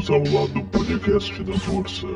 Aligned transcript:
Bem-vindos 0.00 0.10
ao 0.10 0.40
lado 0.40 0.64
podcast 0.70 1.44
da 1.44 1.52
Força. 1.58 2.06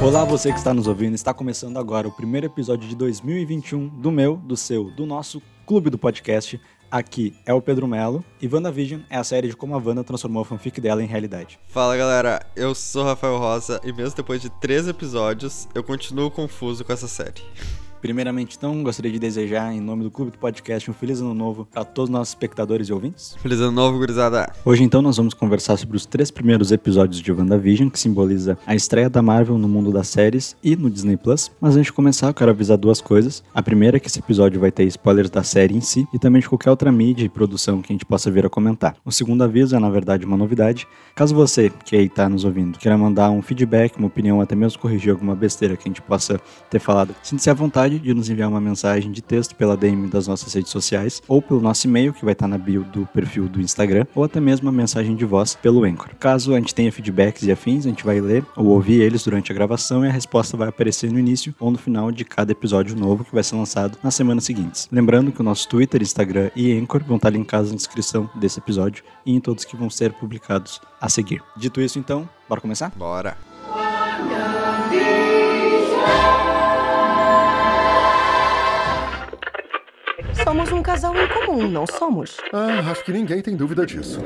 Olá, 0.00 0.24
você 0.24 0.52
que 0.52 0.58
está 0.58 0.72
nos 0.72 0.86
ouvindo. 0.86 1.14
Está 1.14 1.34
começando 1.34 1.76
agora 1.76 2.06
o 2.06 2.12
primeiro 2.12 2.46
episódio 2.46 2.88
de 2.88 2.94
2021 2.94 3.88
do 3.88 4.12
meu, 4.12 4.36
do 4.36 4.56
seu, 4.56 4.90
do 4.92 5.04
nosso 5.04 5.42
clube 5.66 5.90
do 5.90 5.98
podcast. 5.98 6.60
Aqui 6.92 7.34
é 7.46 7.54
o 7.54 7.62
Pedro 7.62 7.88
Melo 7.88 8.22
e 8.38 8.46
WandaVision 8.46 9.00
é 9.08 9.16
a 9.16 9.24
série 9.24 9.48
de 9.48 9.56
como 9.56 9.74
a 9.74 9.78
Wanda 9.78 10.04
transformou 10.04 10.42
a 10.42 10.44
fanfic 10.44 10.78
dela 10.78 11.02
em 11.02 11.06
realidade. 11.06 11.58
Fala 11.66 11.96
galera, 11.96 12.44
eu 12.54 12.74
sou 12.74 13.02
Rafael 13.02 13.38
Rosa 13.38 13.80
e 13.82 13.90
mesmo 13.94 14.14
depois 14.14 14.42
de 14.42 14.50
três 14.60 14.86
episódios, 14.86 15.66
eu 15.74 15.82
continuo 15.82 16.30
confuso 16.30 16.84
com 16.84 16.92
essa 16.92 17.08
série. 17.08 17.42
Primeiramente, 18.02 18.56
então, 18.58 18.82
gostaria 18.82 19.12
de 19.12 19.18
desejar, 19.20 19.72
em 19.72 19.80
nome 19.80 20.02
do 20.02 20.10
Clube 20.10 20.32
do 20.32 20.38
Podcast, 20.38 20.90
um 20.90 20.92
feliz 20.92 21.20
ano 21.20 21.32
novo 21.32 21.64
para 21.64 21.84
todos 21.84 22.08
os 22.08 22.12
nossos 22.12 22.30
espectadores 22.30 22.88
e 22.88 22.92
ouvintes. 22.92 23.36
Feliz 23.40 23.60
ano 23.60 23.70
novo, 23.70 23.96
gurizada! 23.96 24.52
Hoje, 24.64 24.82
então, 24.82 25.00
nós 25.00 25.18
vamos 25.18 25.32
conversar 25.34 25.76
sobre 25.76 25.96
os 25.96 26.04
três 26.04 26.28
primeiros 26.28 26.72
episódios 26.72 27.22
de 27.22 27.30
WandaVision, 27.30 27.88
que 27.88 28.00
simboliza 28.00 28.58
a 28.66 28.74
estreia 28.74 29.08
da 29.08 29.22
Marvel 29.22 29.56
no 29.56 29.68
mundo 29.68 29.92
das 29.92 30.08
séries 30.08 30.56
e 30.64 30.74
no 30.74 30.90
Disney 30.90 31.16
Plus. 31.16 31.52
Mas 31.60 31.76
antes 31.76 31.86
de 31.86 31.92
começar, 31.92 32.26
eu 32.26 32.34
quero 32.34 32.50
avisar 32.50 32.76
duas 32.76 33.00
coisas. 33.00 33.44
A 33.54 33.62
primeira 33.62 33.98
é 33.98 34.00
que 34.00 34.08
esse 34.08 34.18
episódio 34.18 34.58
vai 34.58 34.72
ter 34.72 34.82
spoilers 34.82 35.30
da 35.30 35.44
série 35.44 35.76
em 35.76 35.80
si 35.80 36.04
e 36.12 36.18
também 36.18 36.42
de 36.42 36.48
qualquer 36.48 36.70
outra 36.70 36.90
mídia 36.90 37.24
e 37.24 37.28
produção 37.28 37.80
que 37.80 37.92
a 37.92 37.94
gente 37.94 38.04
possa 38.04 38.32
vir 38.32 38.44
a 38.44 38.50
comentar. 38.50 38.96
O 39.04 39.12
segundo 39.12 39.44
aviso 39.44 39.76
é, 39.76 39.78
na 39.78 39.88
verdade, 39.88 40.26
uma 40.26 40.36
novidade. 40.36 40.88
Caso 41.14 41.36
você, 41.36 41.70
que 41.84 41.94
aí 41.94 42.06
está 42.06 42.28
nos 42.28 42.44
ouvindo, 42.44 42.80
queira 42.80 42.98
mandar 42.98 43.30
um 43.30 43.42
feedback, 43.42 43.96
uma 43.96 44.08
opinião, 44.08 44.40
até 44.40 44.56
mesmo 44.56 44.80
corrigir 44.80 45.12
alguma 45.12 45.36
besteira 45.36 45.76
que 45.76 45.88
a 45.88 45.88
gente 45.88 46.02
possa 46.02 46.40
ter 46.68 46.80
falado, 46.80 47.14
sinta-se 47.22 47.48
à 47.48 47.54
vontade 47.54 47.91
de 47.98 48.14
nos 48.14 48.28
enviar 48.28 48.48
uma 48.48 48.60
mensagem 48.60 49.10
de 49.10 49.22
texto 49.22 49.54
pela 49.54 49.76
DM 49.76 50.08
das 50.08 50.26
nossas 50.26 50.52
redes 50.52 50.70
sociais 50.70 51.22
ou 51.26 51.40
pelo 51.40 51.60
nosso 51.60 51.86
e-mail, 51.86 52.12
que 52.12 52.24
vai 52.24 52.32
estar 52.32 52.48
na 52.48 52.58
bio 52.58 52.84
do 52.84 53.06
perfil 53.06 53.48
do 53.48 53.60
Instagram, 53.60 54.06
ou 54.14 54.24
até 54.24 54.40
mesmo 54.40 54.66
uma 54.66 54.76
mensagem 54.76 55.14
de 55.14 55.24
voz 55.24 55.54
pelo 55.54 55.84
Anchor. 55.84 56.10
Caso 56.18 56.54
a 56.54 56.58
gente 56.58 56.74
tenha 56.74 56.92
feedbacks 56.92 57.42
e 57.42 57.52
afins, 57.52 57.86
a 57.86 57.88
gente 57.88 58.04
vai 58.04 58.20
ler 58.20 58.44
ou 58.56 58.66
ouvir 58.66 59.00
eles 59.00 59.24
durante 59.24 59.50
a 59.50 59.54
gravação 59.54 60.04
e 60.04 60.08
a 60.08 60.12
resposta 60.12 60.56
vai 60.56 60.68
aparecer 60.68 61.10
no 61.10 61.18
início 61.18 61.54
ou 61.58 61.70
no 61.70 61.78
final 61.78 62.10
de 62.10 62.24
cada 62.24 62.52
episódio 62.52 62.96
novo 62.96 63.24
que 63.24 63.34
vai 63.34 63.42
ser 63.42 63.56
lançado 63.56 63.98
nas 64.02 64.14
semanas 64.14 64.44
seguintes. 64.44 64.88
Lembrando 64.90 65.32
que 65.32 65.40
o 65.40 65.44
nosso 65.44 65.68
Twitter, 65.68 66.02
Instagram 66.02 66.50
e 66.54 66.72
Anchor 66.72 67.02
vão 67.04 67.16
estar 67.16 67.30
linkados 67.30 67.70
na 67.70 67.76
descrição 67.76 68.28
desse 68.34 68.58
episódio 68.58 69.04
e 69.24 69.34
em 69.34 69.40
todos 69.40 69.64
que 69.64 69.76
vão 69.76 69.90
ser 69.90 70.12
publicados 70.12 70.80
a 71.00 71.08
seguir. 71.08 71.42
Dito 71.56 71.80
isso, 71.80 71.98
então, 71.98 72.28
bora 72.48 72.60
começar? 72.60 72.92
Bora! 72.96 73.51
Somos 80.44 80.72
um 80.72 80.82
casal 80.82 81.14
em 81.16 81.28
comum, 81.28 81.68
não 81.68 81.86
somos? 81.86 82.36
Ah, 82.52 82.90
acho 82.90 83.04
que 83.04 83.12
ninguém 83.12 83.40
tem 83.40 83.56
dúvida 83.56 83.86
disso. 83.86 84.18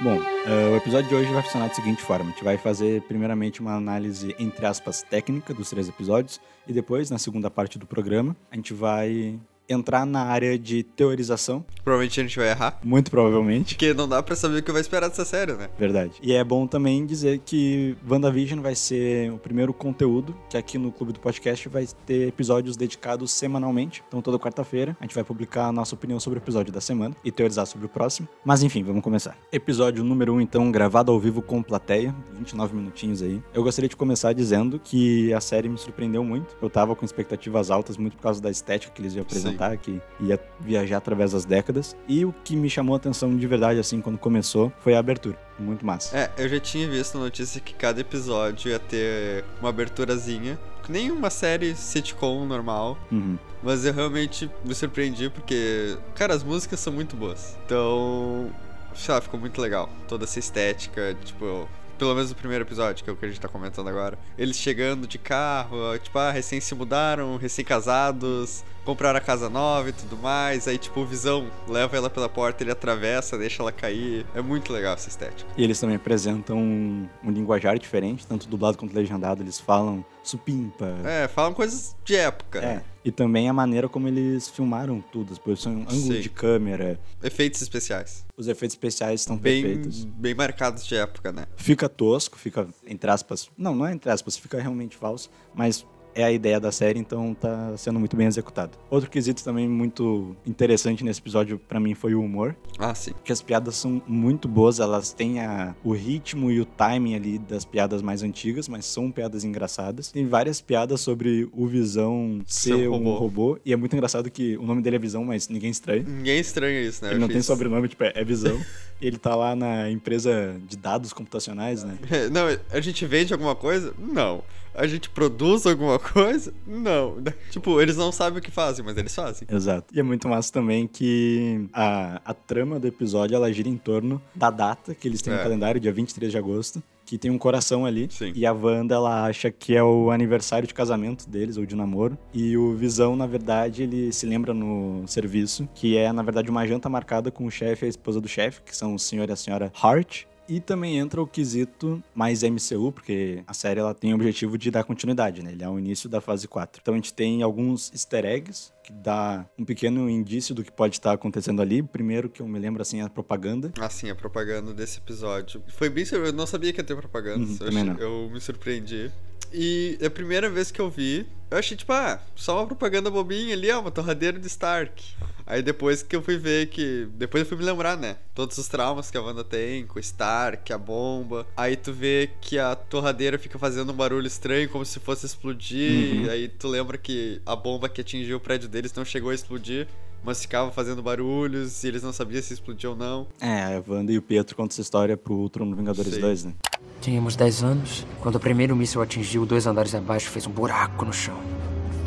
Bom, 0.00 0.16
uh, 0.16 0.72
o 0.72 0.76
episódio 0.76 1.08
de 1.08 1.14
hoje 1.14 1.32
vai 1.32 1.42
funcionar 1.42 1.68
da 1.68 1.74
seguinte 1.74 2.02
forma: 2.02 2.26
a 2.26 2.28
gente 2.28 2.44
vai 2.44 2.56
fazer 2.56 3.02
primeiramente 3.02 3.60
uma 3.60 3.74
análise, 3.74 4.34
entre 4.38 4.64
aspas, 4.64 5.02
técnica 5.02 5.52
dos 5.52 5.70
três 5.70 5.88
episódios, 5.88 6.40
e 6.66 6.72
depois, 6.72 7.10
na 7.10 7.18
segunda 7.18 7.50
parte 7.50 7.78
do 7.78 7.86
programa, 7.86 8.36
a 8.50 8.56
gente 8.56 8.72
vai 8.72 9.38
entrar 9.72 10.06
na 10.06 10.24
área 10.24 10.58
de 10.58 10.82
teorização. 10.82 11.64
Provavelmente 11.84 12.20
a 12.20 12.22
gente 12.22 12.38
vai 12.38 12.48
errar. 12.50 12.78
Muito 12.82 13.10
provavelmente. 13.10 13.74
Porque 13.74 13.94
não 13.94 14.08
dá 14.08 14.22
pra 14.22 14.36
saber 14.36 14.58
o 14.58 14.62
que 14.62 14.72
vai 14.72 14.80
esperar 14.80 15.08
dessa 15.08 15.24
série, 15.24 15.52
né? 15.52 15.68
Verdade. 15.78 16.12
E 16.22 16.32
é 16.32 16.44
bom 16.44 16.66
também 16.66 17.04
dizer 17.04 17.40
que 17.44 17.96
WandaVision 18.08 18.60
vai 18.60 18.74
ser 18.74 19.32
o 19.32 19.38
primeiro 19.38 19.72
conteúdo 19.72 20.36
que 20.48 20.56
aqui 20.56 20.78
no 20.78 20.92
Clube 20.92 21.12
do 21.12 21.20
Podcast 21.20 21.68
vai 21.68 21.86
ter 22.06 22.28
episódios 22.28 22.76
dedicados 22.76 23.32
semanalmente. 23.32 24.02
Então 24.06 24.20
toda 24.22 24.38
quarta-feira 24.38 24.96
a 25.00 25.04
gente 25.04 25.14
vai 25.14 25.24
publicar 25.24 25.66
a 25.66 25.72
nossa 25.72 25.94
opinião 25.94 26.20
sobre 26.20 26.38
o 26.38 26.42
episódio 26.42 26.72
da 26.72 26.80
semana 26.80 27.16
e 27.24 27.30
teorizar 27.30 27.66
sobre 27.66 27.86
o 27.86 27.88
próximo. 27.88 28.28
Mas 28.44 28.62
enfim, 28.62 28.82
vamos 28.82 29.02
começar. 29.02 29.36
Episódio 29.52 30.04
número 30.04 30.34
1, 30.34 30.36
um, 30.36 30.40
então, 30.40 30.70
gravado 30.70 31.10
ao 31.10 31.18
vivo 31.18 31.42
com 31.42 31.62
plateia, 31.62 32.14
29 32.34 32.74
minutinhos 32.74 33.22
aí. 33.22 33.42
Eu 33.54 33.62
gostaria 33.62 33.88
de 33.88 33.96
começar 33.96 34.32
dizendo 34.32 34.78
que 34.78 35.32
a 35.32 35.40
série 35.40 35.68
me 35.68 35.78
surpreendeu 35.78 36.22
muito. 36.22 36.56
Eu 36.60 36.70
tava 36.70 36.94
com 36.94 37.04
expectativas 37.04 37.70
altas 37.70 37.96
muito 37.96 38.16
por 38.16 38.22
causa 38.22 38.40
da 38.40 38.50
estética 38.50 38.92
que 38.92 39.00
eles 39.00 39.14
iam 39.14 39.22
apresentar. 39.22 39.61
Sim 39.61 39.61
que 39.76 40.00
ia 40.20 40.38
viajar 40.60 40.98
através 40.98 41.32
das 41.32 41.44
décadas. 41.44 41.96
E 42.08 42.24
o 42.24 42.32
que 42.44 42.56
me 42.56 42.68
chamou 42.68 42.94
a 42.94 42.96
atenção 42.96 43.36
de 43.36 43.46
verdade, 43.46 43.78
assim, 43.78 44.00
quando 44.00 44.18
começou, 44.18 44.72
foi 44.80 44.94
a 44.94 44.98
abertura. 44.98 45.38
Muito 45.58 45.84
massa. 45.86 46.16
É, 46.16 46.30
eu 46.38 46.48
já 46.48 46.60
tinha 46.60 46.88
visto 46.88 47.18
notícia 47.18 47.60
que 47.60 47.74
cada 47.74 48.00
episódio 48.00 48.70
ia 48.70 48.78
ter 48.78 49.44
uma 49.60 49.68
aberturazinha. 49.68 50.58
Nem 50.88 51.10
uma 51.10 51.30
série 51.30 51.74
sitcom 51.76 52.44
normal. 52.44 52.98
Uhum. 53.10 53.38
Mas 53.62 53.84
eu 53.84 53.92
realmente 53.92 54.50
me 54.64 54.74
surpreendi 54.74 55.30
porque, 55.30 55.96
cara, 56.14 56.34
as 56.34 56.42
músicas 56.42 56.80
são 56.80 56.92
muito 56.92 57.14
boas. 57.14 57.56
Então, 57.64 58.50
sei 58.94 59.14
lá, 59.14 59.20
ficou 59.20 59.38
muito 59.38 59.60
legal. 59.60 59.88
Toda 60.08 60.24
essa 60.24 60.38
estética, 60.38 61.16
tipo, 61.24 61.68
pelo 62.02 62.16
menos 62.16 62.32
o 62.32 62.34
primeiro 62.34 62.64
episódio, 62.64 63.04
que 63.04 63.08
é 63.08 63.12
o 63.12 63.16
que 63.16 63.24
a 63.24 63.28
gente 63.28 63.40
tá 63.40 63.46
comentando 63.46 63.86
agora. 63.86 64.18
Eles 64.36 64.56
chegando 64.56 65.06
de 65.06 65.18
carro, 65.18 65.96
tipo, 66.02 66.18
ah, 66.18 66.32
recém 66.32 66.60
se 66.60 66.74
mudaram, 66.74 67.36
recém-casados, 67.36 68.64
compraram 68.84 69.18
a 69.18 69.20
casa 69.20 69.48
nova 69.48 69.90
e 69.90 69.92
tudo 69.92 70.16
mais. 70.16 70.66
Aí, 70.66 70.78
tipo, 70.78 70.98
o 70.98 71.06
Visão 71.06 71.48
leva 71.68 71.96
ela 71.96 72.10
pela 72.10 72.28
porta, 72.28 72.64
ele 72.64 72.72
atravessa, 72.72 73.38
deixa 73.38 73.62
ela 73.62 73.70
cair. 73.70 74.26
É 74.34 74.42
muito 74.42 74.72
legal 74.72 74.94
essa 74.94 75.08
estética. 75.08 75.48
E 75.56 75.62
eles 75.62 75.78
também 75.78 75.94
apresentam 75.94 76.58
um, 76.58 77.08
um 77.22 77.30
linguajar 77.30 77.78
diferente, 77.78 78.26
tanto 78.26 78.48
dublado 78.48 78.76
quanto 78.76 78.92
legendado. 78.96 79.40
Eles 79.40 79.60
falam 79.60 80.04
supimpa. 80.24 80.96
É, 81.04 81.28
falam 81.28 81.54
coisas 81.54 81.94
de 82.04 82.16
época. 82.16 82.58
É. 82.58 82.82
E 83.04 83.10
também 83.10 83.48
a 83.48 83.52
maneira 83.52 83.88
como 83.88 84.06
eles 84.06 84.48
filmaram 84.48 85.00
tudo, 85.00 85.32
as 85.32 85.38
posições, 85.38 85.92
ângulo 85.92 86.20
de 86.20 86.28
câmera. 86.28 87.00
Efeitos 87.22 87.60
especiais. 87.60 88.24
Os 88.36 88.46
efeitos 88.46 88.74
especiais 88.74 89.20
estão 89.20 89.36
bem, 89.36 89.62
perfeitos. 89.62 90.04
Bem 90.04 90.34
marcados 90.34 90.86
de 90.86 90.94
época, 90.94 91.32
né? 91.32 91.46
Fica 91.56 91.88
tosco, 91.88 92.38
fica, 92.38 92.68
entre 92.86 93.10
aspas. 93.10 93.50
Não, 93.58 93.74
não 93.74 93.86
é 93.86 93.92
entre 93.92 94.10
aspas, 94.10 94.36
fica 94.36 94.60
realmente 94.60 94.96
falso, 94.96 95.30
mas 95.54 95.84
é 96.14 96.24
a 96.24 96.32
ideia 96.32 96.60
da 96.60 96.70
série, 96.70 96.98
então 96.98 97.34
tá 97.34 97.76
sendo 97.76 97.98
muito 97.98 98.16
bem 98.16 98.26
executado. 98.26 98.78
Outro 98.90 99.10
quesito 99.10 99.42
também 99.42 99.68
muito 99.68 100.36
interessante 100.46 101.04
nesse 101.04 101.20
episódio 101.20 101.58
para 101.58 101.80
mim 101.80 101.94
foi 101.94 102.14
o 102.14 102.22
humor. 102.22 102.54
Ah, 102.78 102.94
sim. 102.94 103.12
Porque 103.12 103.32
as 103.32 103.42
piadas 103.42 103.76
são 103.76 104.02
muito 104.06 104.48
boas, 104.48 104.80
elas 104.80 105.12
têm 105.12 105.40
a, 105.40 105.74
o 105.82 105.92
ritmo 105.92 106.50
e 106.50 106.60
o 106.60 106.64
timing 106.64 107.14
ali 107.14 107.38
das 107.38 107.64
piadas 107.64 108.02
mais 108.02 108.22
antigas, 108.22 108.68
mas 108.68 108.84
são 108.84 109.10
piadas 109.10 109.44
engraçadas. 109.44 110.10
Tem 110.12 110.26
várias 110.26 110.60
piadas 110.60 111.00
sobre 111.00 111.48
o 111.52 111.66
Visão 111.66 112.40
ser 112.46 112.88
um 112.88 112.92
robô. 112.92 113.18
robô. 113.18 113.58
e 113.64 113.72
é 113.72 113.76
muito 113.76 113.94
engraçado 113.94 114.30
que 114.30 114.56
o 114.56 114.62
nome 114.62 114.82
dele 114.82 114.96
é 114.96 114.98
Visão, 114.98 115.24
mas 115.24 115.48
ninguém 115.48 115.70
estranha. 115.70 116.04
Ninguém 116.06 116.38
estranha 116.38 116.80
isso, 116.80 117.04
né? 117.04 117.12
Ele 117.12 117.20
não 117.20 117.28
tem 117.28 117.42
sobrenome, 117.42 117.88
tipo, 117.88 118.04
é 118.04 118.24
Visão. 118.24 118.60
e 119.00 119.06
ele 119.06 119.18
tá 119.18 119.34
lá 119.34 119.56
na 119.56 119.90
empresa 119.90 120.56
de 120.68 120.76
dados 120.76 121.12
computacionais, 121.12 121.82
né? 121.84 121.98
não, 122.30 122.46
a 122.70 122.80
gente 122.80 123.04
vende 123.06 123.32
alguma 123.32 123.54
coisa? 123.54 123.94
Não 123.98 124.42
a 124.74 124.86
gente 124.86 125.10
produz 125.10 125.66
alguma 125.66 125.98
coisa? 125.98 126.52
Não. 126.66 127.16
Tipo, 127.50 127.80
eles 127.80 127.96
não 127.96 128.10
sabem 128.10 128.38
o 128.38 128.42
que 128.42 128.50
fazem, 128.50 128.84
mas 128.84 128.96
eles 128.96 129.14
fazem. 129.14 129.46
Exato. 129.50 129.92
E 129.94 130.00
é 130.00 130.02
muito 130.02 130.28
massa 130.28 130.52
também 130.52 130.86
que 130.86 131.68
a, 131.72 132.20
a 132.24 132.34
trama 132.34 132.78
do 132.78 132.86
episódio 132.86 133.34
ela 133.34 133.52
gira 133.52 133.68
em 133.68 133.76
torno 133.76 134.22
da 134.34 134.50
data 134.50 134.94
que 134.94 135.06
eles 135.06 135.20
têm 135.20 135.32
é. 135.32 135.36
no 135.36 135.42
calendário, 135.42 135.80
dia 135.80 135.92
23 135.92 136.30
de 136.30 136.38
agosto. 136.38 136.82
Que 137.04 137.18
tem 137.18 137.30
um 137.30 137.36
coração 137.36 137.84
ali. 137.84 138.08
Sim. 138.10 138.32
E 138.34 138.46
a 138.46 138.52
Wanda, 138.52 138.94
ela 138.94 139.26
acha 139.26 139.50
que 139.50 139.76
é 139.76 139.82
o 139.82 140.10
aniversário 140.10 140.66
de 140.66 140.72
casamento 140.72 141.28
deles, 141.28 141.58
ou 141.58 141.66
de 141.66 141.76
namoro. 141.76 142.16
E 142.32 142.56
o 142.56 142.74
Visão, 142.74 143.14
na 143.16 143.26
verdade, 143.26 143.82
ele 143.82 144.12
se 144.12 144.24
lembra 144.24 144.54
no 144.54 145.06
serviço 145.06 145.68
que 145.74 145.96
é, 145.96 146.10
na 146.10 146.22
verdade, 146.22 146.48
uma 146.48 146.66
janta 146.66 146.88
marcada 146.88 147.30
com 147.30 147.44
o 147.44 147.50
chefe 147.50 147.84
e 147.84 147.86
a 147.86 147.88
esposa 147.88 148.20
do 148.20 148.28
chefe, 148.28 148.62
que 148.62 148.74
são 148.74 148.94
o 148.94 148.98
senhor 148.98 149.28
e 149.28 149.32
a 149.32 149.36
senhora 149.36 149.70
Hart. 149.82 150.24
E 150.48 150.60
também 150.60 150.98
entra 150.98 151.22
o 151.22 151.26
quesito 151.26 152.02
mais 152.14 152.42
MCU, 152.42 152.92
porque 152.92 153.42
a 153.46 153.54
série 153.54 153.80
ela 153.80 153.94
tem 153.94 154.12
o 154.12 154.16
objetivo 154.16 154.58
de 154.58 154.70
dar 154.70 154.84
continuidade, 154.84 155.42
né? 155.42 155.52
Ele 155.52 155.62
é 155.62 155.68
o 155.68 155.78
início 155.78 156.08
da 156.08 156.20
fase 156.20 156.48
4. 156.48 156.80
Então 156.82 156.94
a 156.94 156.96
gente 156.96 157.14
tem 157.14 157.42
alguns 157.42 157.90
easter 157.92 158.24
eggs 158.24 158.72
que 158.82 158.92
dá 158.92 159.46
um 159.58 159.64
pequeno 159.64 160.08
indício 160.08 160.54
do 160.54 160.64
que 160.64 160.72
pode 160.72 160.96
estar 160.96 161.12
acontecendo 161.12 161.62
ali. 161.62 161.82
Primeiro 161.82 162.28
que 162.28 162.42
eu 162.42 162.48
me 162.48 162.58
lembro 162.58 162.82
assim 162.82 163.00
é 163.00 163.04
a 163.04 163.08
propaganda. 163.08 163.72
Ah, 163.78 163.88
sim, 163.88 164.10
a 164.10 164.14
propaganda 164.14 164.74
desse 164.74 164.98
episódio. 164.98 165.62
Foi 165.68 165.88
bem, 165.88 166.04
eu 166.10 166.32
não 166.32 166.46
sabia 166.46 166.72
que 166.72 166.80
ia 166.80 166.84
ter 166.84 166.96
propaganda. 166.96 167.44
Uhum, 167.44 167.56
eu, 167.60 167.68
achei, 167.68 168.04
eu 168.04 168.30
me 168.32 168.40
surpreendi. 168.40 169.10
E 169.52 169.98
é 170.00 170.06
a 170.06 170.10
primeira 170.10 170.48
vez 170.48 170.70
que 170.70 170.80
eu 170.80 170.88
vi, 170.88 171.26
eu 171.50 171.58
achei, 171.58 171.76
tipo, 171.76 171.92
ah, 171.92 172.18
só 172.34 172.60
uma 172.60 172.66
propaganda 172.66 173.10
bobinha 173.10 173.54
ali, 173.54 173.70
ó, 173.70 173.80
uma 173.80 173.90
torradeira 173.90 174.38
de 174.38 174.46
Stark. 174.46 175.04
Aí 175.46 175.60
depois 175.60 176.02
que 176.02 176.16
eu 176.16 176.22
fui 176.22 176.38
ver 176.38 176.68
que. 176.68 177.06
Depois 177.14 177.42
eu 177.42 177.48
fui 177.48 177.58
me 177.58 177.64
lembrar, 177.64 177.96
né? 177.96 178.16
Todos 178.34 178.56
os 178.56 178.68
traumas 178.68 179.10
que 179.10 179.18
a 179.18 179.20
Wanda 179.20 179.44
tem, 179.44 179.84
com 179.86 179.98
o 179.98 180.00
Stark, 180.00 180.72
a 180.72 180.78
bomba. 180.78 181.46
Aí 181.54 181.76
tu 181.76 181.92
vê 181.92 182.30
que 182.40 182.58
a 182.58 182.74
torradeira 182.74 183.38
fica 183.38 183.58
fazendo 183.58 183.92
um 183.92 183.94
barulho 183.94 184.26
estranho, 184.26 184.68
como 184.68 184.84
se 184.84 184.98
fosse 184.98 185.26
explodir. 185.26 186.22
Uhum. 186.22 186.30
Aí 186.30 186.48
tu 186.48 186.68
lembra 186.68 186.96
que 186.96 187.42
a 187.44 187.54
bomba 187.54 187.88
que 187.88 188.00
atingiu 188.00 188.38
o 188.38 188.40
prédio 188.40 188.68
deles 188.72 188.92
não 188.94 189.04
chegou 189.04 189.30
a 189.30 189.34
explodir. 189.34 189.86
Mas 190.24 190.40
ficava 190.40 190.70
fazendo 190.70 191.02
barulhos 191.02 191.82
e 191.82 191.88
eles 191.88 192.02
não 192.02 192.12
sabiam 192.12 192.40
se 192.40 192.54
explodia 192.54 192.90
ou 192.90 192.96
não. 192.96 193.26
É, 193.40 193.76
a 193.76 193.82
Wanda 193.86 194.12
e 194.12 194.18
o 194.18 194.22
Pietro 194.22 194.54
contam 194.54 194.72
essa 194.72 194.80
história 194.80 195.16
pro 195.16 195.48
Trono 195.48 195.74
Vingadores 195.74 196.14
Sim. 196.14 196.20
2, 196.20 196.44
né? 196.44 196.52
Tínhamos 197.00 197.34
10 197.34 197.64
anos 197.64 198.06
quando 198.20 198.36
o 198.36 198.40
primeiro 198.40 198.76
míssil 198.76 199.02
atingiu 199.02 199.44
dois 199.44 199.66
andares 199.66 199.92
abaixo 199.94 200.30
fez 200.30 200.46
um 200.46 200.52
buraco 200.52 201.04
no 201.04 201.12
chão. 201.12 201.36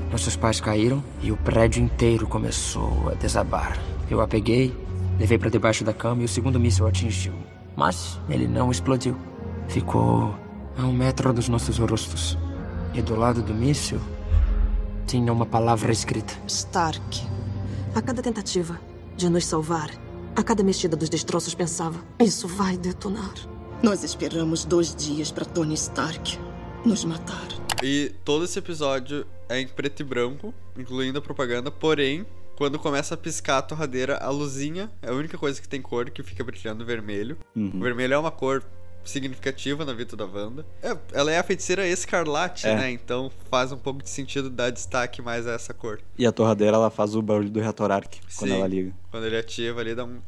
Nossos 0.09 0.37
pais 0.37 0.61
caíram 0.61 1.03
e 1.21 1.29
o 1.29 1.35
prédio 1.35 1.83
inteiro 1.83 2.25
começou 2.25 3.09
a 3.09 3.15
desabar. 3.15 3.77
Eu 4.09 4.21
a 4.21 4.27
peguei, 4.27 4.73
levei 5.19 5.37
para 5.37 5.49
debaixo 5.49 5.83
da 5.83 5.91
cama 5.91 6.21
e 6.21 6.25
o 6.25 6.29
segundo 6.29 6.57
míssil 6.57 6.87
atingiu. 6.87 7.33
Mas 7.75 8.17
ele 8.29 8.47
não 8.47 8.71
explodiu. 8.71 9.17
Ficou 9.67 10.33
a 10.77 10.83
um 10.83 10.93
metro 10.93 11.33
dos 11.33 11.49
nossos 11.49 11.77
rostos. 11.77 12.37
E 12.93 13.01
do 13.01 13.13
lado 13.13 13.41
do 13.41 13.53
míssil 13.53 13.99
tinha 15.05 15.31
uma 15.31 15.45
palavra 15.45 15.91
escrita. 15.91 16.33
Stark. 16.47 17.21
A 17.93 18.01
cada 18.01 18.21
tentativa 18.21 18.79
de 19.15 19.29
nos 19.29 19.45
salvar, 19.45 19.89
a 20.35 20.43
cada 20.43 20.63
mexida 20.63 20.97
dos 20.97 21.09
destroços 21.09 21.55
pensava: 21.55 21.99
isso 22.19 22.47
vai 22.47 22.77
detonar. 22.77 23.33
Nós 23.81 24.03
esperamos 24.03 24.65
dois 24.65 24.95
dias 24.95 25.31
para 25.31 25.45
Tony 25.45 25.75
Stark 25.75 26.39
nos 26.83 27.05
matar. 27.05 27.47
E 27.83 28.13
todo 28.23 28.45
esse 28.45 28.57
episódio 28.57 29.25
é 29.47 29.59
em 29.59 29.67
preto 29.67 29.99
e 29.99 30.03
branco, 30.03 30.53
incluindo 30.77 31.19
a 31.19 31.21
propaganda, 31.21 31.69
porém, 31.69 32.25
quando 32.55 32.79
começa 32.79 33.13
a 33.13 33.17
piscar 33.17 33.57
a 33.57 33.61
torradeira, 33.61 34.17
a 34.17 34.29
luzinha 34.29 34.89
é 35.01 35.09
a 35.09 35.13
única 35.13 35.37
coisa 35.37 35.61
que 35.61 35.67
tem 35.67 35.81
cor 35.81 36.09
que 36.09 36.23
fica 36.23 36.43
brilhando 36.43 36.85
vermelho. 36.85 37.37
O 37.55 37.79
vermelho 37.79 38.13
é 38.13 38.17
uma 38.17 38.31
cor 38.31 38.63
significativa 39.09 39.85
na 39.85 39.93
vida 39.93 40.15
da 40.15 40.25
Wanda. 40.25 40.65
É, 40.81 40.97
ela 41.13 41.31
é 41.31 41.37
a 41.39 41.43
feiticeira 41.43 41.87
escarlate, 41.87 42.67
É. 42.67 42.75
né? 42.75 42.91
Então 42.91 43.31
faz 43.49 43.71
um 43.71 43.77
pouco 43.77 44.01
de 44.03 44.09
sentido 44.09 44.49
dar 44.49 44.69
destaque 44.69 45.21
mais 45.21 45.47
a 45.47 45.51
essa 45.53 45.73
cor. 45.73 45.99
E 46.17 46.25
a 46.25 46.31
torradeira, 46.31 46.75
ela 46.77 46.89
faz 46.89 47.15
o 47.15 47.21
barulho 47.21 47.49
do 47.49 47.59
reator 47.59 47.91
Arc 47.91 48.15
quando 48.37 48.53
ela 48.53 48.67
liga. 48.67 48.93
Quando 49.11 49.25
ele 49.25 49.37
ativa 49.37 49.79
ali, 49.79 49.95
dá 49.95 50.03
um. 50.05 50.19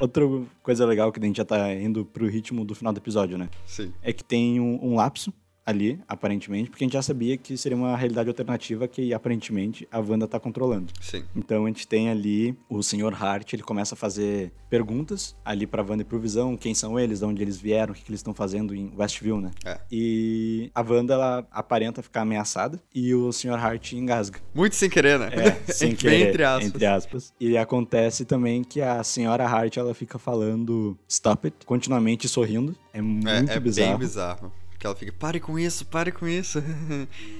Outra 0.00 0.24
coisa 0.62 0.84
legal 0.86 1.10
que 1.10 1.18
a 1.18 1.24
gente 1.24 1.36
já 1.36 1.44
tá 1.44 1.72
indo 1.74 2.04
pro 2.04 2.26
ritmo 2.28 2.64
do 2.64 2.74
final 2.74 2.92
do 2.92 2.98
episódio, 2.98 3.36
né? 3.38 3.48
Sim. 3.66 3.92
É 4.02 4.12
que 4.12 4.22
tem 4.22 4.60
um, 4.60 4.78
um 4.82 4.94
lapso 4.96 5.32
ali, 5.66 5.98
aparentemente, 6.06 6.70
porque 6.70 6.84
a 6.84 6.86
gente 6.86 6.92
já 6.94 7.02
sabia 7.02 7.36
que 7.36 7.56
seria 7.56 7.76
uma 7.76 7.96
realidade 7.96 8.28
alternativa 8.28 8.86
que, 8.86 9.12
aparentemente, 9.12 9.86
a 9.90 9.98
Wanda 9.98 10.28
tá 10.28 10.38
controlando. 10.38 10.92
Sim. 11.00 11.24
Então 11.34 11.64
a 11.64 11.66
gente 11.66 11.88
tem 11.88 12.08
ali 12.08 12.56
o 12.70 12.82
Sr. 12.84 13.12
Hart, 13.20 13.52
ele 13.52 13.64
começa 13.64 13.96
a 13.96 13.98
fazer 13.98 14.52
perguntas 14.70 15.34
ali 15.44 15.66
pra 15.66 15.82
Wanda 15.82 16.02
e 16.02 16.04
pro 16.04 16.20
Visão, 16.20 16.56
quem 16.56 16.72
são 16.74 16.98
eles, 17.00 17.18
de 17.18 17.24
onde 17.24 17.42
eles 17.42 17.56
vieram, 17.60 17.92
o 17.92 17.96
que, 17.96 18.02
que 18.02 18.10
eles 18.10 18.20
estão 18.20 18.32
fazendo 18.32 18.74
em 18.74 18.92
Westview, 18.96 19.40
né? 19.40 19.50
É. 19.64 19.78
E 19.90 20.70
a 20.74 20.82
Wanda, 20.82 21.14
ela 21.14 21.46
aparenta 21.50 22.00
ficar 22.02 22.20
ameaçada 22.22 22.80
e 22.94 23.12
o 23.14 23.32
Sr. 23.32 23.54
Hart 23.54 23.92
engasga. 23.92 24.38
Muito 24.54 24.76
sem 24.76 24.88
querer, 24.88 25.18
né? 25.18 25.30
É, 25.34 25.72
sem 25.72 25.94
querer, 25.96 26.28
entre 26.28 26.44
aspas. 26.44 26.66
entre 26.68 26.86
aspas. 26.86 27.34
E 27.40 27.56
acontece 27.58 28.24
também 28.24 28.62
que 28.62 28.80
a 28.80 29.02
senhora 29.02 29.44
Hart, 29.44 29.76
ela 29.76 29.94
fica 29.94 30.18
falando 30.18 30.96
stop 31.08 31.46
it, 31.48 31.56
continuamente 31.66 32.28
sorrindo. 32.28 32.76
É 32.92 33.00
muito 33.02 33.28
É, 33.28 33.56
é 33.56 33.60
bizarro. 33.60 33.90
bem 33.90 33.98
bizarro. 33.98 34.52
Que 34.86 34.88
ela 34.88 34.94
fica, 34.94 35.12
pare 35.12 35.40
com 35.40 35.58
isso, 35.58 35.84
pare 35.86 36.12
com 36.12 36.28
isso. 36.28 36.62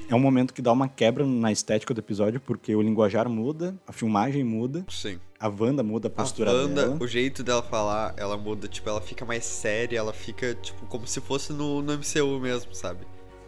É 0.09 0.15
um 0.15 0.21
momento 0.21 0.55
que 0.55 0.63
dá 0.63 0.71
uma 0.73 0.89
quebra 0.89 1.27
na 1.27 1.51
estética 1.51 1.93
do 1.93 1.99
episódio, 1.99 2.41
porque 2.41 2.75
o 2.75 2.81
linguajar 2.81 3.29
muda, 3.29 3.75
a 3.87 3.93
filmagem 3.93 4.45
muda, 4.45 4.85
Sim. 4.89 5.19
a 5.39 5.49
Wanda 5.49 5.83
muda 5.83 6.07
a 6.07 6.11
postura 6.11 6.51
a 6.51 6.55
Wanda, 6.55 6.83
dela. 6.83 6.97
o 7.01 7.07
jeito 7.09 7.43
dela 7.43 7.63
falar, 7.63 8.15
ela 8.17 8.37
muda, 8.37 8.69
tipo, 8.69 8.89
ela 8.89 9.01
fica 9.01 9.25
mais 9.25 9.45
séria, 9.45 9.99
ela 9.99 10.13
fica, 10.13 10.55
tipo, 10.55 10.87
como 10.87 11.07
se 11.09 11.21
fosse 11.21 11.53
no, 11.53 11.83
no 11.83 11.93
MCU 11.95 12.39
mesmo, 12.41 12.73
sabe? 12.73 13.01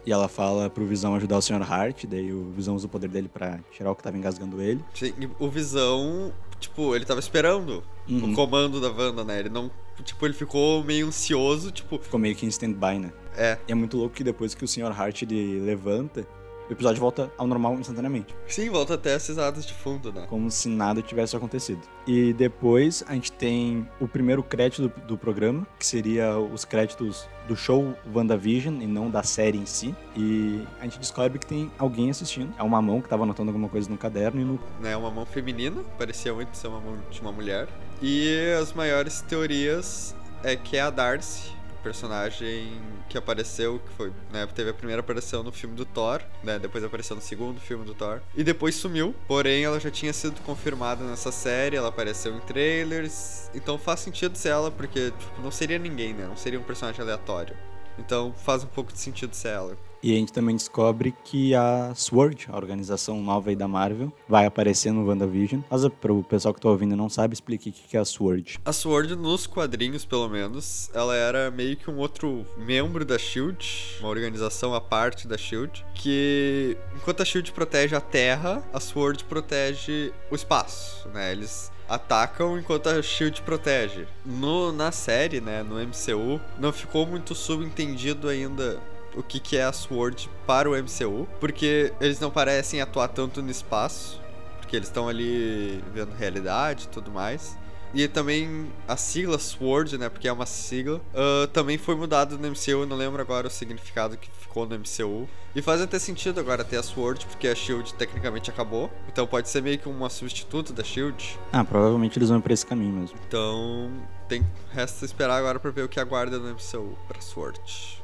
E 0.05 0.11
ela 0.11 0.27
fala 0.27 0.69
pro 0.69 0.85
Visão 0.85 1.15
ajudar 1.15 1.37
o 1.37 1.41
Sr. 1.41 1.61
Hart, 1.61 2.05
daí 2.05 2.31
o 2.33 2.51
Visão 2.51 2.75
usa 2.75 2.87
o 2.87 2.89
poder 2.89 3.09
dele 3.09 3.29
pra 3.29 3.59
tirar 3.71 3.91
o 3.91 3.95
que 3.95 4.03
tava 4.03 4.17
engasgando 4.17 4.61
ele. 4.61 4.83
Sim, 4.93 5.13
o 5.39 5.49
Visão, 5.49 6.33
tipo, 6.59 6.95
ele 6.95 7.05
tava 7.05 7.19
esperando 7.19 7.83
Uhum. 8.07 8.31
o 8.31 8.35
comando 8.35 8.81
da 8.81 8.89
Wanda, 8.89 9.23
né? 9.23 9.39
Ele 9.39 9.49
não, 9.49 9.69
tipo, 10.03 10.25
ele 10.25 10.33
ficou 10.33 10.83
meio 10.83 11.07
ansioso, 11.07 11.71
tipo, 11.71 11.99
Ficou 11.99 12.19
meio 12.19 12.35
que 12.35 12.45
em 12.45 12.49
stand-by, 12.49 12.97
né? 12.99 13.11
é, 13.37 13.57
E 13.67 13.71
é 13.71 13.75
muito 13.75 13.95
louco 13.97 14.15
que 14.15 14.23
depois 14.23 14.55
que 14.55 14.63
o 14.65 14.67
Sr. 14.67 14.91
Hart 14.99 15.21
ele 15.21 15.59
levanta, 15.59 16.27
o 16.69 16.73
episódio 16.73 17.01
volta 17.01 17.31
ao 17.37 17.47
normal 17.47 17.73
instantaneamente. 17.79 18.35
sim, 18.47 18.69
volta 18.69 18.93
até 18.93 19.15
as 19.15 19.27
risadas 19.27 19.65
de 19.65 19.73
fundo, 19.73 20.13
né? 20.13 20.25
como 20.29 20.51
se 20.51 20.69
nada 20.69 21.01
tivesse 21.01 21.35
acontecido. 21.35 21.81
E 22.05 22.31
depois 22.33 23.03
a 23.07 23.13
gente 23.13 23.31
tem 23.31 23.87
o 23.99 24.07
primeiro 24.07 24.43
crédito 24.43 24.83
do, 24.83 25.01
do 25.01 25.17
programa, 25.17 25.65
que 25.77 25.85
seria 25.85 26.37
os 26.37 26.65
créditos 26.65 27.27
do 27.47 27.55
show 27.55 27.95
WandaVision 28.13 28.81
e 28.81 28.87
não 28.87 29.09
da 29.09 29.23
série 29.23 29.57
em 29.57 29.65
si. 29.65 29.95
E 30.15 30.63
a 30.79 30.83
gente 30.83 30.99
descobre 30.99 31.39
que 31.39 31.45
tem 31.45 31.71
alguém 31.77 32.09
assistindo. 32.09 32.53
É 32.57 32.63
uma 32.63 32.81
mão 32.81 33.01
que 33.01 33.09
tava 33.09 33.23
anotando 33.23 33.49
alguma 33.49 33.67
coisa 33.67 33.89
no 33.89 33.97
caderno 33.97 34.39
e 34.39 34.45
no. 34.45 34.59
né, 34.79 34.95
uma 34.95 35.09
mão 35.09 35.25
feminina, 35.25 35.83
parecia 35.97 36.33
muito 36.33 36.55
ser 36.55 36.67
uma 36.67 36.79
mão 36.79 36.97
de 37.09 37.19
uma 37.21 37.31
mulher. 37.31 37.67
E 38.01 38.53
as 38.61 38.73
maiores 38.73 39.21
teorias 39.21 40.15
é 40.43 40.55
que 40.55 40.77
é 40.77 40.81
a 40.81 40.89
Darcy, 40.89 41.51
personagem 41.79 42.71
que 43.09 43.17
apareceu, 43.17 43.79
que 43.79 43.93
foi, 43.93 44.11
né, 44.31 44.47
teve 44.53 44.69
a 44.69 44.73
primeira 44.73 44.99
aparição 44.99 45.43
no 45.43 45.51
filme 45.51 45.75
do 45.75 45.85
Thor, 45.85 46.21
né, 46.43 46.59
depois 46.59 46.83
apareceu 46.83 47.15
no 47.15 47.21
segundo 47.21 47.59
filme 47.59 47.85
do 47.85 47.93
Thor, 47.93 48.21
e 48.35 48.43
depois 48.43 48.75
sumiu, 48.75 49.15
porém 49.27 49.63
ela 49.63 49.79
já 49.79 49.89
tinha 49.89 50.13
sido 50.13 50.39
confirmada 50.41 51.03
nessa 51.03 51.31
série, 51.31 51.75
ela 51.75 51.89
apareceu 51.89 52.35
em 52.35 52.39
trailers, 52.41 53.49
então 53.53 53.77
faz 53.77 54.01
sentido 54.01 54.37
ser 54.37 54.49
ela, 54.49 54.69
porque 54.71 55.11
tipo, 55.11 55.41
não 55.41 55.51
seria 55.51 55.79
ninguém, 55.79 56.13
né, 56.13 56.25
não 56.27 56.37
seria 56.37 56.59
um 56.59 56.63
personagem 56.63 57.01
aleatório. 57.01 57.55
Então 57.97 58.33
faz 58.33 58.63
um 58.63 58.67
pouco 58.67 58.93
de 58.93 58.99
sentido 58.99 59.35
ser 59.35 59.49
ela. 59.49 59.77
E 60.01 60.13
a 60.13 60.15
gente 60.15 60.31
também 60.31 60.55
descobre 60.55 61.13
que 61.23 61.53
a 61.53 61.93
SWORD, 61.93 62.47
a 62.49 62.55
organização 62.55 63.21
nova 63.21 63.49
aí 63.49 63.55
da 63.55 63.67
Marvel, 63.67 64.13
vai 64.27 64.45
aparecer 64.45 64.91
no 64.91 65.05
WandaVision. 65.07 65.61
Mas 65.69 65.85
pro 65.99 66.23
pessoal 66.23 66.53
que 66.53 66.61
tá 66.61 66.69
ouvindo 66.69 66.93
e 66.93 66.97
não 66.97 67.09
sabe, 67.09 67.33
explique 67.33 67.69
o 67.69 67.73
que 67.73 67.97
é 67.97 67.99
a 67.99 68.05
SWORD. 68.05 68.59
A 68.63 68.71
Sword, 68.71 69.15
nos 69.15 69.45
quadrinhos 69.45 70.05
pelo 70.05 70.29
menos, 70.29 70.89
ela 70.93 71.15
era 71.15 71.51
meio 71.51 71.75
que 71.75 71.89
um 71.89 71.97
outro 71.97 72.45
membro 72.57 73.03
da 73.03 73.17
SHIELD, 73.17 73.97
uma 73.99 74.09
organização 74.09 74.73
à 74.73 74.79
parte 74.79 75.27
da 75.27 75.37
SHIELD, 75.37 75.85
que 75.93 76.77
enquanto 76.95 77.21
a 77.21 77.25
SHIELD 77.25 77.51
protege 77.51 77.95
a 77.95 78.01
Terra, 78.01 78.63
a 78.73 78.79
Sword 78.79 79.23
protege 79.25 80.13
o 80.31 80.35
espaço, 80.35 81.07
né? 81.09 81.31
Eles 81.31 81.71
atacam 81.89 82.57
enquanto 82.57 82.87
a 82.87 83.01
SHIELD 83.01 83.41
protege. 83.41 84.07
No, 84.23 84.71
na 84.71 84.91
série, 84.91 85.41
né, 85.41 85.63
no 85.63 85.75
MCU, 85.75 86.39
não 86.59 86.71
ficou 86.71 87.05
muito 87.05 87.33
subentendido 87.33 88.29
ainda 88.29 88.79
o 89.15 89.23
que, 89.23 89.39
que 89.39 89.57
é 89.57 89.63
a 89.63 89.71
Sword 89.71 90.29
para 90.45 90.69
o 90.69 90.73
MCU, 90.73 91.27
porque 91.39 91.93
eles 91.99 92.19
não 92.19 92.31
parecem 92.31 92.81
atuar 92.81 93.07
tanto 93.09 93.41
no 93.41 93.49
espaço, 93.49 94.21
porque 94.59 94.75
eles 94.75 94.87
estão 94.87 95.07
ali 95.07 95.83
vendo 95.93 96.13
realidade 96.15 96.85
e 96.85 96.87
tudo 96.87 97.11
mais. 97.11 97.57
E 97.93 98.07
também 98.07 98.71
a 98.87 98.95
sigla 98.95 99.39
SWORD, 99.39 99.97
né? 99.97 100.09
Porque 100.09 100.27
é 100.27 100.31
uma 100.31 100.45
sigla. 100.45 101.01
ah, 101.13 101.47
também 101.51 101.77
foi 101.77 101.95
mudado 101.95 102.37
no 102.37 102.47
MCU, 102.47 102.85
não 102.85 102.95
lembro 102.95 103.21
agora 103.21 103.47
o 103.47 103.49
significado 103.49 104.15
que 104.15 104.29
ficou 104.39 104.67
no 104.67 104.77
MCU. 104.77 105.27
E 105.55 105.61
faz 105.61 105.81
até 105.81 105.97
sentido 105.97 106.39
agora 106.39 106.63
ter 106.63 106.77
a 106.77 106.83
SWORD, 106.83 107.25
porque 107.25 107.47
a 107.47 107.55
SHIELD 107.55 107.95
tecnicamente 107.95 108.51
acabou. 108.51 108.91
Então 109.11 109.25
pode 109.25 109.49
ser 109.49 109.63
meio 109.63 109.79
que 109.79 109.89
uma 109.89 110.09
substituta 110.09 110.71
da 110.71 110.83
SHIELD. 110.83 111.39
Ah, 111.51 111.63
provavelmente 111.63 112.19
eles 112.19 112.29
vão 112.29 112.39
por 112.39 112.51
esse 112.51 112.65
caminho 112.65 112.93
mesmo. 112.93 113.17
Então 113.27 113.91
tem 114.27 114.45
resta 114.71 115.03
esperar 115.05 115.37
agora 115.37 115.59
pra 115.59 115.71
ver 115.71 115.83
o 115.83 115.89
que 115.89 115.99
aguarda 115.99 116.37
no 116.37 116.49
MCU 116.51 116.95
pra 117.07 117.19
SWORD. 117.19 117.98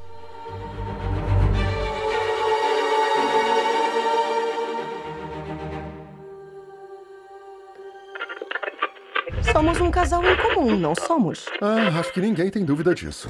Somos 9.51 9.79
um 9.79 9.89
casal 9.89 10.21
em 10.23 10.35
comum, 10.35 10.75
não 10.75 10.93
somos? 10.93 11.45
Ah, 11.61 11.99
acho 11.99 12.11
que 12.11 12.19
ninguém 12.19 12.49
tem 12.49 12.65
dúvida 12.65 12.93
disso. 12.93 13.29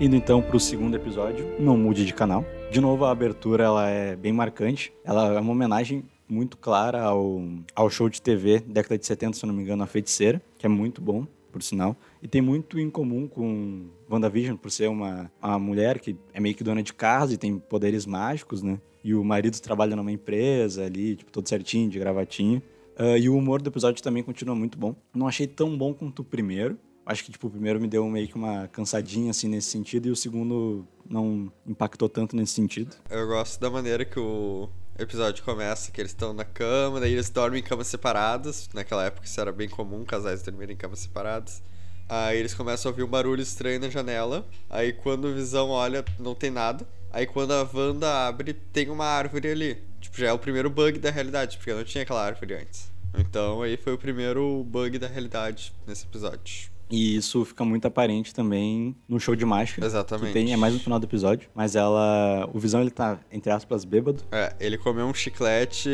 Indo 0.00 0.16
então 0.16 0.40
pro 0.40 0.58
segundo 0.58 0.96
episódio, 0.96 1.54
não 1.60 1.76
mude 1.76 2.06
de 2.06 2.14
canal. 2.14 2.44
De 2.70 2.80
novo, 2.80 3.04
a 3.04 3.10
abertura 3.10 3.64
ela 3.64 3.88
é 3.88 4.16
bem 4.16 4.32
marcante. 4.32 4.92
Ela 5.04 5.34
é 5.34 5.40
uma 5.40 5.52
homenagem 5.52 6.04
muito 6.32 6.56
clara 6.56 7.02
ao, 7.02 7.42
ao 7.74 7.90
show 7.90 8.08
de 8.08 8.22
TV 8.22 8.60
década 8.60 8.98
de 8.98 9.06
70, 9.06 9.36
se 9.36 9.46
não 9.46 9.54
me 9.54 9.62
engano, 9.62 9.82
A 9.82 9.86
Feiticeira, 9.86 10.40
que 10.58 10.66
é 10.66 10.68
muito 10.68 11.00
bom, 11.00 11.26
por 11.50 11.62
sinal. 11.62 11.96
E 12.22 12.28
tem 12.28 12.40
muito 12.40 12.78
em 12.78 12.88
comum 12.88 13.26
com 13.26 13.88
WandaVision, 14.10 14.56
por 14.56 14.70
ser 14.70 14.88
uma, 14.88 15.30
uma 15.42 15.58
mulher 15.58 15.98
que 15.98 16.16
é 16.32 16.40
meio 16.40 16.54
que 16.54 16.64
dona 16.64 16.82
de 16.82 16.92
casa 16.92 17.34
e 17.34 17.36
tem 17.36 17.58
poderes 17.58 18.06
mágicos, 18.06 18.62
né? 18.62 18.80
E 19.02 19.14
o 19.14 19.24
marido 19.24 19.58
trabalha 19.60 19.96
numa 19.96 20.12
empresa 20.12 20.84
ali, 20.84 21.16
tipo, 21.16 21.32
todo 21.32 21.48
certinho, 21.48 21.88
de 21.88 21.98
gravatinha. 21.98 22.62
Ah, 22.96 23.16
e 23.16 23.28
o 23.30 23.36
humor 23.36 23.62
do 23.62 23.70
episódio 23.70 24.02
também 24.02 24.22
continua 24.22 24.54
muito 24.54 24.76
bom. 24.78 24.94
Não 25.14 25.26
achei 25.26 25.46
tão 25.46 25.76
bom 25.76 25.94
quanto 25.94 26.20
o 26.20 26.24
primeiro. 26.24 26.78
Acho 27.06 27.24
que, 27.24 27.32
tipo, 27.32 27.46
o 27.46 27.50
primeiro 27.50 27.80
me 27.80 27.88
deu 27.88 28.06
meio 28.08 28.28
que 28.28 28.36
uma 28.36 28.68
cansadinha, 28.68 29.30
assim, 29.30 29.48
nesse 29.48 29.70
sentido, 29.70 30.06
e 30.06 30.10
o 30.10 30.16
segundo 30.16 30.86
não 31.08 31.50
impactou 31.66 32.08
tanto 32.10 32.36
nesse 32.36 32.52
sentido. 32.52 32.94
Eu 33.08 33.26
gosto 33.26 33.58
da 33.58 33.70
maneira 33.70 34.04
que 34.04 34.20
o 34.20 34.68
episódio 35.02 35.42
começa, 35.44 35.90
que 35.90 36.00
eles 36.00 36.12
estão 36.12 36.32
na 36.32 36.44
cama, 36.44 37.00
daí 37.00 37.12
eles 37.12 37.30
dormem 37.30 37.60
em 37.60 37.62
camas 37.62 37.86
separadas. 37.86 38.68
Naquela 38.74 39.04
época 39.04 39.26
isso 39.26 39.40
era 39.40 39.52
bem 39.52 39.68
comum, 39.68 40.04
casais 40.04 40.42
dormirem 40.42 40.74
em 40.74 40.78
camas 40.78 41.00
separadas. 41.00 41.62
Aí 42.08 42.38
eles 42.38 42.54
começam 42.54 42.88
a 42.88 42.92
ouvir 42.92 43.02
um 43.02 43.08
barulho 43.08 43.40
estranho 43.40 43.80
na 43.80 43.88
janela. 43.88 44.46
Aí 44.68 44.92
quando 44.92 45.26
o 45.26 45.34
Visão 45.34 45.70
olha, 45.70 46.04
não 46.18 46.34
tem 46.34 46.50
nada. 46.50 46.86
Aí 47.12 47.26
quando 47.26 47.52
a 47.52 47.68
Wanda 47.72 48.28
abre, 48.28 48.52
tem 48.52 48.90
uma 48.90 49.06
árvore 49.06 49.48
ali. 49.48 49.82
Tipo, 50.00 50.18
já 50.18 50.28
é 50.28 50.32
o 50.32 50.38
primeiro 50.38 50.68
bug 50.68 50.98
da 50.98 51.10
realidade, 51.10 51.56
porque 51.56 51.72
não 51.72 51.84
tinha 51.84 52.02
aquela 52.02 52.24
árvore 52.24 52.54
antes. 52.54 52.90
Então 53.16 53.62
aí 53.62 53.76
foi 53.76 53.92
o 53.92 53.98
primeiro 53.98 54.64
bug 54.64 54.98
da 54.98 55.08
realidade 55.08 55.72
nesse 55.86 56.04
episódio. 56.04 56.70
E 56.90 57.14
isso 57.16 57.44
fica 57.44 57.64
muito 57.64 57.86
aparente 57.86 58.34
também 58.34 58.96
no 59.08 59.20
show 59.20 59.36
de 59.36 59.44
mágica. 59.44 59.84
Exatamente. 59.86 60.26
Que 60.28 60.32
tem, 60.32 60.52
é 60.52 60.56
mais 60.56 60.74
no 60.74 60.80
final 60.80 60.98
do 60.98 61.04
episódio. 61.06 61.48
Mas 61.54 61.76
ela. 61.76 62.48
O 62.52 62.58
Visão 62.58 62.80
ele 62.80 62.90
tá, 62.90 63.18
entre 63.30 63.50
aspas, 63.52 63.84
bêbado. 63.84 64.22
É, 64.32 64.54
ele 64.58 64.76
comeu 64.76 65.06
um 65.06 65.14
chiclete 65.14 65.88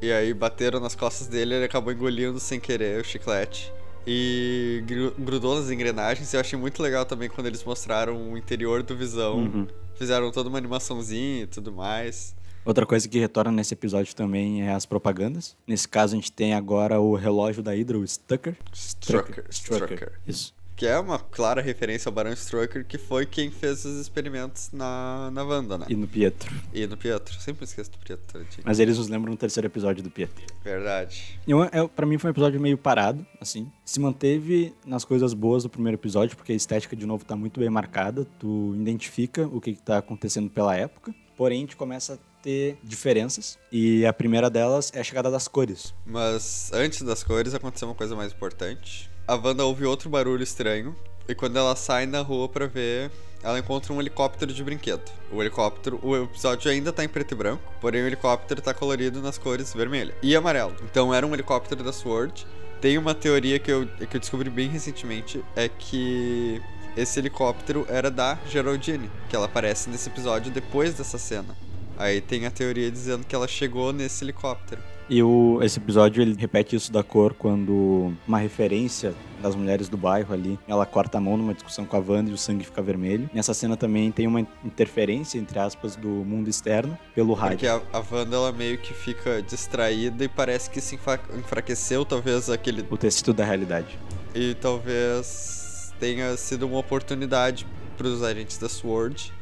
e 0.00 0.10
aí 0.12 0.32
bateram 0.32 0.80
nas 0.80 0.94
costas 0.94 1.26
dele 1.26 1.52
e 1.52 1.56
ele 1.58 1.64
acabou 1.66 1.92
engolindo 1.92 2.40
sem 2.40 2.58
querer 2.58 3.00
o 3.00 3.04
chiclete. 3.04 3.72
E 4.06 4.82
gru- 4.86 5.14
grudou 5.18 5.54
nas 5.58 5.70
engrenagens. 5.70 6.32
Eu 6.34 6.40
achei 6.40 6.58
muito 6.58 6.82
legal 6.82 7.04
também 7.04 7.28
quando 7.28 7.46
eles 7.46 7.62
mostraram 7.62 8.32
o 8.32 8.36
interior 8.38 8.82
do 8.82 8.96
Visão. 8.96 9.36
Uhum. 9.38 9.66
Fizeram 9.94 10.32
toda 10.32 10.48
uma 10.48 10.58
animaçãozinha 10.58 11.42
e 11.42 11.46
tudo 11.46 11.70
mais. 11.70 12.34
Outra 12.64 12.86
coisa 12.86 13.08
que 13.08 13.18
retorna 13.18 13.50
nesse 13.50 13.74
episódio 13.74 14.14
também 14.14 14.62
é 14.62 14.72
as 14.72 14.86
propagandas. 14.86 15.56
Nesse 15.66 15.88
caso, 15.88 16.14
a 16.14 16.16
gente 16.16 16.30
tem 16.30 16.54
agora 16.54 17.00
o 17.00 17.14
relógio 17.14 17.62
da 17.62 17.72
Hydra, 17.72 17.98
o 17.98 18.06
Stucker. 18.06 18.56
Strucker. 18.72 19.44
Strucker. 19.50 20.12
Isso. 20.26 20.54
Que 20.76 20.86
é 20.86 20.98
uma 20.98 21.18
clara 21.18 21.60
referência 21.60 22.08
ao 22.08 22.12
Barão 22.12 22.32
Strucker, 22.32 22.84
que 22.84 22.98
foi 22.98 23.26
quem 23.26 23.50
fez 23.50 23.84
os 23.84 24.00
experimentos 24.00 24.70
na, 24.72 25.30
na 25.32 25.44
Wanda, 25.44 25.78
né? 25.78 25.86
E 25.88 25.94
no 25.94 26.08
Pietro. 26.08 26.52
E 26.72 26.86
no 26.86 26.96
Pietro. 26.96 27.38
Sempre 27.40 27.64
esqueço 27.64 27.90
do 27.92 27.98
Pietro. 27.98 28.44
Mas 28.64 28.78
eles 28.78 28.96
nos 28.96 29.08
lembram 29.08 29.32
no 29.32 29.36
terceiro 29.36 29.66
episódio 29.66 30.02
do 30.02 30.10
Pietro. 30.10 30.44
Verdade. 30.64 31.38
E 31.46 31.52
é, 31.52 31.86
pra 31.88 32.06
mim 32.06 32.16
foi 32.16 32.30
um 32.30 32.32
episódio 32.32 32.60
meio 32.60 32.78
parado, 32.78 33.24
assim. 33.40 33.70
Se 33.84 34.00
manteve 34.00 34.74
nas 34.84 35.04
coisas 35.04 35.34
boas 35.34 35.62
do 35.62 35.68
primeiro 35.68 35.96
episódio, 35.96 36.36
porque 36.36 36.52
a 36.52 36.56
estética, 36.56 36.96
de 36.96 37.06
novo, 37.06 37.24
tá 37.24 37.36
muito 37.36 37.60
bem 37.60 37.70
marcada. 37.70 38.26
Tu 38.38 38.74
identifica 38.74 39.46
o 39.46 39.60
que, 39.60 39.74
que 39.74 39.82
tá 39.82 39.98
acontecendo 39.98 40.48
pela 40.48 40.74
época. 40.74 41.14
Porém, 41.36 41.58
a 41.58 41.60
gente 41.60 41.76
começa 41.76 42.14
a 42.14 42.31
ter 42.42 42.76
diferenças. 42.82 43.58
E 43.70 44.04
a 44.04 44.12
primeira 44.12 44.50
delas 44.50 44.90
é 44.94 45.00
a 45.00 45.04
chegada 45.04 45.30
das 45.30 45.48
cores. 45.48 45.94
Mas 46.04 46.70
antes 46.72 47.02
das 47.02 47.22
cores 47.22 47.54
aconteceu 47.54 47.88
uma 47.88 47.94
coisa 47.94 48.16
mais 48.16 48.32
importante. 48.32 49.08
A 49.26 49.34
Wanda 49.36 49.64
ouve 49.64 49.84
outro 49.84 50.10
barulho 50.10 50.42
estranho. 50.42 50.94
E 51.28 51.34
quando 51.34 51.56
ela 51.56 51.76
sai 51.76 52.04
na 52.04 52.20
rua 52.20 52.48
pra 52.48 52.66
ver, 52.66 53.10
ela 53.42 53.58
encontra 53.58 53.92
um 53.92 54.00
helicóptero 54.00 54.52
de 54.52 54.62
brinquedo. 54.62 55.10
O 55.30 55.40
helicóptero, 55.40 56.00
o 56.02 56.16
episódio 56.24 56.70
ainda 56.70 56.92
tá 56.92 57.04
em 57.04 57.08
preto 57.08 57.32
e 57.32 57.36
branco, 57.36 57.62
porém 57.80 58.02
o 58.02 58.06
helicóptero 58.06 58.60
tá 58.60 58.74
colorido 58.74 59.22
nas 59.22 59.38
cores 59.38 59.72
vermelha 59.72 60.14
e 60.22 60.34
amarelo. 60.34 60.74
Então 60.82 61.14
era 61.14 61.26
um 61.26 61.32
helicóptero 61.32 61.84
da 61.84 61.92
SWORD. 61.92 62.46
Tem 62.80 62.98
uma 62.98 63.14
teoria 63.14 63.60
que 63.60 63.70
eu, 63.70 63.86
que 63.86 64.16
eu 64.16 64.20
descobri 64.20 64.50
bem 64.50 64.68
recentemente, 64.68 65.42
é 65.54 65.68
que 65.68 66.60
esse 66.96 67.20
helicóptero 67.20 67.86
era 67.88 68.10
da 68.10 68.36
Geraldine, 68.48 69.08
que 69.28 69.36
ela 69.36 69.46
aparece 69.46 69.88
nesse 69.88 70.08
episódio 70.08 70.50
depois 70.50 70.94
dessa 70.94 71.18
cena. 71.18 71.56
Aí 71.96 72.20
tem 72.20 72.46
a 72.46 72.50
teoria 72.50 72.90
dizendo 72.90 73.24
que 73.26 73.34
ela 73.34 73.46
chegou 73.46 73.92
nesse 73.92 74.24
helicóptero. 74.24 74.80
E 75.08 75.22
o, 75.22 75.60
esse 75.62 75.78
episódio 75.78 76.22
ele 76.22 76.34
repete 76.38 76.74
isso 76.76 76.90
da 76.90 77.02
cor 77.02 77.34
quando 77.34 78.14
uma 78.26 78.38
referência 78.38 79.14
das 79.42 79.54
mulheres 79.54 79.88
do 79.88 79.96
bairro 79.96 80.32
ali, 80.32 80.58
ela 80.68 80.86
corta 80.86 81.18
a 81.18 81.20
mão 81.20 81.36
numa 81.36 81.52
discussão 81.52 81.84
com 81.84 81.96
a 81.96 82.00
Wanda 82.00 82.30
e 82.30 82.32
o 82.32 82.38
sangue 82.38 82.64
fica 82.64 82.80
vermelho. 82.80 83.28
Nessa 83.34 83.52
cena 83.52 83.76
também 83.76 84.10
tem 84.12 84.26
uma 84.26 84.46
interferência, 84.64 85.38
entre 85.38 85.58
aspas, 85.58 85.96
do 85.96 86.08
mundo 86.08 86.48
externo 86.48 86.96
pelo 87.14 87.36
Porque 87.36 87.66
rádio. 87.66 87.86
a, 87.92 87.98
a 87.98 88.04
Wanda 88.10 88.36
ela 88.36 88.52
meio 88.52 88.78
que 88.78 88.94
fica 88.94 89.42
distraída 89.42 90.24
e 90.24 90.28
parece 90.28 90.70
que 90.70 90.80
se 90.80 90.98
enfraqueceu, 91.36 92.04
talvez 92.04 92.48
aquele. 92.48 92.86
O 92.88 92.96
tecido 92.96 93.34
da 93.34 93.44
realidade. 93.44 93.98
E 94.34 94.54
talvez 94.54 95.92
tenha 95.98 96.36
sido 96.36 96.66
uma 96.66 96.78
oportunidade 96.78 97.66
para 97.98 98.06
os 98.06 98.22
agentes 98.22 98.56
da 98.58 98.68
SWORD 98.68 99.32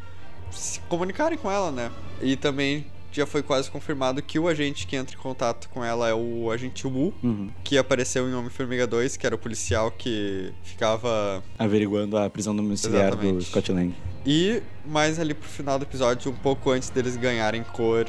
se 0.53 0.81
comunicarem 0.89 1.39
com 1.39 1.51
ela, 1.51 1.71
né? 1.71 1.91
E 2.21 2.37
também 2.37 2.87
já 3.13 3.27
foi 3.27 3.43
quase 3.43 3.69
confirmado 3.71 4.23
que 4.23 4.39
o 4.39 4.47
agente 4.47 4.87
que 4.87 4.95
entra 4.95 5.17
em 5.17 5.19
contato 5.19 5.69
com 5.71 5.85
ela 5.85 6.09
é 6.09 6.15
o 6.15 6.51
agente 6.51 6.87
Wu, 6.87 7.13
Uhum. 7.23 7.51
que 7.65 7.77
apareceu 7.77 8.29
em 8.29 8.35
Homem-Formiga 8.35 8.87
2, 8.87 9.17
que 9.17 9.27
era 9.27 9.35
o 9.35 9.39
policial 9.39 9.91
que 9.91 10.53
ficava 10.63 11.43
Averiguando 11.59 12.17
a 12.17 12.31
prisão 12.31 12.55
domiciliar 12.55 13.17
do. 13.17 13.41
Scott 13.43 13.73
Lang. 13.73 13.93
E 14.25 14.63
mais 14.87 15.19
ali 15.19 15.35
pro 15.35 15.49
final 15.49 15.79
do 15.79 15.85
episódio, 15.85 16.31
um 16.31 16.37
pouco 16.37 16.71
antes 16.71 16.89
deles 16.91 17.17
ganharem 17.17 17.65
cor, 17.65 18.07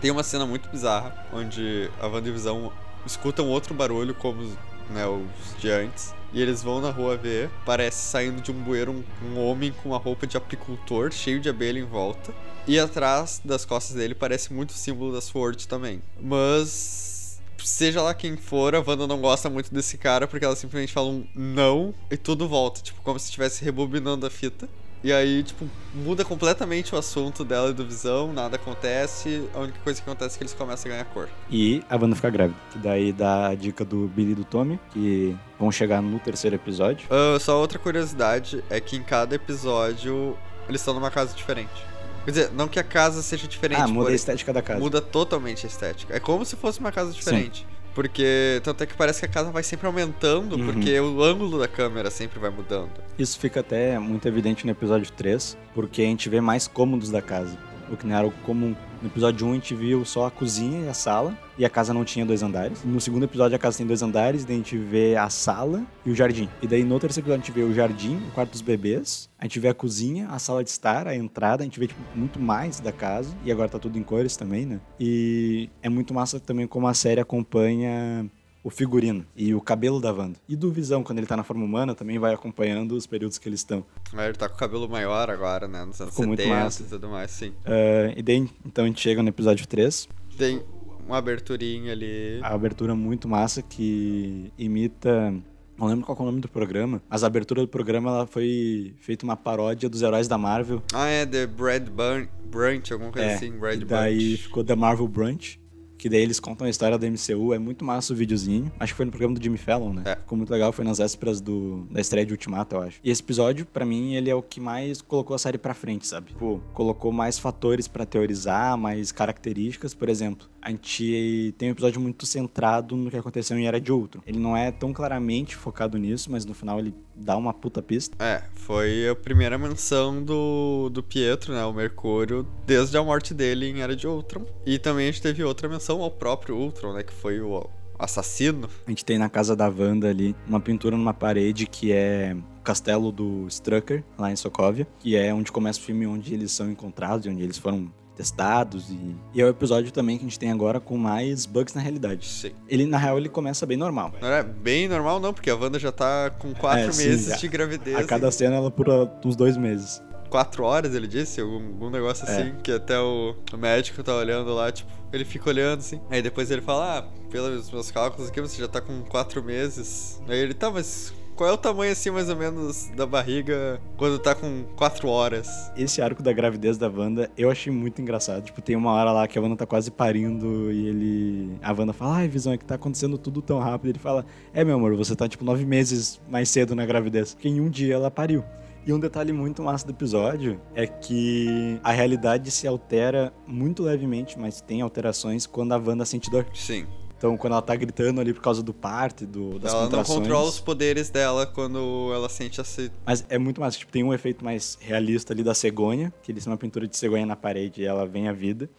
tem 0.00 0.10
uma 0.12 0.22
cena 0.22 0.46
muito 0.46 0.68
bizarra, 0.68 1.26
onde 1.32 1.90
a 2.00 2.06
Wanda 2.06 2.28
e 2.28 2.32
Visão 2.32 2.72
escutam 3.04 3.48
outro 3.48 3.74
barulho, 3.74 4.14
como 4.14 4.42
né, 4.90 5.06
os 5.06 5.60
de 5.60 5.70
antes. 5.70 6.14
E 6.32 6.40
eles 6.40 6.62
vão 6.62 6.80
na 6.80 6.90
rua 6.90 7.16
ver, 7.16 7.50
parece 7.64 8.08
saindo 8.10 8.40
de 8.40 8.52
um 8.52 8.54
bueiro 8.54 8.92
um, 8.92 9.04
um 9.28 9.44
homem 9.44 9.72
com 9.72 9.90
uma 9.90 9.98
roupa 9.98 10.26
de 10.26 10.36
apicultor, 10.36 11.10
cheio 11.10 11.40
de 11.40 11.48
abelha 11.48 11.78
em 11.78 11.84
volta. 11.84 12.32
E 12.66 12.78
atrás 12.78 13.40
das 13.44 13.64
costas 13.64 13.96
dele 13.96 14.14
parece 14.14 14.52
muito 14.52 14.70
o 14.70 14.74
símbolo 14.74 15.12
da 15.12 15.20
Sword 15.20 15.66
também. 15.66 16.00
Mas 16.20 17.40
seja 17.58 18.02
lá 18.02 18.14
quem 18.14 18.36
for, 18.36 18.74
a 18.74 18.80
Wanda 18.86 19.06
não 19.06 19.20
gosta 19.20 19.50
muito 19.50 19.72
desse 19.72 19.98
cara 19.98 20.26
porque 20.26 20.44
ela 20.44 20.56
simplesmente 20.56 20.92
fala 20.92 21.08
um 21.08 21.26
não 21.34 21.94
e 22.10 22.16
tudo 22.16 22.48
volta, 22.48 22.80
tipo, 22.80 23.00
como 23.02 23.18
se 23.18 23.26
estivesse 23.26 23.64
rebobinando 23.64 24.26
a 24.26 24.30
fita. 24.30 24.68
E 25.02 25.12
aí, 25.12 25.42
tipo, 25.42 25.66
muda 25.94 26.24
completamente 26.24 26.94
o 26.94 26.98
assunto 26.98 27.42
dela 27.42 27.70
e 27.70 27.72
do 27.72 27.86
Visão, 27.86 28.32
nada 28.32 28.56
acontece, 28.56 29.48
a 29.54 29.60
única 29.60 29.78
coisa 29.80 30.00
que 30.02 30.08
acontece 30.08 30.34
é 30.34 30.38
que 30.38 30.44
eles 30.44 30.52
começam 30.52 30.90
a 30.90 30.94
ganhar 30.94 31.04
cor. 31.06 31.28
E 31.50 31.82
a 31.88 31.96
Wanda 31.96 32.14
fica 32.14 32.28
grávida. 32.28 32.58
Que 32.70 32.78
daí 32.78 33.12
dá 33.12 33.48
a 33.48 33.54
dica 33.54 33.82
do 33.84 34.06
Billy 34.08 34.32
e 34.32 34.34
do 34.34 34.44
Tommy, 34.44 34.78
que 34.92 35.34
vão 35.58 35.72
chegar 35.72 36.02
no 36.02 36.18
terceiro 36.18 36.56
episódio. 36.56 37.08
Ah, 37.10 37.38
só 37.40 37.58
outra 37.58 37.78
curiosidade 37.78 38.62
é 38.68 38.78
que 38.78 38.96
em 38.96 39.02
cada 39.02 39.34
episódio 39.34 40.36
eles 40.68 40.80
estão 40.82 40.92
numa 40.92 41.10
casa 41.10 41.34
diferente. 41.34 41.90
Quer 42.24 42.30
dizer, 42.30 42.50
não 42.52 42.68
que 42.68 42.78
a 42.78 42.84
casa 42.84 43.22
seja 43.22 43.48
diferente, 43.48 43.80
ah, 43.80 43.88
muda 43.88 44.00
a 44.00 44.02
porém, 44.04 44.16
estética 44.16 44.52
da 44.52 44.60
casa. 44.60 44.78
muda 44.78 45.00
totalmente 45.00 45.64
a 45.64 45.68
estética. 45.68 46.14
É 46.14 46.20
como 46.20 46.44
se 46.44 46.54
fosse 46.56 46.78
uma 46.78 46.92
casa 46.92 47.12
diferente. 47.12 47.66
Porque 47.94 48.60
tanto 48.62 48.82
é 48.82 48.86
que 48.86 48.94
parece 48.94 49.20
que 49.20 49.26
a 49.26 49.28
casa 49.28 49.50
vai 49.50 49.62
sempre 49.62 49.86
aumentando, 49.86 50.56
Uhum. 50.56 50.66
porque 50.72 50.98
o 51.00 51.22
ângulo 51.22 51.58
da 51.58 51.66
câmera 51.68 52.10
sempre 52.10 52.38
vai 52.38 52.50
mudando. 52.50 52.90
Isso 53.18 53.38
fica 53.38 53.60
até 53.60 53.98
muito 53.98 54.26
evidente 54.28 54.64
no 54.64 54.70
episódio 54.72 55.10
3, 55.12 55.56
porque 55.74 56.02
a 56.02 56.04
gente 56.06 56.28
vê 56.28 56.40
mais 56.40 56.66
cômodos 56.68 57.10
da 57.10 57.20
casa. 57.20 57.58
O 57.90 57.96
que 57.96 58.06
não 58.06 58.16
era 58.16 58.30
comum. 58.44 58.74
No 59.00 59.08
episódio 59.08 59.46
1 59.46 59.50
a 59.50 59.54
gente 59.54 59.74
viu 59.74 60.04
só 60.04 60.26
a 60.26 60.30
cozinha 60.30 60.84
e 60.84 60.88
a 60.88 60.92
sala, 60.92 61.36
e 61.56 61.64
a 61.64 61.70
casa 61.70 61.94
não 61.94 62.04
tinha 62.04 62.26
dois 62.26 62.42
andares. 62.42 62.84
No 62.84 63.00
segundo 63.00 63.24
episódio 63.24 63.56
a 63.56 63.58
casa 63.58 63.78
tem 63.78 63.86
dois 63.86 64.02
andares, 64.02 64.44
daí 64.44 64.56
a 64.56 64.58
gente 64.58 64.76
vê 64.76 65.16
a 65.16 65.30
sala 65.30 65.82
e 66.04 66.10
o 66.10 66.14
jardim. 66.14 66.50
E 66.60 66.66
daí 66.66 66.84
no 66.84 67.00
terceiro 67.00 67.26
episódio 67.26 67.42
a 67.42 67.46
gente 67.46 67.54
vê 67.54 67.62
o 67.62 67.72
jardim, 67.72 68.16
o 68.28 68.32
quarto 68.32 68.50
dos 68.50 68.60
bebês, 68.60 69.30
a 69.38 69.44
gente 69.44 69.58
vê 69.58 69.68
a 69.68 69.74
cozinha, 69.74 70.28
a 70.28 70.38
sala 70.38 70.62
de 70.62 70.68
estar, 70.68 71.08
a 71.08 71.16
entrada, 71.16 71.62
a 71.62 71.64
gente 71.64 71.80
vê 71.80 71.86
tipo, 71.86 72.00
muito 72.14 72.38
mais 72.38 72.78
da 72.78 72.92
casa, 72.92 73.34
e 73.42 73.50
agora 73.50 73.70
tá 73.70 73.78
tudo 73.78 73.98
em 73.98 74.02
cores 74.02 74.36
também, 74.36 74.66
né? 74.66 74.80
E 74.98 75.70
é 75.82 75.88
muito 75.88 76.12
massa 76.12 76.38
também 76.38 76.66
como 76.66 76.86
a 76.86 76.92
série 76.92 77.22
acompanha 77.22 78.30
o 78.62 78.68
figurino 78.70 79.24
e 79.34 79.54
o 79.54 79.60
cabelo 79.60 80.00
da 80.00 80.12
Wanda. 80.12 80.38
E 80.48 80.54
do 80.54 80.70
Visão, 80.70 81.02
quando 81.02 81.18
ele 81.18 81.26
tá 81.26 81.36
na 81.36 81.42
forma 81.42 81.64
humana, 81.64 81.94
também 81.94 82.18
vai 82.18 82.34
acompanhando 82.34 82.92
os 82.92 83.06
períodos 83.06 83.38
que 83.38 83.48
eles 83.48 83.60
estão. 83.60 83.84
Aí 84.12 84.28
ele 84.28 84.36
tá 84.36 84.48
com 84.48 84.54
o 84.54 84.58
cabelo 84.58 84.88
maior 84.88 85.30
agora, 85.30 85.66
né? 85.66 85.84
Nos 85.84 86.00
anos 86.00 86.12
Ficou 86.14 86.26
muito 86.26 86.42
70 86.42 86.60
massa. 86.62 86.82
e 86.82 86.86
tudo 86.86 87.08
mais, 87.08 87.30
sim. 87.30 87.52
Ah, 87.64 88.12
e 88.16 88.22
daí, 88.22 88.48
então 88.64 88.84
a 88.84 88.86
gente 88.88 89.00
chega 89.00 89.22
no 89.22 89.28
episódio 89.30 89.66
3, 89.66 90.08
Tem 90.36 90.62
uma 91.06 91.16
aberturinha 91.18 91.92
ali. 91.92 92.38
a 92.42 92.54
abertura 92.54 92.94
muito 92.94 93.26
massa 93.28 93.62
que 93.62 94.52
imita. 94.58 95.34
Não 95.78 95.86
lembro 95.86 96.04
qual 96.04 96.18
é 96.18 96.20
o 96.20 96.24
nome 96.26 96.40
do 96.42 96.48
programa, 96.48 97.00
mas 97.08 97.24
a 97.24 97.26
abertura 97.26 97.62
do 97.62 97.68
programa 97.68 98.10
ela 98.10 98.26
foi 98.26 98.94
feita 99.00 99.24
uma 99.24 99.34
paródia 99.34 99.88
dos 99.88 100.02
heróis 100.02 100.28
da 100.28 100.36
Marvel. 100.36 100.82
Ah, 100.92 101.06
é 101.08 101.24
The 101.24 101.46
Brad 101.46 101.88
Bun 101.88 102.28
Brunch, 102.50 102.92
alguma 102.92 103.10
coisa 103.10 103.28
É, 103.28 103.34
assim, 103.36 103.50
Brad 103.52 103.80
e 103.80 103.84
daí 103.86 104.36
ficou 104.36 104.62
The 104.62 104.74
Marvel 104.76 105.08
Brunch. 105.08 105.58
Que 106.00 106.08
daí 106.08 106.22
eles 106.22 106.40
contam 106.40 106.66
a 106.66 106.70
história 106.70 106.96
da 106.96 107.06
MCU, 107.06 107.52
é 107.52 107.58
muito 107.58 107.84
massa 107.84 108.14
o 108.14 108.16
videozinho. 108.16 108.72
Acho 108.80 108.94
que 108.94 108.96
foi 108.96 109.04
no 109.04 109.12
programa 109.12 109.34
do 109.34 109.42
Jimmy 109.42 109.58
Fallon, 109.58 109.92
né? 109.92 110.02
É. 110.06 110.16
Ficou 110.16 110.38
muito 110.38 110.50
legal, 110.50 110.72
foi 110.72 110.82
nas 110.82 110.96
vésperas 110.96 111.42
do, 111.42 111.86
da 111.90 112.00
estreia 112.00 112.24
de 112.24 112.32
Ultimato, 112.32 112.74
eu 112.74 112.80
acho. 112.80 112.98
E 113.04 113.10
esse 113.10 113.20
episódio, 113.20 113.66
pra 113.66 113.84
mim, 113.84 114.14
ele 114.14 114.30
é 114.30 114.34
o 114.34 114.40
que 114.40 114.60
mais 114.60 115.02
colocou 115.02 115.34
a 115.34 115.38
série 115.38 115.58
pra 115.58 115.74
frente, 115.74 116.06
sabe? 116.06 116.32
Pô, 116.38 116.58
colocou 116.72 117.12
mais 117.12 117.38
fatores 117.38 117.86
pra 117.86 118.06
teorizar, 118.06 118.78
mais 118.78 119.12
características. 119.12 119.92
Por 119.92 120.08
exemplo, 120.08 120.48
a 120.62 120.70
gente 120.70 121.54
tem 121.58 121.68
um 121.68 121.72
episódio 121.72 122.00
muito 122.00 122.24
centrado 122.24 122.96
no 122.96 123.10
que 123.10 123.16
aconteceu 123.16 123.58
em 123.58 123.66
Era 123.66 123.80
de 123.80 123.92
Outro. 123.92 124.22
Ele 124.26 124.38
não 124.38 124.56
é 124.56 124.70
tão 124.72 124.94
claramente 124.94 125.54
focado 125.54 125.98
nisso, 125.98 126.30
mas 126.30 126.46
no 126.46 126.54
final 126.54 126.78
ele 126.78 126.94
dá 127.14 127.36
uma 127.36 127.52
puta 127.52 127.82
pista. 127.82 128.16
É, 128.22 128.42
foi 128.54 129.08
a 129.08 129.14
primeira 129.14 129.58
menção 129.58 130.22
do, 130.22 130.88
do 130.90 131.02
Pietro, 131.02 131.52
né? 131.52 131.64
O 131.64 131.72
Mercúrio, 131.72 132.46
desde 132.66 132.96
a 132.96 133.02
morte 133.02 133.34
dele 133.34 133.66
em 133.68 133.80
Era 133.80 133.96
de 133.96 134.06
Ultron. 134.06 134.46
E 134.64 134.78
também 134.78 135.08
a 135.08 135.10
gente 135.10 135.22
teve 135.22 135.42
outra 135.42 135.68
menção 135.68 135.89
ao 136.02 136.10
próprio 136.10 136.56
Ultron, 136.56 136.92
né? 136.94 137.02
Que 137.02 137.12
foi 137.12 137.40
o, 137.40 137.68
assassino. 137.98 138.68
A 138.86 138.90
gente 138.90 139.04
tem 139.04 139.18
na 139.18 139.28
casa 139.28 139.54
da 139.54 139.68
Wanda 139.68 140.08
ali 140.08 140.34
uma 140.48 140.58
pintura 140.60 140.96
numa 140.96 141.12
parede 141.14 141.66
que 141.66 141.92
é 141.92 142.34
o 142.58 142.62
castelo 142.62 143.12
do 143.12 143.46
Strucker, 143.48 144.02
lá 144.18 144.30
em 144.32 144.36
Sokovia, 144.36 144.86
que 144.98 145.16
é 145.16 145.32
onde 145.34 145.52
começa 145.52 145.78
o 145.78 145.82
filme 145.82 146.06
onde 146.06 146.32
eles 146.32 146.50
são 146.52 146.70
encontrados 146.70 147.26
e 147.26 147.28
onde 147.28 147.42
eles 147.42 147.58
foram 147.58 147.92
testados 148.16 148.90
e, 148.90 149.16
e 149.32 149.40
é 149.40 149.44
o 149.44 149.48
episódio 149.48 149.90
também 149.90 150.18
que 150.18 150.24
a 150.24 150.28
gente 150.28 150.38
tem 150.38 150.50
agora 150.50 150.78
com 150.78 150.96
mais 150.98 151.46
bugs 151.46 151.74
na 151.74 151.80
realidade. 151.80 152.26
Sim. 152.26 152.52
Ele 152.68 152.84
na 152.84 152.98
real 152.98 153.16
ele 153.18 153.28
começa 153.30 153.64
bem 153.66 153.76
normal. 153.78 154.12
Não 154.20 154.28
é 154.28 154.42
bem 154.42 154.88
normal, 154.88 155.20
não, 155.20 155.32
porque 155.32 155.48
a 155.50 155.54
Wanda 155.56 155.78
já 155.78 155.90
tá 155.92 156.30
com 156.38 156.52
quatro 156.54 156.84
É, 156.84 156.86
meses 156.96 157.38
de 157.40 157.48
gravidez. 157.48 157.96
A 157.96 158.04
cada 158.04 158.28
e 158.28 158.32
cena 158.32 158.56
ela 158.56 158.70
por 158.70 158.86
uns 159.24 159.36
dois 159.36 159.56
meses. 159.56 160.02
quatro 160.28 160.64
horas, 160.64 160.94
ele 160.94 161.06
disse, 161.06 161.40
algum, 161.40 161.66
algum 161.66 161.90
negócio 161.90 162.28
É. 162.28 162.30
assim, 162.30 162.54
que 162.62 162.70
até 162.72 162.98
o, 163.00 163.34
o 163.52 163.56
médico 163.56 164.02
tá 164.02 164.14
olhando 164.14 164.54
lá, 164.54 164.70
tipo, 164.70 164.90
ele 165.12 165.24
fica 165.24 165.48
olhando 165.48 165.80
assim. 165.80 166.00
Aí 166.10 166.22
depois 166.22 166.50
ele 166.50 166.62
fala, 166.62 166.98
ah, 166.98 167.02
pelos 167.30 167.70
meus 167.70 167.90
cálculos 167.90 168.28
aqui, 168.28 168.40
você 168.40 168.60
já 168.60 168.68
tá 168.68 168.80
com 168.80 169.02
quatro 169.02 169.42
meses. 169.42 170.20
Aí 170.28 170.38
ele, 170.38 170.54
tá, 170.54 170.70
mas 170.70 171.12
qual 171.40 171.48
é 171.48 171.52
o 171.54 171.56
tamanho 171.56 171.90
assim, 171.90 172.10
mais 172.10 172.28
ou 172.28 172.36
menos, 172.36 172.90
da 172.94 173.06
barriga 173.06 173.80
quando 173.96 174.18
tá 174.18 174.34
com 174.34 174.64
quatro 174.76 175.08
horas? 175.08 175.48
Esse 175.74 176.02
arco 176.02 176.22
da 176.22 176.34
gravidez 176.34 176.76
da 176.76 176.86
Wanda 176.86 177.30
eu 177.34 177.50
achei 177.50 177.72
muito 177.72 178.02
engraçado. 178.02 178.44
Tipo, 178.44 178.60
tem 178.60 178.76
uma 178.76 178.92
hora 178.92 179.10
lá 179.10 179.26
que 179.26 179.38
a 179.38 179.42
Wanda 179.42 179.56
tá 179.56 179.64
quase 179.64 179.90
parindo 179.90 180.70
e 180.70 180.86
ele. 180.86 181.58
A 181.62 181.72
Wanda 181.72 181.94
fala, 181.94 182.16
ai, 182.16 182.28
Visão, 182.28 182.52
é 182.52 182.58
que 182.58 182.64
tá 182.66 182.74
acontecendo 182.74 183.16
tudo 183.16 183.40
tão 183.40 183.58
rápido. 183.58 183.88
Ele 183.88 183.98
fala, 183.98 184.26
é, 184.52 184.62
meu 184.62 184.76
amor, 184.76 184.94
você 184.96 185.16
tá 185.16 185.26
tipo 185.26 185.42
nove 185.42 185.64
meses 185.64 186.20
mais 186.28 186.50
cedo 186.50 186.74
na 186.74 186.84
gravidez. 186.84 187.32
Porque 187.32 187.48
em 187.48 187.58
um 187.58 187.70
dia 187.70 187.94
ela 187.94 188.10
pariu. 188.10 188.44
E 188.86 188.92
um 188.92 188.98
detalhe 188.98 189.32
muito 189.32 189.62
massa 189.62 189.86
do 189.86 189.92
episódio 189.92 190.60
é 190.74 190.86
que 190.86 191.78
a 191.82 191.92
realidade 191.92 192.50
se 192.50 192.66
altera 192.66 193.32
muito 193.46 193.82
levemente, 193.82 194.38
mas 194.38 194.60
tem 194.60 194.80
alterações 194.80 195.46
quando 195.46 195.72
a 195.72 195.76
Wanda 195.76 196.04
sente 196.04 196.30
dor. 196.30 196.46
Sim. 196.54 196.86
Então, 197.20 197.36
quando 197.36 197.52
ela 197.52 197.60
tá 197.60 197.76
gritando 197.76 198.18
ali 198.18 198.32
por 198.32 198.40
causa 198.40 198.62
do 198.62 198.72
parto 198.72 199.26
do, 199.26 199.58
das 199.58 199.72
ela 199.72 199.82
não 199.82 199.90
contrações... 199.90 200.18
controla 200.20 200.48
os 200.48 200.58
poderes 200.58 201.10
dela 201.10 201.46
quando 201.46 202.10
ela 202.14 202.30
sente 202.30 202.58
essa. 202.62 202.90
Mas 203.04 203.26
é 203.28 203.36
muito 203.36 203.60
massa. 203.60 203.76
Tipo, 203.76 203.92
tem 203.92 204.02
um 204.02 204.14
efeito 204.14 204.42
mais 204.42 204.78
realista 204.80 205.34
ali 205.34 205.42
da 205.42 205.52
cegonha, 205.52 206.10
que 206.22 206.32
eles 206.32 206.44
têm 206.44 206.50
uma 206.50 206.56
pintura 206.56 206.88
de 206.88 206.96
cegonha 206.96 207.26
na 207.26 207.36
parede 207.36 207.82
e 207.82 207.84
ela 207.84 208.06
vem 208.06 208.26
à 208.26 208.32
vida. 208.32 208.70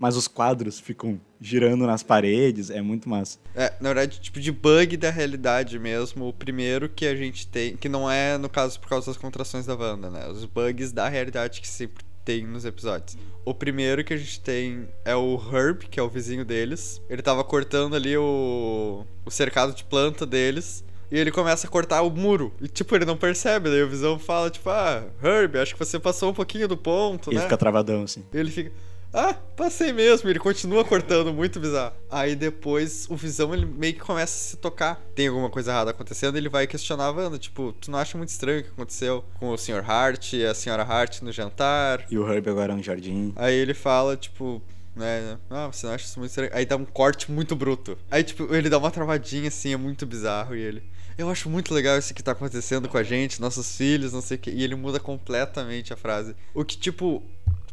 Mas 0.00 0.16
os 0.16 0.26
quadros 0.26 0.80
ficam 0.80 1.20
girando 1.38 1.86
nas 1.86 2.02
paredes, 2.02 2.70
é 2.70 2.80
muito 2.80 3.06
massa. 3.06 3.38
É, 3.54 3.70
na 3.78 3.90
verdade, 3.90 4.18
tipo 4.18 4.40
de 4.40 4.50
bug 4.50 4.96
da 4.96 5.10
realidade 5.10 5.78
mesmo. 5.78 6.26
O 6.26 6.32
primeiro 6.32 6.88
que 6.88 7.04
a 7.04 7.14
gente 7.14 7.46
tem, 7.46 7.76
que 7.76 7.86
não 7.86 8.10
é 8.10 8.38
no 8.38 8.48
caso 8.48 8.80
por 8.80 8.88
causa 8.88 9.08
das 9.08 9.18
contrações 9.18 9.66
da 9.66 9.74
Wanda, 9.74 10.08
né? 10.08 10.26
Os 10.28 10.46
bugs 10.46 10.90
da 10.90 11.06
realidade 11.06 11.60
que 11.60 11.68
sempre 11.68 12.02
tem 12.24 12.46
nos 12.46 12.64
episódios. 12.64 13.18
O 13.44 13.52
primeiro 13.52 14.02
que 14.02 14.14
a 14.14 14.16
gente 14.16 14.40
tem 14.40 14.88
é 15.04 15.14
o 15.14 15.38
Herb, 15.52 15.86
que 15.90 16.00
é 16.00 16.02
o 16.02 16.08
vizinho 16.08 16.46
deles. 16.46 17.00
Ele 17.10 17.20
tava 17.20 17.44
cortando 17.44 17.94
ali 17.94 18.16
o, 18.16 19.04
o 19.26 19.30
cercado 19.30 19.74
de 19.74 19.84
planta 19.84 20.24
deles. 20.24 20.82
E 21.10 21.18
ele 21.18 21.30
começa 21.32 21.66
a 21.66 21.70
cortar 21.70 22.02
o 22.02 22.10
muro. 22.10 22.54
E, 22.60 22.68
tipo, 22.68 22.94
ele 22.94 23.04
não 23.04 23.16
percebe. 23.16 23.68
Daí 23.68 23.82
o 23.82 23.88
Visão 23.88 24.18
fala, 24.18 24.48
tipo, 24.48 24.70
ah, 24.70 25.02
Herb, 25.22 25.58
acho 25.58 25.74
que 25.74 25.78
você 25.78 25.98
passou 25.98 26.30
um 26.30 26.34
pouquinho 26.34 26.68
do 26.68 26.76
ponto, 26.76 27.30
Ele 27.30 27.36
né? 27.38 27.42
fica 27.42 27.56
travadão, 27.56 28.04
assim. 28.04 28.24
E 28.32 28.38
ele 28.38 28.50
fica. 28.50 28.72
Ah, 29.12 29.34
passei 29.56 29.92
mesmo. 29.92 30.28
Ele 30.28 30.38
continua 30.38 30.84
cortando, 30.84 31.32
muito 31.32 31.58
bizarro. 31.58 31.94
Aí 32.10 32.36
depois 32.36 33.06
o 33.10 33.16
Visão 33.16 33.52
ele 33.52 33.66
meio 33.66 33.94
que 33.94 34.00
começa 34.00 34.34
a 34.34 34.50
se 34.50 34.56
tocar. 34.56 35.00
Tem 35.14 35.28
alguma 35.28 35.50
coisa 35.50 35.72
errada 35.72 35.90
acontecendo, 35.90 36.36
ele 36.36 36.48
vai 36.48 36.66
questionar 36.66 37.06
a 37.06 37.10
Wanda. 37.10 37.38
Tipo, 37.38 37.72
tu 37.80 37.90
não 37.90 37.98
acha 37.98 38.16
muito 38.16 38.30
estranho 38.30 38.60
o 38.60 38.64
que 38.64 38.70
aconteceu 38.70 39.24
com 39.38 39.50
o 39.50 39.58
Sr. 39.58 39.84
Hart 39.88 40.32
e 40.34 40.46
a 40.46 40.52
Sra. 40.52 40.82
Hart 40.82 41.22
no 41.22 41.32
jantar? 41.32 42.06
E 42.10 42.16
o 42.16 42.30
Herb 42.30 42.48
agora 42.48 42.72
um 42.72 42.82
jardim. 42.82 43.32
Aí 43.36 43.54
ele 43.54 43.74
fala, 43.74 44.16
tipo. 44.16 44.62
Né, 44.94 45.38
ah, 45.48 45.68
você 45.68 45.86
não 45.86 45.94
acha 45.94 46.04
isso 46.04 46.18
muito 46.18 46.30
estranho? 46.30 46.50
Aí 46.52 46.66
dá 46.66 46.76
um 46.76 46.84
corte 46.84 47.30
muito 47.30 47.54
bruto. 47.54 47.96
Aí, 48.10 48.24
tipo, 48.24 48.52
ele 48.54 48.68
dá 48.68 48.76
uma 48.76 48.90
travadinha 48.90 49.48
assim, 49.48 49.72
é 49.72 49.76
muito 49.76 50.04
bizarro. 50.04 50.54
E 50.54 50.60
ele. 50.60 50.82
Eu 51.16 51.28
acho 51.28 51.50
muito 51.50 51.74
legal 51.74 51.98
isso 51.98 52.14
que 52.14 52.22
tá 52.22 52.32
acontecendo 52.32 52.88
com 52.88 52.96
a 52.96 53.02
gente, 53.02 53.40
nossos 53.40 53.76
filhos, 53.76 54.12
não 54.12 54.22
sei 54.22 54.36
o 54.36 54.40
que. 54.40 54.50
E 54.50 54.62
ele 54.62 54.74
muda 54.74 54.98
completamente 54.98 55.92
a 55.92 55.96
frase. 55.96 56.34
O 56.54 56.64
que, 56.64 56.78
tipo, 56.78 57.22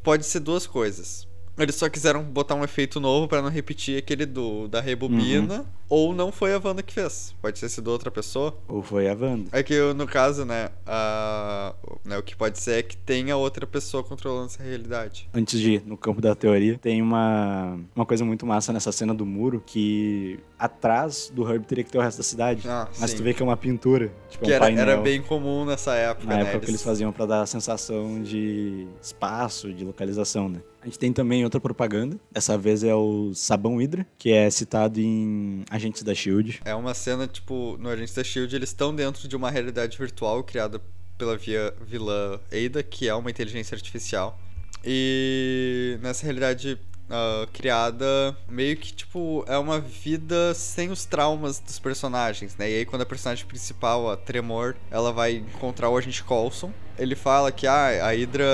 pode 0.03 0.25
ser 0.25 0.39
duas 0.39 0.65
coisas. 0.65 1.26
Eles 1.57 1.75
só 1.75 1.89
quiseram 1.89 2.23
botar 2.23 2.55
um 2.55 2.63
efeito 2.63 2.99
novo 2.99 3.27
pra 3.27 3.41
não 3.41 3.49
repetir 3.49 3.97
aquele 3.97 4.25
do 4.25 4.67
da 4.67 4.79
rebobina. 4.79 5.65
Ou 5.89 6.13
não 6.13 6.31
foi 6.31 6.53
a 6.53 6.61
Wanda 6.63 6.83
que 6.83 6.93
fez. 6.93 7.33
Pode 7.41 7.59
ter 7.59 7.69
sido 7.69 7.89
outra 7.89 8.11
pessoa. 8.11 8.57
Ou 8.67 8.81
foi 8.83 9.07
a 9.09 9.13
Wanda. 9.13 9.49
É 9.51 9.63
que 9.63 9.79
no 9.93 10.05
caso, 10.05 10.43
né, 10.45 10.69
a, 10.85 11.73
né, 12.03 12.17
o 12.17 12.23
que 12.23 12.35
pode 12.35 12.59
ser 12.59 12.79
é 12.79 12.83
que 12.83 12.97
tenha 12.97 13.37
outra 13.37 13.65
pessoa 13.65 14.03
controlando 14.03 14.47
essa 14.47 14.61
realidade. 14.63 15.29
Antes 15.33 15.59
de 15.59 15.73
ir 15.73 15.83
no 15.85 15.97
campo 15.97 16.19
da 16.21 16.35
teoria, 16.35 16.77
tem 16.77 17.01
uma, 17.01 17.79
uma 17.95 18.05
coisa 18.05 18.25
muito 18.25 18.45
massa 18.45 18.73
nessa 18.73 18.91
cena 18.91 19.13
do 19.13 19.25
muro 19.25 19.63
que 19.65 20.39
atrás 20.59 21.31
do 21.33 21.47
Herb 21.49 21.65
teria 21.65 21.83
que 21.83 21.91
ter 21.91 21.97
o 21.97 22.01
resto 22.01 22.17
da 22.17 22.23
cidade. 22.23 22.67
Ah, 22.67 22.87
mas 22.99 23.11
sim. 23.11 23.17
tu 23.17 23.23
vê 23.23 23.33
que 23.33 23.41
é 23.41 23.45
uma 23.45 23.57
pintura. 23.57 24.11
Tipo, 24.29 24.45
Que 24.45 24.51
um 24.51 24.55
era, 24.55 24.65
painel. 24.65 24.81
era 24.89 24.97
bem 25.01 25.21
comum 25.21 25.65
nessa 25.65 25.93
época, 25.95 26.27
Na 26.27 26.35
né? 26.37 26.41
época 26.43 26.65
que 26.65 26.71
eles 26.71 26.81
faziam 26.81 27.11
pra 27.11 27.25
dar 27.25 27.41
a 27.41 27.45
sensação 27.45 28.21
de 28.21 28.87
espaço, 29.01 29.71
de 29.73 29.85
localização, 29.85 30.49
né? 30.49 30.61
A 30.81 30.85
gente 30.85 30.99
tem 30.99 31.11
também 31.11 31.43
outra 31.43 31.59
propaganda. 31.59 32.17
Dessa 32.31 32.57
vez 32.57 32.83
é 32.83 32.95
o 32.95 33.31
sabão 33.33 33.77
Hydra, 33.77 34.07
que 34.17 34.31
é 34.31 34.49
citado 34.49 35.01
em 35.01 35.63
Agentes 35.77 36.03
da 36.03 36.13
Shield. 36.13 36.61
É 36.65 36.75
uma 36.75 36.93
cena, 36.93 37.27
tipo, 37.27 37.77
no 37.79 37.89
Agentes 37.89 38.13
da 38.13 38.23
Shield, 38.23 38.55
eles 38.55 38.69
estão 38.69 38.93
dentro 38.93 39.27
de 39.27 39.35
uma 39.35 39.49
realidade 39.49 39.97
virtual 39.97 40.43
criada 40.43 40.81
pela 41.17 41.37
via 41.37 41.73
vilã 41.81 42.39
Ada, 42.51 42.83
que 42.83 43.07
é 43.07 43.15
uma 43.15 43.29
inteligência 43.29 43.75
artificial. 43.75 44.39
E 44.83 45.97
nessa 46.01 46.23
realidade 46.23 46.79
ah, 47.09 47.47
criada, 47.53 48.35
meio 48.47 48.75
que, 48.77 48.93
tipo, 48.93 49.43
é 49.47 49.57
uma 49.57 49.79
vida 49.79 50.53
sem 50.53 50.89
os 50.91 51.05
traumas 51.05 51.59
dos 51.59 51.79
personagens, 51.79 52.55
né? 52.57 52.69
E 52.69 52.75
aí, 52.77 52.85
quando 52.85 53.01
a 53.01 53.05
personagem 53.05 53.45
principal, 53.45 54.09
a 54.11 54.17
Tremor, 54.17 54.75
ela 54.91 55.11
vai 55.13 55.33
encontrar 55.35 55.89
o 55.89 55.97
agente 55.97 56.23
Coulson, 56.23 56.71
ele 56.97 57.15
fala 57.15 57.51
que 57.51 57.67
ah, 57.67 58.07
a 58.07 58.11
Hydra 58.11 58.45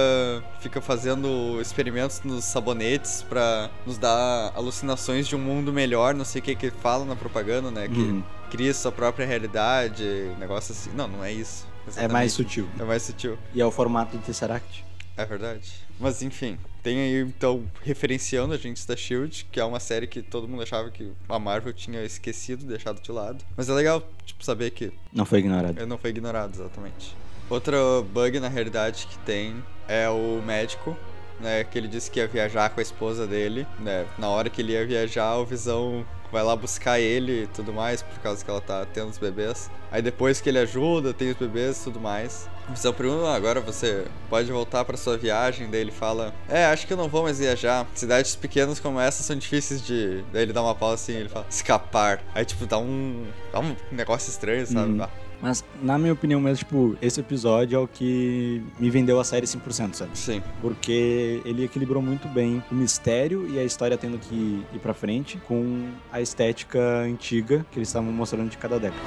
fica 0.59 0.81
fazendo 0.81 1.59
experimentos 1.61 2.21
nos 2.23 2.43
sabonetes 2.43 3.21
pra 3.23 3.69
nos 3.85 3.97
dar 3.97 4.51
alucinações 4.55 5.27
de 5.27 5.35
um 5.35 5.39
mundo 5.39 5.71
melhor, 5.71 6.13
não 6.13 6.25
sei 6.25 6.41
o 6.41 6.43
que 6.43 6.55
que 6.55 6.69
fala 6.71 7.05
na 7.05 7.15
propaganda, 7.15 7.71
né? 7.71 7.87
Que 7.87 7.99
Uhum. 7.99 8.23
cria 8.51 8.73
sua 8.73 8.91
própria 8.91 9.25
realidade, 9.25 10.03
negócio 10.37 10.73
assim. 10.73 10.89
Não, 10.93 11.07
não 11.07 11.23
é 11.23 11.31
isso. 11.31 11.65
É 11.95 12.07
mais 12.07 12.31
exatamente. 12.31 12.31
sutil. 12.31 12.69
É 12.79 12.83
mais 12.83 13.03
sutil. 13.03 13.37
E 13.53 13.61
é 13.61 13.65
o 13.65 13.71
formato 13.71 14.15
do 14.17 14.23
Tesseract. 14.23 14.85
É 15.17 15.25
verdade. 15.25 15.71
Mas 15.99 16.21
enfim, 16.21 16.57
tem 16.83 16.99
aí 16.99 17.21
então 17.21 17.63
referenciando 17.81 18.53
Agentes 18.53 18.85
da 18.85 18.95
Shield, 18.95 19.47
que 19.51 19.59
é 19.59 19.63
uma 19.65 19.79
série 19.79 20.05
que 20.05 20.21
todo 20.21 20.47
mundo 20.47 20.61
achava 20.63 20.91
que 20.91 21.11
a 21.29 21.39
Marvel 21.39 21.73
tinha 21.73 22.03
esquecido, 22.03 22.65
deixado 22.65 23.01
de 23.01 23.11
lado. 23.11 23.43
Mas 23.55 23.69
é 23.69 23.73
legal, 23.73 24.03
tipo, 24.25 24.43
saber 24.43 24.71
que 24.71 24.91
Não 25.11 25.25
foi 25.25 25.39
ignorado. 25.39 25.77
ele 25.79 25.85
não 25.85 25.97
foi 25.97 26.09
ignorado, 26.09 26.53
exatamente. 26.53 27.15
Outro 27.49 28.03
bug 28.13 28.39
na 28.39 28.47
realidade 28.49 29.07
que 29.07 29.17
tem 29.19 29.55
é 29.87 30.09
o 30.09 30.41
médico, 30.45 30.95
né? 31.39 31.63
Que 31.63 31.77
ele 31.77 31.87
disse 31.87 32.09
que 32.11 32.19
ia 32.19 32.27
viajar 32.27 32.69
com 32.69 32.79
a 32.79 32.83
esposa 32.83 33.25
dele, 33.25 33.65
né? 33.79 34.05
Na 34.17 34.27
hora 34.29 34.49
que 34.49 34.61
ele 34.61 34.73
ia 34.73 34.85
viajar, 34.85 35.35
o 35.37 35.45
Visão 35.45 36.05
vai 36.33 36.43
lá 36.43 36.55
buscar 36.55 36.99
ele 36.99 37.43
e 37.43 37.47
tudo 37.47 37.71
mais, 37.71 38.01
por 38.01 38.17
causa 38.19 38.43
que 38.43 38.49
ela 38.49 38.59
tá 38.59 38.85
tendo 38.91 39.09
os 39.09 39.19
bebês. 39.19 39.69
Aí 39.91 40.01
depois 40.01 40.41
que 40.41 40.49
ele 40.49 40.57
ajuda, 40.57 41.13
tem 41.13 41.29
os 41.29 41.37
bebês 41.37 41.79
e 41.79 41.83
tudo 41.83 41.99
mais. 41.99 42.49
Visão 42.69 42.91
pergunta, 42.91 43.27
"Ah, 43.27 43.35
agora 43.35 43.61
você 43.61 44.05
pode 44.29 44.51
voltar 44.51 44.83
pra 44.83 44.97
sua 44.97 45.15
viagem? 45.17 45.69
Daí 45.69 45.81
ele 45.81 45.91
fala, 45.91 46.33
é, 46.49 46.65
acho 46.65 46.87
que 46.87 46.93
eu 46.93 46.97
não 46.97 47.07
vou 47.07 47.23
mais 47.23 47.37
viajar. 47.37 47.85
Cidades 47.93 48.35
pequenas 48.35 48.79
como 48.79 48.99
essa 48.99 49.21
são 49.21 49.35
difíceis 49.35 49.85
de... 49.85 50.23
Daí 50.33 50.41
ele 50.41 50.53
dá 50.53 50.63
uma 50.63 50.73
pausa 50.73 50.95
assim, 50.95 51.13
ele 51.13 51.29
fala, 51.29 51.45
escapar. 51.49 52.23
Aí 52.33 52.43
tipo, 52.43 52.65
dá 52.65 52.79
um... 52.79 53.27
dá 53.51 53.59
um 53.59 53.75
negócio 53.91 54.29
estranho, 54.29 54.65
sabe? 54.65 54.91
Uhum. 54.91 55.07
Mas, 55.43 55.61
na 55.81 55.97
minha 55.97 56.13
opinião 56.13 56.39
mesmo, 56.39 56.59
tipo, 56.59 56.97
esse 57.01 57.19
episódio 57.19 57.75
é 57.75 57.79
o 57.79 57.85
que 57.85 58.63
me 58.79 58.89
vendeu 58.89 59.19
a 59.19 59.25
série 59.25 59.45
100%, 59.45 59.93
sabe? 59.93 60.17
Sim. 60.17 60.41
Porque 60.61 61.41
ele 61.43 61.65
equilibrou 61.65 62.01
muito 62.01 62.29
bem 62.29 62.63
o 62.71 62.73
mistério 62.73 63.45
e 63.49 63.59
a 63.59 63.63
história 63.65 63.97
tendo 63.97 64.17
que 64.17 64.63
ir 64.73 64.79
pra 64.79 64.93
frente 64.93 65.37
com 65.45 65.89
a 66.13 66.21
estética 66.21 66.79
antiga 66.99 67.65
que 67.69 67.77
eles 67.77 67.89
estavam 67.89 68.09
mostrando 68.13 68.49
de 68.49 68.57
cada 68.57 68.79
década. 68.79 69.03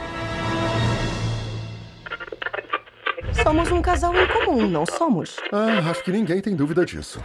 Somos 3.42 3.72
um 3.72 3.80
casal 3.80 4.12
em 4.14 4.26
comum, 4.26 4.68
não 4.68 4.84
somos? 4.84 5.36
Ah, 5.50 5.90
acho 5.90 6.04
que 6.04 6.12
ninguém 6.12 6.42
tem 6.42 6.54
dúvida 6.54 6.84
disso. 6.84 7.18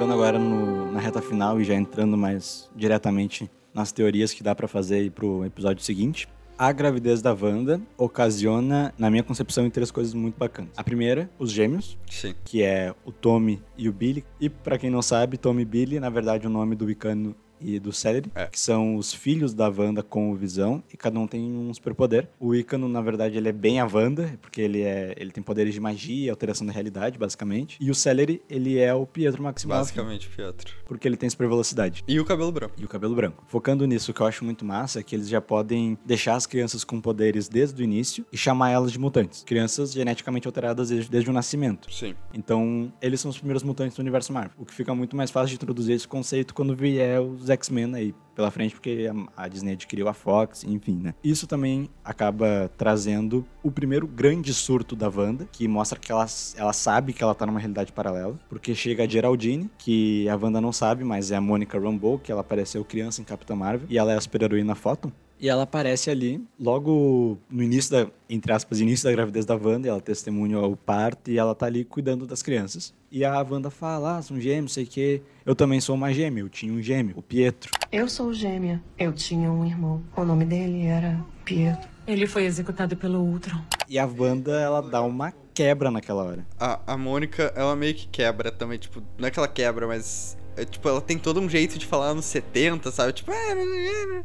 Focando 0.00 0.14
agora 0.14 0.38
no- 0.38 0.90
na 0.92 0.98
reta 0.98 1.20
final 1.20 1.60
e 1.60 1.64
já 1.64 1.74
entrando 1.74 2.16
mais 2.16 2.70
diretamente 2.74 3.50
nas 3.74 3.92
teorias 3.92 4.32
que 4.32 4.42
dá 4.42 4.54
pra 4.54 4.66
fazer 4.66 4.94
aí 4.94 5.10
pro 5.10 5.44
episódio 5.44 5.84
seguinte. 5.84 6.26
A 6.56 6.72
gravidez 6.72 7.20
da 7.20 7.34
Wanda 7.38 7.78
ocasiona, 7.98 8.94
na 8.96 9.10
minha 9.10 9.22
concepção, 9.22 9.68
três 9.68 9.90
coisas 9.90 10.14
muito 10.14 10.38
bacanas. 10.38 10.70
A 10.74 10.82
primeira, 10.82 11.28
os 11.38 11.52
gêmeos, 11.52 11.98
Sim. 12.10 12.34
que 12.46 12.62
é 12.62 12.94
o 13.04 13.12
Tommy 13.12 13.62
e 13.76 13.90
o 13.90 13.92
Billy. 13.92 14.24
E 14.40 14.48
pra 14.48 14.78
quem 14.78 14.88
não 14.88 15.02
sabe, 15.02 15.36
Tommy 15.36 15.60
e 15.60 15.66
Billy, 15.66 16.00
na 16.00 16.08
verdade, 16.08 16.46
o 16.46 16.50
nome 16.50 16.74
do 16.74 16.86
Wicano 16.86 17.34
e 17.60 17.78
do 17.78 17.92
Celery, 17.92 18.30
É. 18.34 18.46
que 18.46 18.58
são 18.58 18.96
os 18.96 19.12
filhos 19.12 19.52
da 19.54 19.68
Wanda 19.68 20.02
com 20.02 20.30
o 20.30 20.34
Visão, 20.34 20.82
e 20.92 20.96
cada 20.96 21.18
um 21.18 21.26
tem 21.26 21.42
um 21.42 21.72
superpoder. 21.72 22.28
O 22.38 22.54
Icano, 22.54 22.88
na 22.88 23.00
verdade, 23.00 23.36
ele 23.36 23.48
é 23.48 23.52
bem 23.52 23.80
a 23.80 23.86
Wanda, 23.86 24.38
porque 24.40 24.60
ele, 24.60 24.82
é, 24.82 25.14
ele 25.18 25.30
tem 25.30 25.42
poderes 25.42 25.74
de 25.74 25.80
magia, 25.80 26.30
alteração 26.32 26.66
da 26.66 26.72
realidade, 26.72 27.18
basicamente. 27.18 27.76
E 27.80 27.90
o 27.90 27.94
Celery, 27.94 28.42
ele 28.48 28.78
é 28.78 28.92
o 28.94 29.06
Pietro 29.06 29.42
Maximoff, 29.42 29.80
Basicamente, 29.80 30.28
Pietro. 30.28 30.74
porque 30.86 31.06
ele 31.06 31.16
tem 31.16 31.28
super 31.28 31.48
velocidade. 31.48 32.02
E 32.06 32.18
o 32.20 32.24
cabelo 32.24 32.52
branco. 32.52 32.74
E 32.78 32.84
o 32.84 32.88
cabelo 32.88 33.14
branco. 33.14 33.44
Focando 33.48 33.86
nisso, 33.86 34.10
o 34.10 34.14
que 34.14 34.20
eu 34.20 34.26
acho 34.26 34.44
muito 34.44 34.64
massa 34.64 35.00
é 35.00 35.02
que 35.02 35.14
eles 35.14 35.28
já 35.28 35.40
podem 35.40 35.98
deixar 36.04 36.34
as 36.36 36.46
crianças 36.46 36.84
com 36.84 37.00
poderes 37.00 37.48
desde 37.48 37.80
o 37.82 37.84
início 37.84 38.24
e 38.32 38.36
chamar 38.36 38.70
elas 38.70 38.92
de 38.92 38.98
mutantes. 38.98 39.42
Crianças 39.44 39.92
geneticamente 39.92 40.46
alteradas 40.46 40.88
desde, 40.90 41.10
desde 41.10 41.28
o 41.30 41.32
nascimento. 41.32 41.92
Sim. 41.92 42.14
Então, 42.32 42.92
eles 43.02 43.20
são 43.20 43.30
os 43.30 43.36
primeiros 43.38 43.62
mutantes 43.62 43.96
do 43.96 44.00
universo 44.00 44.32
Marvel. 44.32 44.52
O 44.58 44.64
que 44.64 44.72
fica 44.74 44.94
muito 44.94 45.16
mais 45.16 45.30
fácil 45.30 45.48
de 45.50 45.54
introduzir 45.56 45.94
esse 45.94 46.06
conceito 46.08 46.54
quando 46.54 46.74
vier 46.74 47.20
os 47.20 47.49
X-Men 47.54 47.94
aí 47.94 48.14
pela 48.34 48.50
frente, 48.50 48.74
porque 48.74 49.10
a, 49.36 49.44
a 49.44 49.48
Disney 49.48 49.72
adquiriu 49.72 50.08
a 50.08 50.14
Fox, 50.14 50.64
enfim, 50.64 50.96
né? 50.96 51.14
Isso 51.22 51.46
também 51.46 51.90
acaba 52.02 52.70
trazendo 52.76 53.46
o 53.62 53.70
primeiro 53.70 54.06
grande 54.06 54.54
surto 54.54 54.96
da 54.96 55.08
Wanda, 55.08 55.46
que 55.52 55.68
mostra 55.68 55.98
que 55.98 56.10
ela, 56.10 56.26
ela 56.56 56.72
sabe 56.72 57.12
que 57.12 57.22
ela 57.22 57.34
tá 57.34 57.44
numa 57.44 57.60
realidade 57.60 57.92
paralela, 57.92 58.38
porque 58.48 58.74
chega 58.74 59.04
a 59.04 59.08
Geraldine, 59.08 59.70
que 59.76 60.28
a 60.28 60.36
Wanda 60.36 60.60
não 60.60 60.72
sabe, 60.72 61.04
mas 61.04 61.30
é 61.30 61.36
a 61.36 61.40
Monica 61.40 61.78
Rambeau, 61.78 62.18
que 62.18 62.32
ela 62.32 62.40
apareceu 62.40 62.84
criança 62.84 63.20
em 63.20 63.24
Capitã 63.24 63.54
Marvel, 63.54 63.86
e 63.90 63.98
ela 63.98 64.12
é 64.12 64.16
a 64.16 64.20
super-heroína 64.20 64.74
Photon. 64.74 65.12
E 65.40 65.48
ela 65.48 65.62
aparece 65.62 66.10
ali, 66.10 66.44
logo 66.58 67.38
no 67.50 67.62
início 67.62 67.92
da, 67.92 68.06
entre 68.28 68.52
aspas, 68.52 68.78
início 68.78 69.08
da 69.08 69.12
gravidez 69.12 69.46
da 69.46 69.56
Wanda, 69.56 69.88
ela 69.88 70.00
testemunha 70.00 70.60
o 70.60 70.76
parto 70.76 71.30
e 71.30 71.38
ela 71.38 71.54
tá 71.54 71.64
ali 71.64 71.82
cuidando 71.82 72.26
das 72.26 72.42
crianças. 72.42 72.92
E 73.10 73.24
a 73.24 73.40
Wanda 73.40 73.70
fala, 73.70 74.18
ah, 74.18 74.22
são 74.22 74.38
gêmeos, 74.38 74.74
sei 74.74 74.84
que. 74.84 75.22
Eu 75.44 75.54
também 75.54 75.80
sou 75.80 75.94
uma 75.94 76.12
gêmea, 76.12 76.42
eu 76.42 76.48
tinha 76.48 76.72
um 76.72 76.82
gêmeo, 76.82 77.14
o 77.16 77.22
Pietro. 77.22 77.70
Eu 77.90 78.06
sou 78.06 78.34
gêmea. 78.34 78.82
Eu 78.98 79.12
tinha 79.12 79.50
um 79.50 79.64
irmão. 79.64 80.02
O 80.14 80.24
nome 80.24 80.44
dele 80.44 80.84
era 80.84 81.18
Pietro. 81.44 81.88
Ele 82.06 82.26
foi 82.26 82.44
executado 82.44 82.96
pelo 82.96 83.20
Ultron. 83.20 83.60
E 83.88 83.98
a 83.98 84.06
Wanda, 84.06 84.52
ela 84.60 84.82
dá 84.82 85.00
uma 85.00 85.32
quebra 85.54 85.90
naquela 85.90 86.22
hora. 86.22 86.46
A, 86.58 86.80
a 86.86 86.96
Mônica, 86.96 87.52
ela 87.56 87.74
meio 87.74 87.94
que 87.94 88.06
quebra 88.08 88.50
também, 88.50 88.78
tipo, 88.78 89.02
não 89.18 89.26
é 89.26 89.30
que 89.30 89.38
ela 89.38 89.48
quebra, 89.48 89.86
mas. 89.86 90.36
É, 90.60 90.64
tipo, 90.66 90.86
ela 90.86 91.00
tem 91.00 91.18
todo 91.18 91.40
um 91.40 91.48
jeito 91.48 91.78
de 91.78 91.86
falar 91.86 92.12
nos 92.12 92.26
70, 92.26 92.90
sabe? 92.90 93.14
Tipo, 93.14 93.32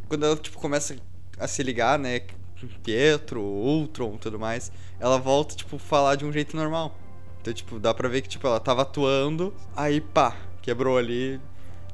quando 0.09 0.25
ela, 0.25 0.35
tipo, 0.35 0.57
começa 0.59 0.97
a 1.39 1.47
se 1.47 1.63
ligar, 1.63 1.97
né? 1.97 2.21
Pietro, 2.83 3.41
Ultron 3.41 4.17
tudo 4.17 4.39
mais, 4.39 4.71
ela 4.99 5.17
volta, 5.17 5.55
tipo, 5.55 5.77
falar 5.77 6.15
de 6.15 6.25
um 6.25 6.33
jeito 6.33 6.57
normal. 6.57 6.97
Então, 7.39 7.53
tipo, 7.53 7.79
dá 7.79 7.93
pra 7.93 8.09
ver 8.09 8.21
que, 8.21 8.27
tipo, 8.27 8.45
ela 8.47 8.59
tava 8.59 8.81
atuando, 8.81 9.53
aí 9.75 10.01
pá, 10.01 10.35
quebrou 10.61 10.97
ali 10.97 11.39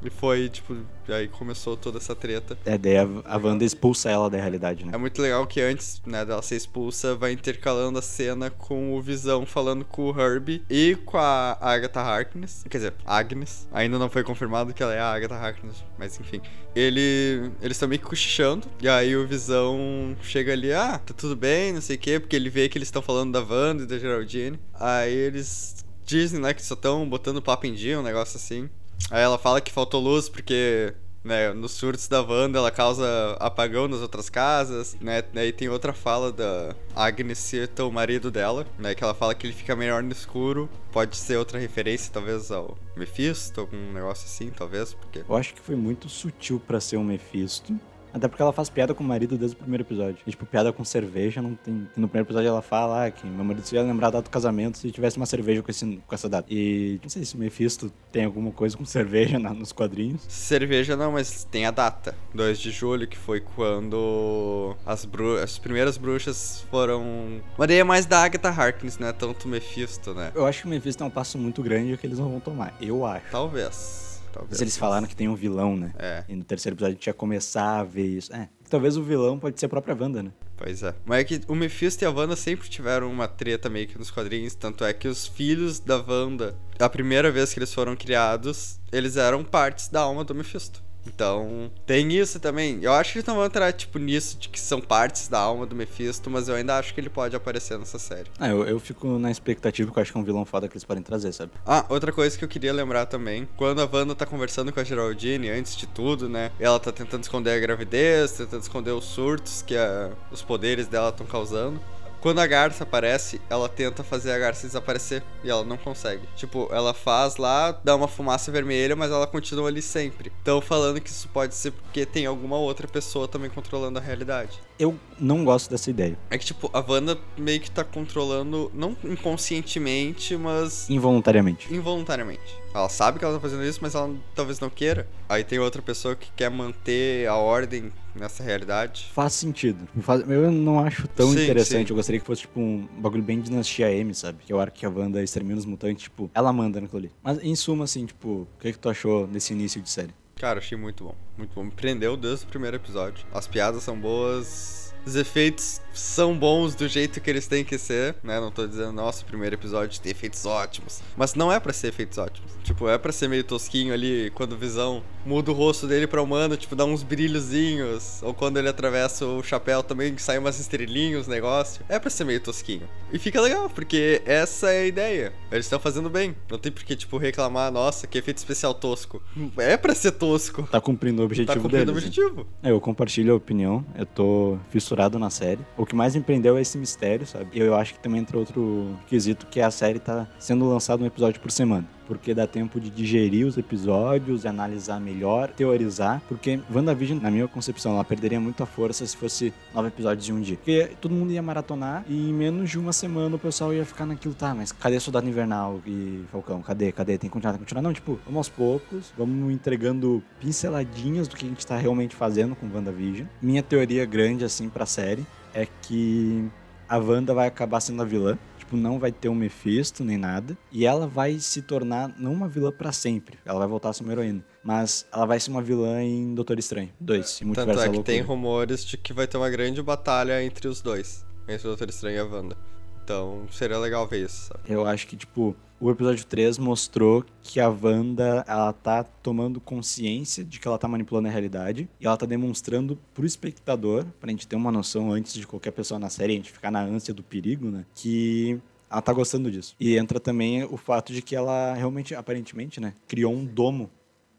e 0.04 0.10
foi, 0.10 0.50
tipo, 0.50 0.76
aí 1.08 1.28
começou 1.28 1.78
toda 1.78 1.98
essa 1.98 2.16
treta. 2.16 2.58
É, 2.66 2.78
daí 2.78 2.98
a, 2.98 3.08
a 3.26 3.38
Wanda 3.38 3.64
expulsa 3.64 4.10
ela 4.10 4.30
da 4.30 4.38
realidade, 4.38 4.86
né? 4.86 4.92
É 4.94 4.98
muito 4.98 5.22
legal 5.22 5.46
que 5.46 5.62
antes, 5.62 6.02
né, 6.06 6.26
dela 6.26 6.42
ser 6.42 6.56
expulsa, 6.56 7.16
vai 7.16 7.32
intercalando 7.32 8.00
a 8.00 8.02
cena 8.02 8.50
com 8.50 8.96
o 8.96 9.02
Visão 9.02 9.46
falando 9.46 9.86
com 9.86 10.12
o 10.12 10.20
Herbie 10.20 10.64
e 10.70 10.96
com 11.06 11.18
a 11.18 11.58
Agatha 11.62 12.02
Harkness. 12.02 12.66
Quer 12.70 12.78
dizer, 12.78 12.94
Agnes. 13.06 13.68
Ainda 13.72 14.00
não 14.00 14.10
foi 14.10 14.24
confirmado 14.24 14.74
que 14.74 14.82
ela 14.82 14.94
é 14.94 15.00
a 15.00 15.12
Agatha 15.14 15.36
Harkness, 15.36 15.84
mas 15.98 16.20
enfim. 16.20 16.42
Ele, 16.76 17.52
eles 17.62 17.76
estão 17.76 17.90
meio 17.90 18.00
que 18.00 18.08
cochichando, 18.08 18.68
e 18.82 18.88
aí 18.88 19.16
o 19.16 19.28
Visão 19.28 20.16
chega 20.22 20.54
ali, 20.54 20.72
ah, 20.72 20.98
tá 20.98 21.14
tudo 21.14 21.36
bem, 21.36 21.74
não 21.74 21.82
sei 21.82 21.96
o 21.96 22.00
quê, 22.00 22.20
porque 22.20 22.36
ele 22.36 22.50
vê 22.50 22.70
que 22.70 22.78
eles 22.78 22.88
estão 22.88 23.02
falando 23.02 23.34
da 23.34 23.42
Wanda 23.42 23.84
e 23.84 23.86
da 23.86 24.00
Geraldine. 24.00 24.60
Aí 24.74 25.14
eles 25.14 25.86
dizem, 26.06 26.40
né, 26.40 26.54
que 26.54 26.64
só 26.64 26.74
estão 26.74 27.08
botando 27.08 27.42
papo 27.42 27.66
em 27.68 27.74
dia, 27.74 28.00
um 28.00 28.04
negócio 28.04 28.38
assim. 28.38 28.70
Aí 29.10 29.22
ela 29.22 29.38
fala 29.38 29.60
que 29.60 29.72
faltou 29.72 30.02
luz 30.02 30.30
porque, 30.30 30.94
né, 31.24 31.52
nos 31.54 31.72
surtos 31.72 32.08
da 32.08 32.22
Wanda 32.22 32.60
ela 32.60 32.72
causa 32.72 33.06
apagão 33.40 33.88
nas 33.88 34.00
outras 34.00 34.30
casas, 34.30 34.96
né? 35.02 35.24
Aí 35.36 35.52
tem 35.52 35.68
outra 35.70 35.94
fala 35.94 36.32
da 36.32 36.76
Agnes 36.96 37.38
cita 37.38 37.84
o 37.84 37.92
marido 37.92 38.32
dela, 38.32 38.66
né? 38.78 38.96
Que 38.96 39.04
ela 39.04 39.14
fala 39.14 39.36
que 39.36 39.46
ele 39.48 39.54
fica 39.54 39.76
melhor 39.76 40.02
no 40.02 40.12
escuro. 40.12 40.70
Pode 40.92 41.18
ser 41.18 41.38
outra 41.38 41.60
referência, 41.60 42.12
talvez, 42.12 42.52
ao 42.52 42.78
Mephisto, 42.96 43.62
algum 43.62 43.92
negócio 43.94 44.26
assim, 44.26 44.50
talvez, 44.50 44.94
porque... 44.94 45.24
Eu 45.28 45.36
acho 45.36 45.54
que 45.54 45.62
foi 45.62 45.76
muito 45.76 46.10
sutil 46.10 46.62
pra 46.66 46.80
ser 46.80 46.98
um 46.98 47.04
Mephisto. 47.04 47.80
Até 48.14 48.28
porque 48.28 48.42
ela 48.42 48.52
faz 48.54 48.70
piada 48.70 48.94
com 48.94 49.04
o 49.04 49.08
marido 49.08 49.38
desde 49.38 49.56
o 49.56 49.60
primeiro 49.60 49.84
episódio. 49.84 50.18
E, 50.26 50.32
tipo, 50.32 50.46
piada 50.46 50.72
com 50.74 50.84
cerveja 50.84 51.42
não 51.42 51.56
tem. 51.56 51.74
No 51.96 52.08
primeiro 52.08 52.28
episódio 52.28 52.48
ela 52.50 52.62
fala 52.62 53.06
ah, 53.06 53.12
que 53.12 53.26
meu 53.26 53.44
marido 53.46 53.64
se 53.66 53.76
ia 53.76 53.82
lembrar 53.82 54.10
da 54.10 54.18
data 54.18 54.30
do 54.30 54.32
casamento 54.32 54.78
se 54.78 54.92
tivesse 54.92 55.18
uma 55.18 55.26
cerveja 55.26 55.62
com, 55.62 55.72
esse, 55.72 55.86
com 56.06 56.16
essa 56.16 56.28
data. 56.28 56.48
E 56.50 57.00
não 57.02 57.10
sei 57.10 57.24
se 57.24 57.36
o 57.36 57.38
Mephisto 57.40 57.92
tem 58.12 58.26
alguma 58.26 58.52
coisa 58.52 58.76
com 58.78 58.84
cerveja 58.86 59.40
na- 59.40 59.54
nos 59.54 59.72
quadrinhos. 59.72 60.22
Cerveja 60.28 60.96
não, 60.98 61.14
mas 61.14 61.44
tem 61.46 61.66
a 61.66 61.72
data. 61.72 62.14
2 62.34 62.60
de 62.60 62.72
julho, 62.72 63.08
que 63.08 63.18
foi 63.18 63.40
quando 63.40 64.76
as, 64.86 65.06
bru 65.06 65.38
as 65.38 65.58
primeiras 65.58 65.98
bruxas 65.98 66.66
foram... 66.70 67.42
Mas 67.58 67.68
daí 67.68 67.78
é 67.78 67.84
mais 67.84 68.06
da 68.06 68.24
Agatha 68.24 68.50
Harkness, 68.50 68.98
não 68.98 69.08
é 69.08 69.14
tanto 69.14 69.48
Mephisto, 69.48 70.14
né? 70.14 70.32
Eu 70.36 70.46
acho 70.46 70.62
que 70.62 70.68
o 70.68 70.70
Mephisto 70.70 71.04
é 71.04 71.08
um 71.08 71.10
passo 71.10 71.38
muito 71.38 71.62
grande 71.64 71.96
que 71.98 72.06
eles 72.08 72.20
não 72.20 72.30
vão 72.30 72.40
tomar. 72.40 72.76
Eu 72.82 73.06
acho. 73.06 73.26
Talvez. 73.32 74.11
Talvez. 74.32 74.52
Mas 74.52 74.62
eles 74.62 74.78
falaram 74.78 75.08
que 75.08 75.16
tem 75.16 75.28
um 75.28 75.36
vilão, 75.36 75.76
né? 75.76 75.94
É. 75.98 76.24
E 76.28 76.36
no 76.36 76.44
terceiro 76.44 76.76
episódio 76.76 76.94
a 76.94 76.96
gente 76.96 77.08
ia 77.08 77.14
começar 77.14 77.80
a 77.80 77.84
ver 77.84 78.06
isso. 78.06 78.34
É. 78.34 78.50
Talvez 78.70 78.96
o 78.98 79.04
vilão 79.04 79.38
pode 79.38 79.60
ser 79.60 79.66
a 79.66 79.70
própria 79.70 79.96
Wanda, 80.00 80.24
né? 80.24 80.32
Pois 80.56 80.84
é. 80.84 80.94
Mas 81.06 81.20
é 81.20 81.24
que 81.24 81.42
o 81.48 81.56
Mephisto 81.56 82.04
e 82.04 82.06
a 82.06 82.12
Wanda 82.12 82.36
sempre 82.36 82.70
tiveram 82.70 83.12
uma 83.12 83.28
treta 83.28 83.70
meio 83.70 83.88
que 83.88 83.98
nos 83.98 84.12
quadrinhos. 84.12 84.54
Tanto 84.56 84.86
é 84.86 84.94
que 84.94 85.08
os 85.08 85.28
filhos 85.28 85.80
da 85.80 85.98
Wanda, 85.98 86.56
a 86.80 86.88
primeira 86.88 87.32
vez 87.32 87.52
que 87.52 87.60
eles 87.60 87.74
foram 87.74 87.96
criados, 87.96 88.80
eles 88.92 89.18
eram 89.18 89.44
partes 89.44 89.88
da 89.88 90.02
alma 90.02 90.24
do 90.24 90.36
Mephisto. 90.36 90.84
Então, 91.06 91.72
tem 91.86 92.12
isso 92.14 92.40
também. 92.40 92.80
Eu 92.82 92.94
acho 92.94 93.14
que 93.14 93.18
eles 93.20 93.28
não 93.28 93.36
vão 93.36 93.46
entrar, 93.46 93.72
tipo, 93.74 93.98
nisso 93.98 94.38
de 94.38 94.50
que 94.50 94.60
são 94.60 94.80
partes 94.80 95.28
da 95.28 95.40
alma 95.40 95.66
do 95.66 95.76
Mephisto, 95.76 96.30
mas 96.30 96.48
eu 96.48 96.56
ainda 96.56 96.78
acho 96.78 96.94
que 96.94 97.00
ele 97.00 97.10
pode 97.10 97.36
aparecer 97.36 97.78
nessa 97.80 97.98
série. 97.98 98.30
Ah, 98.40 98.50
eu, 98.50 98.64
eu 98.66 98.80
fico 98.80 99.08
na 99.18 99.32
expectativa 99.32 99.88
porque 99.88 100.00
eu 100.00 100.02
acho 100.04 100.12
que 100.12 100.18
é 100.18 100.22
um 100.22 100.24
vilão 100.24 100.46
foda 100.46 100.68
que 100.68 100.74
eles 100.74 100.84
podem 100.84 101.02
trazer, 101.04 101.32
sabe? 101.34 101.52
Ah, 101.66 101.86
outra 101.90 102.12
coisa 102.12 102.38
que 102.38 102.44
eu 102.46 102.50
queria 102.50 102.72
lembrar 102.74 103.06
também, 103.08 103.48
quando 103.58 103.82
a 103.82 103.90
Wanda 103.92 104.14
tá 104.16 104.26
conversando 104.26 104.72
com 104.72 104.80
a 104.80 104.84
Geraldine, 104.84 105.50
antes 105.50 105.76
de 105.76 105.88
tudo, 105.88 106.30
né? 106.30 106.52
Ela 106.60 106.80
tá 106.80 106.92
tentando 106.92 107.24
esconder 107.24 107.52
a 107.52 107.60
gravidez, 107.60 108.34
tentando 108.34 108.62
esconder 108.62 108.92
os 108.92 109.06
surtos 109.06 109.62
que 109.62 109.76
a- 109.76 110.12
os 110.32 110.42
poderes 110.42 110.88
dela 110.88 111.10
estão 111.10 111.26
causando. 111.26 111.82
Quando 112.22 112.38
a 112.38 112.46
garça 112.46 112.84
aparece, 112.84 113.42
ela 113.50 113.68
tenta 113.68 114.04
fazer 114.04 114.32
a 114.32 114.38
garça 114.38 114.68
desaparecer 114.68 115.24
e 115.44 115.50
ela 115.50 115.64
não 115.64 115.76
consegue. 115.76 116.22
Tipo, 116.36 116.70
ela 116.72 116.94
faz 116.94 117.38
lá, 117.38 117.72
dá 117.84 117.96
uma 117.96 118.08
fumaça 118.08 118.52
vermelha, 118.52 118.96
mas 118.96 119.10
ela 119.10 119.26
continua 119.26 119.68
ali 119.68 119.82
sempre. 119.82 120.32
Então, 120.40 120.62
falando 120.62 121.02
que 121.02 121.10
isso 121.10 121.28
pode 121.30 121.56
ser 121.56 121.72
porque 121.72 122.06
tem 122.06 122.28
alguma 122.28 122.58
outra 122.58 122.88
pessoa 122.88 123.28
também 123.28 123.50
controlando 123.50 123.98
a 123.98 124.02
realidade. 124.02 124.60
Eu 124.82 124.98
não 125.20 125.46
gosto 125.46 125.70
dessa 125.70 125.92
ideia. 125.92 126.18
É 126.32 126.40
que, 126.40 126.44
tipo, 126.46 126.68
a 126.74 126.80
Wanda 126.80 127.16
meio 127.38 127.62
que 127.62 127.70
tá 127.70 127.84
controlando, 127.84 128.72
não 128.74 128.98
inconscientemente, 129.04 130.36
mas 130.36 130.90
Involuntariamente. 130.90 131.72
involuntariamente. 131.72 132.60
Ela 132.74 132.90
sabe 132.90 133.20
que 133.20 133.26
ela 133.26 133.36
tá 133.36 133.40
fazendo 133.40 133.64
isso, 133.64 133.78
mas 133.80 133.94
ela 133.94 134.12
talvez 134.34 134.60
não 134.60 134.72
queira. 134.72 135.08
Aí 135.30 135.44
tem 135.44 135.60
outra 135.60 135.84
pessoa 135.84 136.16
que 136.16 136.32
quer 136.36 136.50
manter 136.50 137.28
a 137.28 137.36
ordem 137.36 137.92
nessa 138.16 138.42
realidade. 138.44 139.08
Faz 139.14 139.34
sentido. 139.34 139.88
Eu 140.28 140.50
não 140.50 140.80
acho 140.80 141.08
tão 141.10 141.32
Sim, 141.32 141.44
interessante. 141.44 141.88
sim. 141.88 141.94
Eu 141.94 141.96
gostaria 141.98 142.20
que 142.20 142.26
fosse, 142.26 142.42
tipo, 142.42 142.60
um 142.60 142.88
bagulho 142.98 143.22
bem 143.22 143.40
dinastia 143.40 143.92
M, 143.94 144.16
sabe? 144.16 144.40
Que 144.44 144.52
é 144.52 144.56
o 144.56 144.60
arco 144.60 144.76
que 144.78 144.86
a 144.86 144.90
Wanda 144.90 145.22
extermina 145.22 145.60
os 145.60 145.66
mutantes, 145.66 146.04
tipo, 146.06 146.32
ela 146.34 146.52
manda 146.52 146.82
naquilo 146.82 147.00
ali. 147.00 147.12
Mas, 147.22 147.38
em 147.44 147.56
suma, 147.56 147.84
assim, 147.84 148.06
tipo, 148.08 148.30
o 148.30 148.48
que, 148.60 148.72
que 148.72 148.80
tu 148.80 148.90
achou 148.90 149.28
desse 149.28 149.54
início 149.54 149.80
de 149.80 149.90
série? 149.92 150.14
Cara, 150.42 150.58
achei 150.58 150.76
muito 150.76 151.04
bom. 151.04 151.16
Muito 151.38 151.54
bom. 151.54 151.66
Me 151.66 151.70
prendeu 151.70 152.18
desde 152.18 152.46
o 152.46 152.48
primeiro 152.48 152.76
episódio. 152.76 153.24
As 153.32 153.46
piadas 153.46 153.84
são 153.84 153.96
boas. 153.96 154.92
Os 155.06 155.16
efeitos 155.16 155.80
são 155.94 156.38
bons 156.38 156.76
do 156.76 156.88
jeito 156.88 157.20
que 157.22 157.30
eles 157.30 157.48
têm 157.48 157.64
que 157.64 157.78
ser, 157.78 158.16
né? 158.24 158.40
Não 158.40 158.52
tô 158.52 158.66
dizendo, 158.68 158.92
nossa, 158.94 159.24
o 159.24 159.26
primeiro 159.26 159.56
episódio 159.56 160.00
tem 160.00 160.12
efeitos 160.12 160.46
ótimos. 160.46 161.02
Mas 161.18 161.34
não 161.36 161.52
é 161.52 161.60
pra 161.60 161.74
ser 161.74 161.88
efeitos 161.88 162.18
ótimos. 162.18 162.52
Tipo, 162.64 162.88
é 162.88 162.98
pra 162.98 163.12
ser 163.12 163.28
meio 163.28 163.44
tosquinho 163.44 163.94
ali, 163.94 164.32
quando 164.36 164.54
o 164.54 164.58
Visão 164.58 165.04
muda 165.26 165.52
o 165.52 165.54
rosto 165.54 165.88
dele 165.88 166.08
pra 166.08 166.22
humano, 166.22 166.56
tipo, 166.56 166.76
dá 166.76 166.86
uns 166.86 167.04
brilhozinhos. 167.04 168.22
Ou 168.24 168.34
quando 168.34 168.58
ele 168.58 168.70
atravessa 168.70 169.26
o 169.26 169.44
chapéu 169.44 169.84
também, 169.84 170.18
sai 170.18 170.38
umas 170.38 170.60
estrelinhas, 170.60 171.28
negócio. 171.28 171.84
É 171.90 172.00
pra 172.00 172.10
ser 172.10 172.24
meio 172.24 172.40
tosquinho. 172.40 172.88
E 173.12 173.20
fica 173.20 173.42
legal, 173.42 173.70
porque 173.70 174.22
essa 174.26 174.70
é 174.72 174.84
a 174.84 174.88
ideia. 174.88 175.34
Eles 175.52 175.66
estão 175.66 175.80
fazendo 175.80 176.10
bem. 176.10 176.36
Não 176.50 176.58
tem 176.58 176.72
por 176.72 176.84
que, 176.84 176.96
tipo, 176.96 177.18
reclamar, 177.18 177.72
nossa, 177.72 178.08
que 178.08 178.18
efeito 178.18 178.38
especial 178.38 178.74
tosco. 178.74 179.22
É 179.58 179.76
pra 179.76 179.94
ser 179.94 180.12
tosco. 180.14 180.64
Tá 180.64 180.80
cumprindo 180.80 181.22
o 181.22 181.26
objetivo 181.26 181.54
Tá 181.56 181.60
cumprindo 181.60 181.92
o 181.92 181.96
deles, 181.96 182.04
né? 182.04 182.10
objetivo. 182.24 182.48
É, 182.64 182.72
Eu 182.72 182.80
compartilho 182.80 183.34
a 183.34 183.36
opinião, 183.36 183.86
eu 183.98 184.06
tô 184.06 184.58
fissurado 184.70 185.20
na 185.20 185.30
série. 185.30 185.60
O 185.82 185.86
que 185.86 185.96
mais 185.96 186.16
me 186.16 186.22
prendeu 186.22 186.58
é 186.58 186.62
esse 186.62 186.78
mistério, 186.78 187.26
sabe? 187.26 187.48
E 187.54 187.60
eu 187.60 187.74
acho 187.74 187.96
que 187.96 188.00
também 188.00 188.22
entra 188.22 188.38
outro 188.38 188.96
quesito, 189.08 189.48
que 189.48 189.60
é 189.60 189.64
a 189.64 189.72
série 189.72 189.98
tá 189.98 190.28
sendo 190.38 190.70
lançada 190.70 191.02
um 191.02 191.08
episódio 191.08 191.42
por 191.42 191.50
semana. 191.50 191.88
porque 192.08 192.34
dá 192.34 192.46
tempo 192.46 192.78
de 192.78 192.90
digerir 192.90 193.48
os 193.48 193.58
episódios, 193.58 194.46
analisar 194.46 195.00
melhor, 195.00 195.48
teorizar, 195.48 196.22
porque 196.28 196.60
WandaVision, 196.70 197.22
na 197.22 197.32
minha 197.32 197.48
concepção, 197.48 197.94
ela 197.94 198.04
perderia 198.04 198.38
muita 198.38 198.66
força 198.66 199.06
se 199.08 199.16
fosse 199.16 199.54
nove 199.74 199.88
episódios 199.88 200.28
em 200.28 200.34
um 200.34 200.42
dia. 200.42 200.58
Porque 200.58 200.92
todo 201.00 201.16
mundo 201.16 201.32
ia 201.32 201.42
maratonar 201.42 202.04
e 202.10 202.30
em 202.30 202.34
menos 202.34 202.70
de 202.70 202.78
uma 202.78 202.92
semana 202.92 203.38
o 203.38 203.40
pessoal 203.40 203.74
ia 203.74 203.86
ficar 203.86 204.06
naquilo, 204.06 204.34
tá, 204.34 204.54
mas 204.54 204.74
cadê 204.74 205.00
Soldado 205.00 205.28
Invernal 205.28 205.80
e 205.88 206.26
Falcão? 206.30 206.62
Cadê? 206.62 206.92
Cadê? 206.92 207.18
Tem 207.18 207.30
que 207.30 207.34
continuar, 207.34 207.54
tem 207.54 207.60
que 207.60 207.64
continuar. 207.64 207.82
Não, 207.82 207.94
tipo, 207.94 208.20
vamos 208.26 208.38
aos 208.38 208.50
poucos, 208.50 209.14
vamos 209.18 209.54
entregando 209.54 210.22
pinceladinhas 210.42 211.30
do 211.30 211.38
que 211.38 211.46
a 211.46 211.48
gente 211.50 211.66
tá 211.66 211.78
realmente 211.78 212.14
fazendo 212.14 212.58
com 212.58 212.68
WandaVision. 212.68 213.26
Minha 213.42 213.64
teoria 213.64 214.06
grande, 214.06 214.44
assim, 214.44 214.68
pra 214.68 214.86
série 214.86 215.26
é 215.54 215.68
que 215.82 216.50
a 216.88 216.98
Wanda 216.98 217.34
vai 217.34 217.48
acabar 217.48 217.80
sendo 217.80 218.02
a 218.02 218.06
vilã. 218.06 218.38
Tipo, 218.58 218.76
não 218.76 219.00
vai 219.00 219.12
ter 219.12 219.30
um 219.30 219.36
Mephisto 219.36 220.04
nem 220.04 220.18
nada. 220.18 220.58
E 220.72 220.86
ela 220.86 221.08
vai 221.08 221.40
se 221.40 221.62
tornar 221.62 222.14
não 222.18 222.34
uma 222.34 222.48
vilã 222.48 222.72
para 222.72 222.92
sempre. 222.92 223.38
Ela 223.46 223.60
vai 223.60 223.68
voltar 223.68 223.90
a 223.90 223.94
ser 223.94 224.04
uma 224.04 224.12
heroína. 224.12 224.44
Mas 224.64 225.06
ela 225.12 225.26
vai 225.26 225.40
ser 225.40 225.52
uma 225.52 225.62
vilã 225.62 226.04
em 226.04 226.36
Doutor 226.36 226.60
Estranho 226.60 226.90
2. 227.00 227.42
Em 227.42 227.54
Tanto 227.54 227.80
é 227.80 227.90
que 227.90 228.04
tem 228.04 228.22
rumores 228.22 228.86
de 228.86 228.98
que 228.98 229.14
vai 229.14 229.28
ter 229.28 229.38
uma 229.38 229.50
grande 229.50 229.82
batalha 229.82 230.44
entre 230.44 230.68
os 230.68 230.82
dois. 230.82 231.26
Entre 231.48 231.66
o 231.66 231.70
Doutor 231.72 231.90
Estranho 231.90 232.18
e 232.18 232.20
a 232.20 232.26
Wanda. 232.26 232.58
Então 233.04 233.46
seria 233.52 233.78
legal 233.78 234.08
ver 234.08 234.26
isso, 234.26 234.48
sabe? 234.48 234.64
Eu 234.68 234.86
acho 234.86 235.08
que, 235.08 235.16
tipo, 235.16 235.56
o 235.82 235.90
episódio 235.90 236.24
3 236.26 236.60
mostrou 236.60 237.26
que 237.42 237.60
a 237.60 237.68
Wanda, 237.68 238.46
ela 238.48 238.72
tá 238.72 239.04
tomando 239.04 239.60
consciência 239.60 240.46
de 240.46 240.60
que 240.60 240.68
ela 240.68 240.78
tá 240.78 240.88
manipulando 240.88 241.28
a 241.28 241.32
realidade 241.32 241.90
e 242.00 242.06
ela 242.06 242.16
tá 242.16 242.28
demonstrando 242.28 242.98
pro 243.16 243.26
espectador, 243.26 244.06
pra 244.20 244.30
gente 244.30 244.48
ter 244.48 244.56
uma 244.56 244.72
noção 244.72 245.12
antes 245.12 245.34
de 245.34 245.48
qualquer 245.48 245.72
pessoa 245.72 246.00
na 246.00 246.10
série, 246.10 246.34
a 246.34 246.36
gente 246.36 246.52
ficar 246.52 246.70
na 246.70 246.82
ânsia 246.84 247.14
do 247.14 247.24
perigo, 247.24 247.72
né? 247.72 247.84
Que 247.96 248.62
ela 248.90 249.02
tá 249.02 249.12
gostando 249.12 249.50
disso. 249.50 249.76
E 249.80 249.98
entra 249.98 250.20
também 250.20 250.64
o 250.66 250.78
fato 250.78 251.12
de 251.12 251.22
que 251.22 251.36
ela 251.36 251.74
realmente, 251.74 252.14
aparentemente, 252.14 252.80
né, 252.80 252.94
criou 253.08 253.34
um 253.34 253.44
domo 253.44 253.90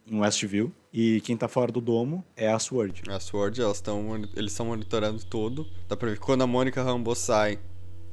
em 0.06 0.20
Westview. 0.20 0.72
E 0.92 1.20
quem 1.22 1.36
tá 1.36 1.48
fora 1.48 1.72
do 1.72 1.80
domo 1.80 2.22
é 2.36 2.52
a 2.52 2.58
Sword. 2.58 3.02
A 3.08 3.18
Sword, 3.18 3.60
elas 3.60 3.80
tão, 3.80 4.14
eles 4.36 4.52
estão 4.52 4.66
monitorando 4.66 5.24
tudo. 5.24 5.66
Dá 5.88 5.96
pra 5.96 6.10
ver 6.10 6.18
quando 6.18 6.42
a 6.42 6.46
Mônica 6.46 6.82
Rambeau 6.82 7.14
sai, 7.14 7.58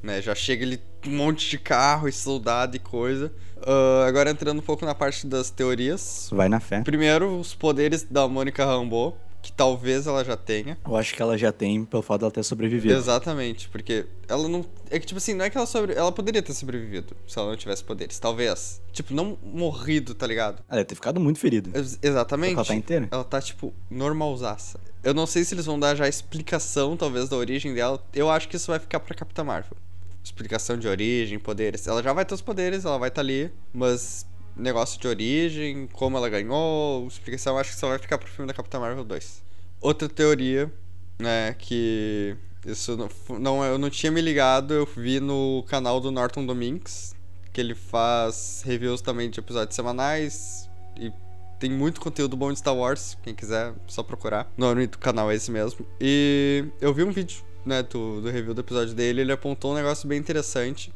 né? 0.01 0.21
Já 0.21 0.35
chega 0.35 0.65
ali 0.65 0.79
um 1.07 1.11
monte 1.11 1.49
de 1.49 1.57
carro 1.57 2.07
e 2.07 2.11
soldado 2.11 2.75
e 2.75 2.79
coisa. 2.79 3.31
Uh, 3.57 4.03
agora 4.07 4.29
entrando 4.31 4.59
um 4.59 4.63
pouco 4.63 4.85
na 4.85 4.95
parte 4.95 5.27
das 5.27 5.49
teorias. 5.49 6.29
Vai 6.31 6.47
na 6.47 6.59
fé. 6.59 6.81
Primeiro, 6.81 7.39
os 7.39 7.53
poderes 7.53 8.03
da 8.03 8.27
Mônica 8.27 8.65
Rambeau, 8.65 9.17
que 9.41 9.51
talvez 9.51 10.07
ela 10.07 10.23
já 10.23 10.37
tenha. 10.37 10.77
Eu 10.85 10.95
acho 10.95 11.13
que 11.13 11.21
ela 11.21 11.37
já 11.37 11.51
tem 11.51 11.83
pelo 11.83 12.01
fato 12.01 12.21
dela 12.21 12.31
ter 12.31 12.43
sobrevivido. 12.43 12.93
Exatamente, 12.93 13.67
porque 13.69 14.05
ela 14.27 14.47
não. 14.47 14.65
É 14.89 14.97
que, 14.99 15.05
tipo 15.05 15.17
assim, 15.17 15.33
não 15.33 15.45
é 15.45 15.49
que 15.49 15.57
ela 15.57 15.65
sobre. 15.65 15.93
Ela 15.93 16.11
poderia 16.11 16.41
ter 16.41 16.53
sobrevivido 16.53 17.15
se 17.27 17.37
ela 17.37 17.49
não 17.49 17.57
tivesse 17.57 17.83
poderes. 17.83 18.17
Talvez. 18.17 18.81
Tipo, 18.91 19.13
não 19.13 19.37
morrido, 19.43 20.13
tá 20.13 20.25
ligado? 20.25 20.63
Ela 20.67 20.77
deve 20.77 20.85
ter 20.85 20.95
ficado 20.95 21.19
muito 21.19 21.39
ferida. 21.39 21.77
Ex 21.77 21.99
exatamente. 22.01 22.55
Ela 22.55 22.65
tá 22.65 22.75
inteira. 22.75 23.07
Ela 23.11 23.23
tá, 23.23 23.41
tipo, 23.41 23.73
normalzaça. 23.89 24.79
Eu 25.03 25.13
não 25.13 25.25
sei 25.25 25.43
se 25.43 25.53
eles 25.53 25.65
vão 25.65 25.79
dar 25.79 25.95
já 25.95 26.05
a 26.05 26.09
explicação, 26.09 26.97
talvez, 26.97 27.29
da 27.29 27.37
origem 27.37 27.73
dela. 27.73 28.03
Eu 28.13 28.29
acho 28.29 28.49
que 28.49 28.57
isso 28.57 28.67
vai 28.67 28.79
ficar 28.79 28.99
pra 28.99 29.15
Capitã 29.15 29.43
Marvel 29.43 29.77
explicação 30.23 30.77
de 30.77 30.87
origem, 30.87 31.39
poderes. 31.39 31.87
Ela 31.87 32.03
já 32.03 32.13
vai 32.13 32.25
ter 32.25 32.33
os 32.33 32.41
poderes, 32.41 32.85
ela 32.85 32.97
vai 32.97 33.09
estar 33.09 33.21
tá 33.21 33.25
ali, 33.25 33.51
mas 33.73 34.25
negócio 34.55 34.99
de 34.99 35.07
origem, 35.07 35.87
como 35.87 36.17
ela 36.17 36.29
ganhou, 36.29 37.07
explicação, 37.07 37.57
acho 37.57 37.71
que 37.71 37.79
só 37.79 37.87
vai 37.87 37.97
ficar 37.97 38.17
pro 38.17 38.29
filme 38.29 38.47
da 38.47 38.53
Capitã 38.53 38.79
Marvel 38.79 39.03
2. 39.03 39.43
Outra 39.81 40.09
teoria, 40.09 40.71
né, 41.17 41.55
que 41.57 42.35
isso 42.65 42.97
não, 42.97 43.09
não 43.39 43.63
eu 43.63 43.77
não 43.77 43.89
tinha 43.89 44.11
me 44.11 44.21
ligado, 44.21 44.73
eu 44.73 44.85
vi 44.85 45.19
no 45.19 45.63
canal 45.67 45.99
do 45.99 46.11
Norton 46.11 46.45
Domingues, 46.45 47.15
que 47.53 47.61
ele 47.61 47.73
faz 47.73 48.61
reviews 48.65 49.01
também 49.01 49.29
de 49.29 49.39
episódios 49.39 49.75
semanais 49.75 50.69
e 50.97 51.11
tem 51.59 51.69
muito 51.69 51.99
conteúdo 51.99 52.37
bom 52.37 52.51
de 52.51 52.59
Star 52.59 52.75
Wars, 52.75 53.17
quem 53.21 53.35
quiser, 53.35 53.73
só 53.87 54.01
procurar. 54.03 54.51
O 54.57 54.61
nome 54.61 54.87
do 54.87 54.97
canal 54.97 55.29
é 55.29 55.35
esse 55.35 55.51
mesmo. 55.51 55.85
E 55.99 56.65
eu 56.79 56.93
vi 56.93 57.03
um 57.03 57.11
vídeo 57.11 57.43
né, 57.65 57.83
do, 57.83 58.21
do 58.21 58.29
review 58.29 58.53
do 58.53 58.61
episódio 58.61 58.93
dele, 58.93 59.21
ele 59.21 59.31
apontou 59.31 59.71
um 59.71 59.75
negócio 59.75 60.07
bem 60.07 60.19
interessante. 60.19 60.93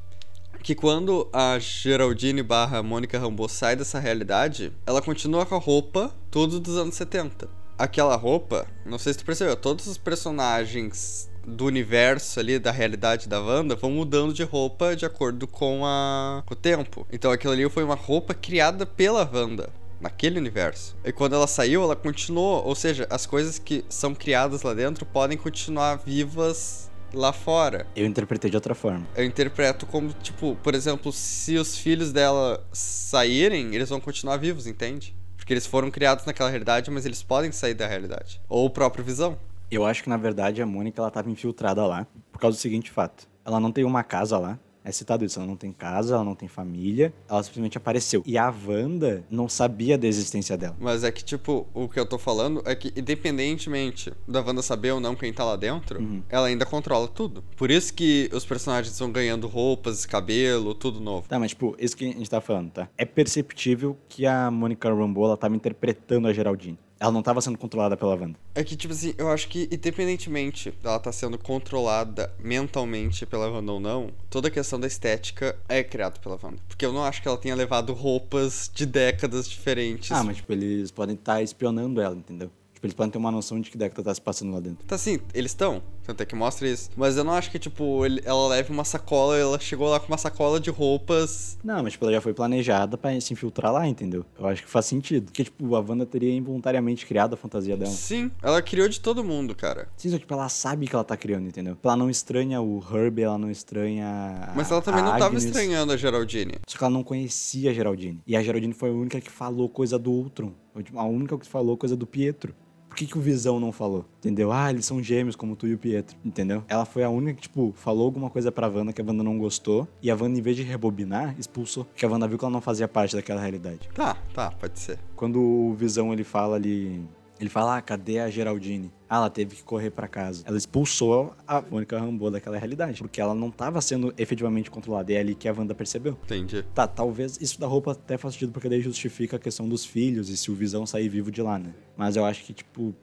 Que 0.62 0.74
quando 0.74 1.28
a 1.34 1.60
Geraldine 1.60 2.42
barra 2.42 2.82
Mônica 2.82 3.20
Rambeau 3.20 3.50
sai 3.50 3.76
dessa 3.76 4.00
realidade, 4.00 4.72
ela 4.86 5.02
continua 5.02 5.46
com 5.46 5.56
a 5.56 5.60
roupa 5.60 6.14
tudo 6.32 6.60
dos 6.60 6.78
anos 6.78 6.96
70. 6.96 7.50
Aquela 7.78 8.16
roupa, 8.16 8.66
não 8.86 8.98
sei 8.98 9.12
se 9.12 9.20
tu 9.20 9.26
percebeu, 9.26 9.58
todos 9.58 9.88
os 9.88 9.98
personagens 9.98 11.30
do 11.46 11.66
universo 11.66 12.40
ali, 12.40 12.58
da 12.58 12.72
realidade 12.72 13.28
da 13.28 13.42
Wanda, 13.42 13.76
vão 13.76 13.92
mudando 13.92 14.34
de 14.34 14.44
roupa 14.44 14.96
de 14.96 15.06
acordo 15.06 15.46
com, 15.48 15.86
a, 15.86 16.44
com 16.46 16.54
o 16.54 16.58
tempo. 16.58 17.06
Então 17.12 17.32
aquilo 17.32 17.52
ali 17.52 17.70
foi 17.70 17.84
uma 17.84 17.96
roupa 17.96 18.34
criada 18.34 18.86
pela 18.86 19.30
Wanda 19.32 19.70
naquele 20.04 20.38
universo. 20.38 20.96
E 21.04 21.12
quando 21.12 21.34
ela 21.34 21.48
saiu, 21.48 21.82
ela 21.82 21.96
continuou, 21.96 22.64
ou 22.64 22.76
seja, 22.76 23.08
as 23.10 23.26
coisas 23.26 23.58
que 23.58 23.84
são 23.88 24.14
criadas 24.14 24.62
lá 24.62 24.74
dentro 24.74 25.06
podem 25.06 25.38
continuar 25.38 25.96
vivas 25.96 26.92
lá 27.14 27.32
fora. 27.32 27.88
Eu 27.96 28.06
interpretei 28.06 28.50
de 28.50 28.58
outra 28.58 28.76
forma. 28.76 29.08
Eu 29.16 29.24
interpreto 29.24 29.86
como, 29.86 30.12
tipo, 30.22 30.58
por 30.62 30.76
exemplo, 30.76 31.12
se 31.12 31.56
os 31.58 31.78
filhos 31.78 32.12
dela 32.12 32.66
saírem, 32.74 33.74
eles 33.74 33.90
vão 33.90 34.00
continuar 34.00 34.38
vivos, 34.38 34.68
entende? 34.68 35.16
Porque 35.38 35.54
eles 35.54 35.66
foram 35.66 35.90
criados 35.90 36.26
naquela 36.26 36.50
realidade, 36.50 36.92
mas 36.92 37.06
eles 37.06 37.24
podem 37.24 37.52
sair 37.52 37.74
da 37.74 37.88
realidade. 37.88 38.42
Ou 38.50 38.66
o 38.66 38.70
próprio 38.70 39.04
Visão. 39.04 39.38
Eu 39.72 39.86
acho 39.86 40.04
que, 40.04 40.10
na 40.10 40.18
verdade, 40.18 40.62
a 40.62 40.66
Mônica, 40.66 41.02
ela 41.02 41.10
tava 41.10 41.30
infiltrada 41.32 41.86
lá, 41.86 42.06
por 42.32 42.40
causa 42.40 42.58
do 42.58 42.62
seguinte 42.62 42.92
fato. 42.92 43.28
Ela 43.46 43.60
não 43.60 43.72
tem 43.72 43.84
uma 43.84 44.04
casa 44.04 44.38
lá, 44.38 44.60
é 44.84 44.92
citado 44.92 45.24
isso, 45.24 45.40
ela 45.40 45.48
não 45.48 45.56
tem 45.56 45.72
casa, 45.72 46.16
ela 46.16 46.24
não 46.24 46.36
tem 46.36 46.48
família, 46.48 47.14
ela 47.30 47.42
simplesmente 47.42 47.78
apareceu. 47.78 48.24
E 48.26 48.38
a 48.38 48.54
Wanda 48.66 49.24
não 49.30 49.48
sabia 49.48 49.98
da 49.98 50.08
existência 50.08 50.58
dela. 50.58 50.76
Mas 50.80 51.04
é 51.04 51.12
que, 51.12 51.24
tipo, 51.24 51.68
o 51.74 51.88
que 51.88 52.00
eu 52.00 52.06
tô 52.06 52.18
falando 52.18 52.62
é 52.66 52.76
que, 52.76 52.92
independentemente 52.96 54.12
da 54.28 54.42
Wanda 54.42 54.62
saber 54.62 54.92
ou 54.92 55.00
não 55.00 55.16
quem 55.16 55.32
tá 55.32 55.44
lá 55.44 55.56
dentro, 55.56 56.00
uhum. 56.00 56.22
ela 56.30 56.48
ainda 56.48 56.66
controla 56.66 57.08
tudo. 57.08 57.44
Por 57.56 57.72
isso 57.72 57.94
que 57.94 58.30
os 58.34 58.46
personagens 58.46 58.98
vão 58.98 59.12
ganhando 59.12 59.48
roupas, 59.48 60.06
cabelo, 60.06 60.74
tudo 60.74 61.00
novo. 61.00 61.28
Tá, 61.28 61.40
mas, 61.40 61.52
tipo, 61.52 61.76
isso 61.80 61.96
que 61.96 62.06
a 62.06 62.14
gente 62.14 62.30
tá 62.30 62.42
falando, 62.42 62.72
tá? 62.72 62.90
É 62.98 63.06
perceptível 63.06 63.98
que 64.10 64.26
a 64.26 64.52
Monica 64.52 64.94
Rambeau, 64.94 65.26
ela 65.26 65.38
tava 65.38 65.56
interpretando 65.56 66.28
a 66.28 66.34
Geraldine. 66.34 66.78
Ela 67.04 67.12
não 67.12 67.20
estava 67.20 67.42
sendo 67.42 67.58
controlada 67.58 67.98
pela 67.98 68.16
Wanda. 68.16 68.40
É 68.56 68.64
que, 68.64 68.78
tipo 68.78 68.94
assim, 68.94 69.14
eu 69.18 69.30
acho 69.30 69.50
que, 69.50 69.68
independentemente 69.70 70.72
dela 70.82 70.96
estar 70.96 71.00
tá 71.00 71.12
sendo 71.12 71.38
controlada 71.38 72.34
mentalmente 72.40 73.26
pela 73.26 73.50
Wanda 73.50 73.74
ou 73.74 73.80
não, 73.82 74.10
toda 74.30 74.48
a 74.48 74.52
questão 74.52 74.80
da 74.80 74.88
estética 74.88 75.54
é 75.68 75.84
criada 75.84 76.18
pela 76.22 76.40
Wanda. 76.42 76.60
Porque 76.66 76.86
eu 76.86 76.94
não 76.94 77.04
acho 77.04 77.22
que 77.22 77.28
ela 77.28 77.38
tenha 77.38 77.56
levado 77.56 77.92
roupas 77.92 78.72
de 78.74 78.86
décadas 78.86 79.50
diferentes. 79.50 80.14
Ah, 80.14 80.24
mas, 80.24 80.38
tipo, 80.38 80.54
eles 80.54 80.92
podem 80.92 81.16
estar 81.16 81.34
tá 81.34 81.42
espionando 81.42 82.00
ela, 82.00 82.16
entendeu? 82.16 82.50
Tipo, 82.74 82.86
eles 82.86 82.96
podem 82.96 83.12
ter 83.12 83.18
uma 83.18 83.32
noção 83.32 83.60
de 83.60 83.70
que 83.70 83.78
década 83.78 84.02
tá 84.02 84.16
se 84.16 84.22
passando 84.22 84.54
lá 84.54 84.62
dentro. 84.62 84.86
Tá 84.86 84.98
sim, 84.98 85.20
eles 85.34 85.52
estão. 85.52 85.84
Tanto 86.06 86.22
é 86.22 86.26
que 86.26 86.36
mostra 86.36 86.68
isso. 86.68 86.90
Mas 86.96 87.18
eu 87.18 87.24
não 87.24 87.34
acho 87.34 87.50
que, 87.50 87.58
tipo, 87.58 88.06
ele, 88.06 88.22
ela 88.26 88.48
leve 88.48 88.72
uma 88.72 88.84
sacola, 88.84 89.38
ela 89.38 89.60
chegou 89.60 89.90
lá 89.90 90.00
com 90.00 90.08
uma 90.08 90.18
sacola 90.18 90.60
de 90.60 90.70
roupas. 90.70 91.58
Não, 91.64 91.82
mas 91.84 91.94
tipo, 91.94 92.06
ela 92.06 92.14
já 92.14 92.22
foi 92.22 92.34
planejada 92.34 92.98
para 92.98 93.20
se 93.22 93.34
infiltrar 93.34 93.72
lá, 93.72 93.88
entendeu? 93.88 94.26
Eu 94.38 94.48
acho 94.48 94.64
que 94.64 94.70
faz 94.70 94.86
sentido. 94.86 95.26
Porque, 95.26 95.46
tipo, 95.46 95.76
a 95.76 95.80
Wanda 95.80 96.06
teria 96.06 96.34
involuntariamente 96.34 97.06
criado 97.06 97.34
a 97.34 97.38
fantasia 97.38 97.78
dela. 97.78 97.92
Sim, 97.92 98.32
ela 98.42 98.62
criou 98.62 98.88
de 98.88 99.00
todo 99.00 99.24
mundo, 99.24 99.56
cara. 99.56 99.88
Sim, 99.96 100.10
só 100.10 100.16
que 100.16 100.22
tipo, 100.22 100.34
ela 100.34 100.50
sabe 100.50 100.88
que 100.88 100.96
ela 100.96 101.04
tá 101.04 101.16
criando, 101.16 101.48
entendeu? 101.48 101.78
Ela 101.82 101.96
não 101.96 102.10
estranha 102.10 102.62
o 102.62 102.84
Herb, 102.92 103.22
ela 103.22 103.38
não 103.38 103.50
estranha. 103.50 104.52
Mas 104.56 104.72
ela 104.72 104.82
também 104.82 105.04
não 105.04 105.18
tava 105.18 105.38
estranhando 105.38 105.94
a 105.94 105.98
Geraldine. 105.98 106.56
Só 106.68 106.78
que 106.78 106.84
ela 106.84 106.94
não 106.94 107.04
conhecia 107.04 107.72
a 107.72 107.74
Geraldine. 107.74 108.22
E 108.28 108.36
a 108.36 108.44
Geraldine 108.44 108.74
foi 108.74 108.90
a 108.90 108.94
única 108.94 109.22
que 109.22 109.32
falou 109.32 109.70
coisa 109.70 109.98
do 109.98 110.12
Ultron. 110.12 110.54
A 110.96 111.06
única 111.06 111.38
que 111.38 111.48
falou 111.48 111.78
coisa 111.78 111.96
do 111.96 112.08
Pietro. 112.08 112.56
Por 112.94 112.98
que, 112.98 113.08
que 113.08 113.18
o 113.18 113.22
Visão 113.22 113.60
não 113.60 113.72
falou? 113.72 114.06
Entendeu? 114.20 114.52
Ah, 114.52 114.70
eles 114.70 114.86
são 114.86 115.02
gêmeos, 115.02 115.36
como 115.36 115.56
tu 115.56 115.66
e 115.66 115.74
o 115.74 115.80
Pietro. 115.80 116.16
Entendeu? 116.24 116.64
Ela 116.68 116.86
foi 116.86 117.04
a 117.04 117.10
única 117.10 117.34
que, 117.34 117.42
tipo, 117.42 117.74
falou 117.76 118.06
alguma 118.06 118.30
coisa 118.30 118.52
pra 118.52 118.68
Wanda 118.68 118.94
que 118.94 119.02
a 119.02 119.04
Wanda 119.04 119.24
não 119.24 119.36
gostou. 119.40 119.88
E 120.00 120.12
a 120.12 120.14
Wanda, 120.14 120.38
em 120.38 120.42
vez 120.44 120.56
de 120.56 120.62
rebobinar, 120.62 121.36
expulsou. 121.40 121.86
Porque 121.86 122.06
a 122.06 122.08
Wanda 122.08 122.28
viu 122.28 122.38
que 122.38 122.46
ela 122.46 122.52
não 122.52 122.62
fazia 122.62 122.88
parte 122.88 123.16
daquela 123.16 123.42
realidade. 123.42 123.90
Tá, 123.96 124.16
tá, 124.32 124.52
pode 124.52 124.78
ser. 124.80 125.00
Quando 125.16 125.42
o 125.42 125.74
Visão 125.74 126.14
ele 126.14 126.24
fala 126.24 126.56
ali 126.56 127.04
ele 127.40 127.50
fala, 127.50 127.78
ah, 127.78 127.82
cadê 127.82 128.20
a 128.20 128.30
Geraldine? 128.30 128.92
Ah, 129.10 129.18
ela 129.18 129.30
teve 129.30 129.56
que 129.56 129.64
correr 129.64 129.90
para 129.90 130.08
casa. 130.08 130.44
Ela 130.46 130.58
expulsou 130.58 131.36
a 131.48 131.62
Mônica 131.62 132.00
Rambeau 132.00 132.32
daquela 132.32 132.58
realidade, 132.58 133.00
porque 133.02 133.20
ela 133.20 133.36
não 133.36 133.50
estava 133.50 133.82
sendo 133.82 134.14
efetivamente 134.18 134.72
controlada. 134.72 135.12
E 135.12 135.16
é 135.16 135.20
ali 135.20 135.36
que 135.36 135.48
a 135.48 135.54
Wanda 135.54 135.76
percebeu. 135.76 136.18
Entendi. 136.24 136.64
Tá, 136.74 136.88
talvez 136.88 137.38
isso 137.42 137.60
da 137.60 137.68
roupa 137.68 137.92
até 137.92 138.18
faça 138.18 138.34
sentido, 138.34 138.52
porque 138.52 138.70
daí 138.70 138.82
justifica 138.82 139.36
a 139.36 139.40
questão 139.40 139.68
dos 139.68 139.86
filhos 139.86 140.30
e 140.30 140.38
se 140.38 140.50
o 140.50 140.56
Visão 140.56 140.86
sair 140.86 141.10
vivo 141.10 141.32
de 141.32 141.42
lá, 141.42 141.60
né? 141.60 141.74
Mas 141.98 142.16
eu 142.16 142.26
acho 142.26 142.44
que, 142.44 142.54
tipo, 142.54 142.96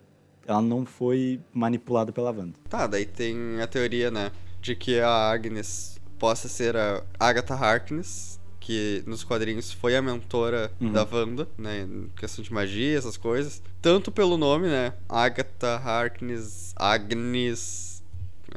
ela 0.47 0.63
não 0.63 0.85
foi 0.87 1.41
manipulada 1.53 2.13
pela 2.13 2.31
Wanda. 2.31 2.55
Tá, 2.69 2.87
daí 2.87 3.07
tem 3.07 3.61
a 3.61 3.67
teoria, 3.67 4.11
né, 4.11 4.33
de 4.61 4.75
que 4.75 5.01
a 5.01 5.31
Agnes 5.31 6.01
possa 6.19 6.49
ser 6.49 6.77
a 6.77 7.05
Agatha 7.19 7.55
Harkness, 7.55 8.40
que 8.61 9.03
nos 9.07 9.25
quadrinhos 9.25 9.73
foi 9.73 9.97
a 9.97 10.03
mentora 10.03 10.71
uhum. 10.79 10.93
da 10.93 11.07
Wanda, 11.11 11.49
né? 11.57 11.81
Em 11.81 12.11
questão 12.15 12.45
de 12.45 12.53
magia, 12.53 12.97
essas 12.97 13.17
coisas. 13.17 13.63
Tanto 13.81 14.13
pelo 14.13 14.37
nome, 14.37 14.69
né? 14.69 14.93
Agatha 15.09 15.77
Harkness, 15.77 16.75
Agnes. 16.77 18.03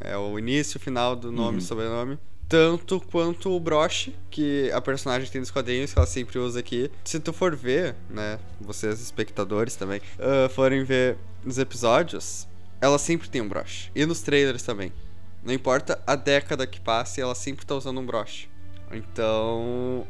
É 0.02 0.18
o 0.18 0.38
início 0.38 0.78
e 0.78 0.80
o 0.80 0.82
final 0.82 1.16
do 1.16 1.32
nome 1.32 1.60
uhum. 1.60 1.62
sobrenome. 1.62 2.20
Tanto 2.50 3.00
quanto 3.00 3.50
o 3.50 3.60
broche, 3.60 4.14
que 4.30 4.70
a 4.72 4.82
personagem 4.82 5.30
tem 5.32 5.40
nos 5.40 5.50
quadrinhos, 5.50 5.94
que 5.94 5.98
ela 5.98 6.06
sempre 6.06 6.38
usa 6.38 6.60
aqui. 6.60 6.92
Se 7.04 7.20
tu 7.20 7.32
for 7.32 7.56
ver, 7.56 7.96
né, 8.10 8.38
vocês 8.60 9.02
espectadores 9.02 9.76
também, 9.76 10.02
uh, 10.20 10.50
forem 10.50 10.84
ver 10.84 11.18
nos 11.44 11.58
episódios, 11.58 12.48
ela 12.80 13.00
sempre 13.00 13.30
tem 13.30 13.42
um 13.42 13.48
broche. 13.48 13.90
E 13.96 14.06
nos 14.06 14.22
trailers 14.22 14.62
também. 14.62 14.92
Não 15.44 15.54
importa 15.54 16.02
a 16.06 16.16
década 16.16 16.68
que 16.68 16.80
passe, 16.80 17.20
ela 17.20 17.34
sempre 17.34 17.66
tá 17.66 17.76
usando 17.76 18.00
um 18.00 18.06
broche. 18.06 18.53
Então, 18.96 20.06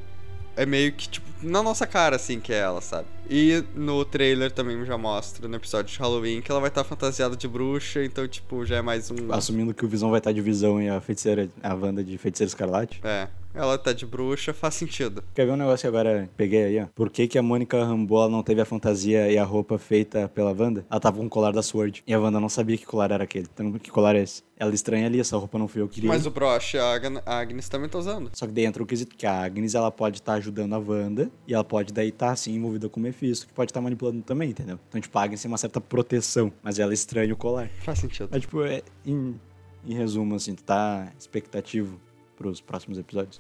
é 0.56 0.65
meio 0.65 0.93
que, 0.93 1.08
tipo, 1.10 1.28
na 1.41 1.63
nossa 1.63 1.88
cara, 1.88 2.15
assim, 2.15 2.39
que 2.39 2.54
é 2.54 2.58
ela, 2.60 2.82
sabe? 2.82 3.08
E 3.30 3.64
no 3.76 4.04
trailer 4.06 4.52
também 4.52 4.84
já 4.86 4.98
mostra, 4.98 5.48
no 5.48 5.56
episódio 5.56 5.94
de 5.94 6.00
Halloween, 6.00 6.42
que 6.42 6.52
ela 6.52 6.60
vai 6.60 6.70
estar 6.70 6.84
fantasiada 6.84 7.36
de 7.36 7.48
bruxa, 7.48 8.04
então, 8.04 8.28
tipo, 8.28 8.66
já 8.66 8.78
é 8.78 8.82
mais 8.82 9.10
um. 9.10 9.32
Assumindo 9.32 9.74
que 9.74 9.86
o 9.86 9.88
Visão 9.88 10.10
vai 10.10 10.20
estar 10.20 10.32
de 10.32 10.42
visão 10.42 10.82
e 10.82 10.90
a 10.90 11.00
feiticeira, 11.00 11.50
a 11.62 11.74
Wanda 11.74 12.04
de 12.04 12.18
feiticeira 12.18 12.48
escarlate. 12.48 13.00
É. 13.04 13.28
Ela 13.56 13.78
tá 13.78 13.94
de 13.94 14.06
bruxa, 14.06 14.52
faz 14.52 14.74
sentido. 14.74 15.24
Quer 15.34 15.46
ver 15.46 15.52
um 15.52 15.56
negócio 15.56 15.82
que 15.82 15.88
agora 15.88 16.28
peguei 16.36 16.64
aí, 16.64 16.80
ó? 16.82 16.88
Por 16.96 17.12
que, 17.12 17.28
que 17.28 17.38
a 17.38 17.44
Mônica 17.44 17.84
Rambeau 17.84 18.28
não 18.28 18.42
teve 18.42 18.62
a 18.62 18.66
fantasia 18.66 19.32
e 19.32 19.38
a 19.38 19.44
roupa 19.44 19.78
feita 19.78 20.28
pela 20.28 20.52
Wanda? 20.52 20.84
Ela 20.90 21.00
tava 21.00 21.18
com 21.18 21.26
o 21.28 21.30
colar 21.30 21.52
da 21.52 21.62
Sword. 21.62 22.04
E 22.08 22.14
a 22.14 22.20
Wanda 22.20 22.40
não 22.40 22.50
sabia 22.50 22.78
que 22.78 22.86
colar 22.86 23.12
era 23.12 23.24
aquele. 23.24 23.46
Então, 23.54 23.72
que 23.74 23.92
colar 23.92 24.16
é 24.16 24.24
esse? 24.24 24.42
Ela 24.58 24.74
estranha 24.74 25.06
ali, 25.06 25.20
essa 25.20 25.38
roupa 25.38 25.60
não 25.60 25.68
fui 25.68 25.82
eu 25.82 25.88
que 25.88 25.96
queria. 25.96 26.10
Mas 26.10 26.26
o 26.26 26.32
broche, 26.32 26.78
a 26.80 26.94
Agnes, 26.94 27.22
a 27.26 27.38
Agnes 27.38 27.70
também 27.70 27.90
tá 27.90 28.00
usando. 28.00 28.32
Só 28.34 28.48
que 28.48 28.54
daí 28.54 28.66
entra 28.66 28.82
o 28.82 28.86
quesito 28.86 29.16
que 29.16 29.26
a 29.26 29.44
Agnes, 29.44 29.76
ela 29.76 29.92
pode 29.92 30.18
estar 30.18 30.34
ajudando 30.34 30.74
a 30.74 30.80
Wanda 30.80 31.30
e 31.48 31.54
ela 31.54 31.64
pode 31.64 31.94
daí 31.94 32.10
estar, 32.10 32.32
assim, 32.32 32.56
envolvida 32.56 32.90
com 32.90 33.00
o 33.00 33.04
Mephisto, 33.13 33.47
que 33.47 33.54
pode 33.54 33.69
estar 33.71 33.80
manipulando 33.82 34.21
também, 34.23 34.49
entendeu? 34.49 34.80
Então, 34.89 34.99
tipo, 34.99 35.17
a 35.17 35.23
Agnes 35.23 35.41
tem 35.41 35.49
uma 35.49 35.58
certa 35.58 35.80
proteção, 35.80 36.52
mas 36.62 36.80
ela 36.80 36.93
estranha 36.93 37.34
o 37.34 37.38
colar. 37.38 37.69
Faz 37.84 37.99
sentido. 37.99 38.30
Mas, 38.32 38.41
tipo, 38.41 38.63
é, 38.63 38.82
em, 39.06 39.39
em 39.86 39.93
resumo, 39.93 40.36
assim, 40.36 40.56
tu 40.56 40.63
tá 40.63 41.12
expectativo 41.17 41.99
pros 42.36 42.60
próximos 42.60 42.97
episódios? 42.97 43.39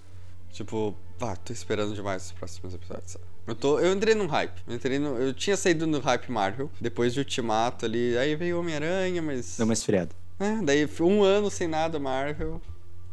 Tipo, 0.51 0.95
vá, 1.17 1.35
tô 1.35 1.51
esperando 1.51 1.95
demais 1.95 2.27
os 2.27 2.31
próximos 2.31 2.75
episódios. 2.75 3.13
sabe? 3.13 3.25
Eu, 3.47 3.55
tô, 3.55 3.79
eu 3.79 3.91
entrei 3.91 4.13
num 4.13 4.27
hype. 4.27 4.61
Eu, 4.67 4.75
entrei 4.75 4.99
no, 4.99 5.17
eu 5.17 5.33
tinha 5.33 5.57
saído 5.57 5.87
no 5.87 5.99
hype 5.99 6.31
Marvel, 6.31 6.69
depois 6.79 7.13
de 7.13 7.19
Ultimato 7.19 7.85
ali. 7.85 8.17
Aí 8.17 8.35
veio 8.35 8.59
Homem-Aranha, 8.59 9.21
mas. 9.21 9.57
Deu 9.57 9.65
uma 9.65 9.73
esfriada. 9.73 10.15
É, 10.39 10.61
daí 10.61 10.87
um 11.01 11.23
ano 11.23 11.49
sem 11.49 11.67
nada 11.67 11.99
Marvel. 11.99 12.61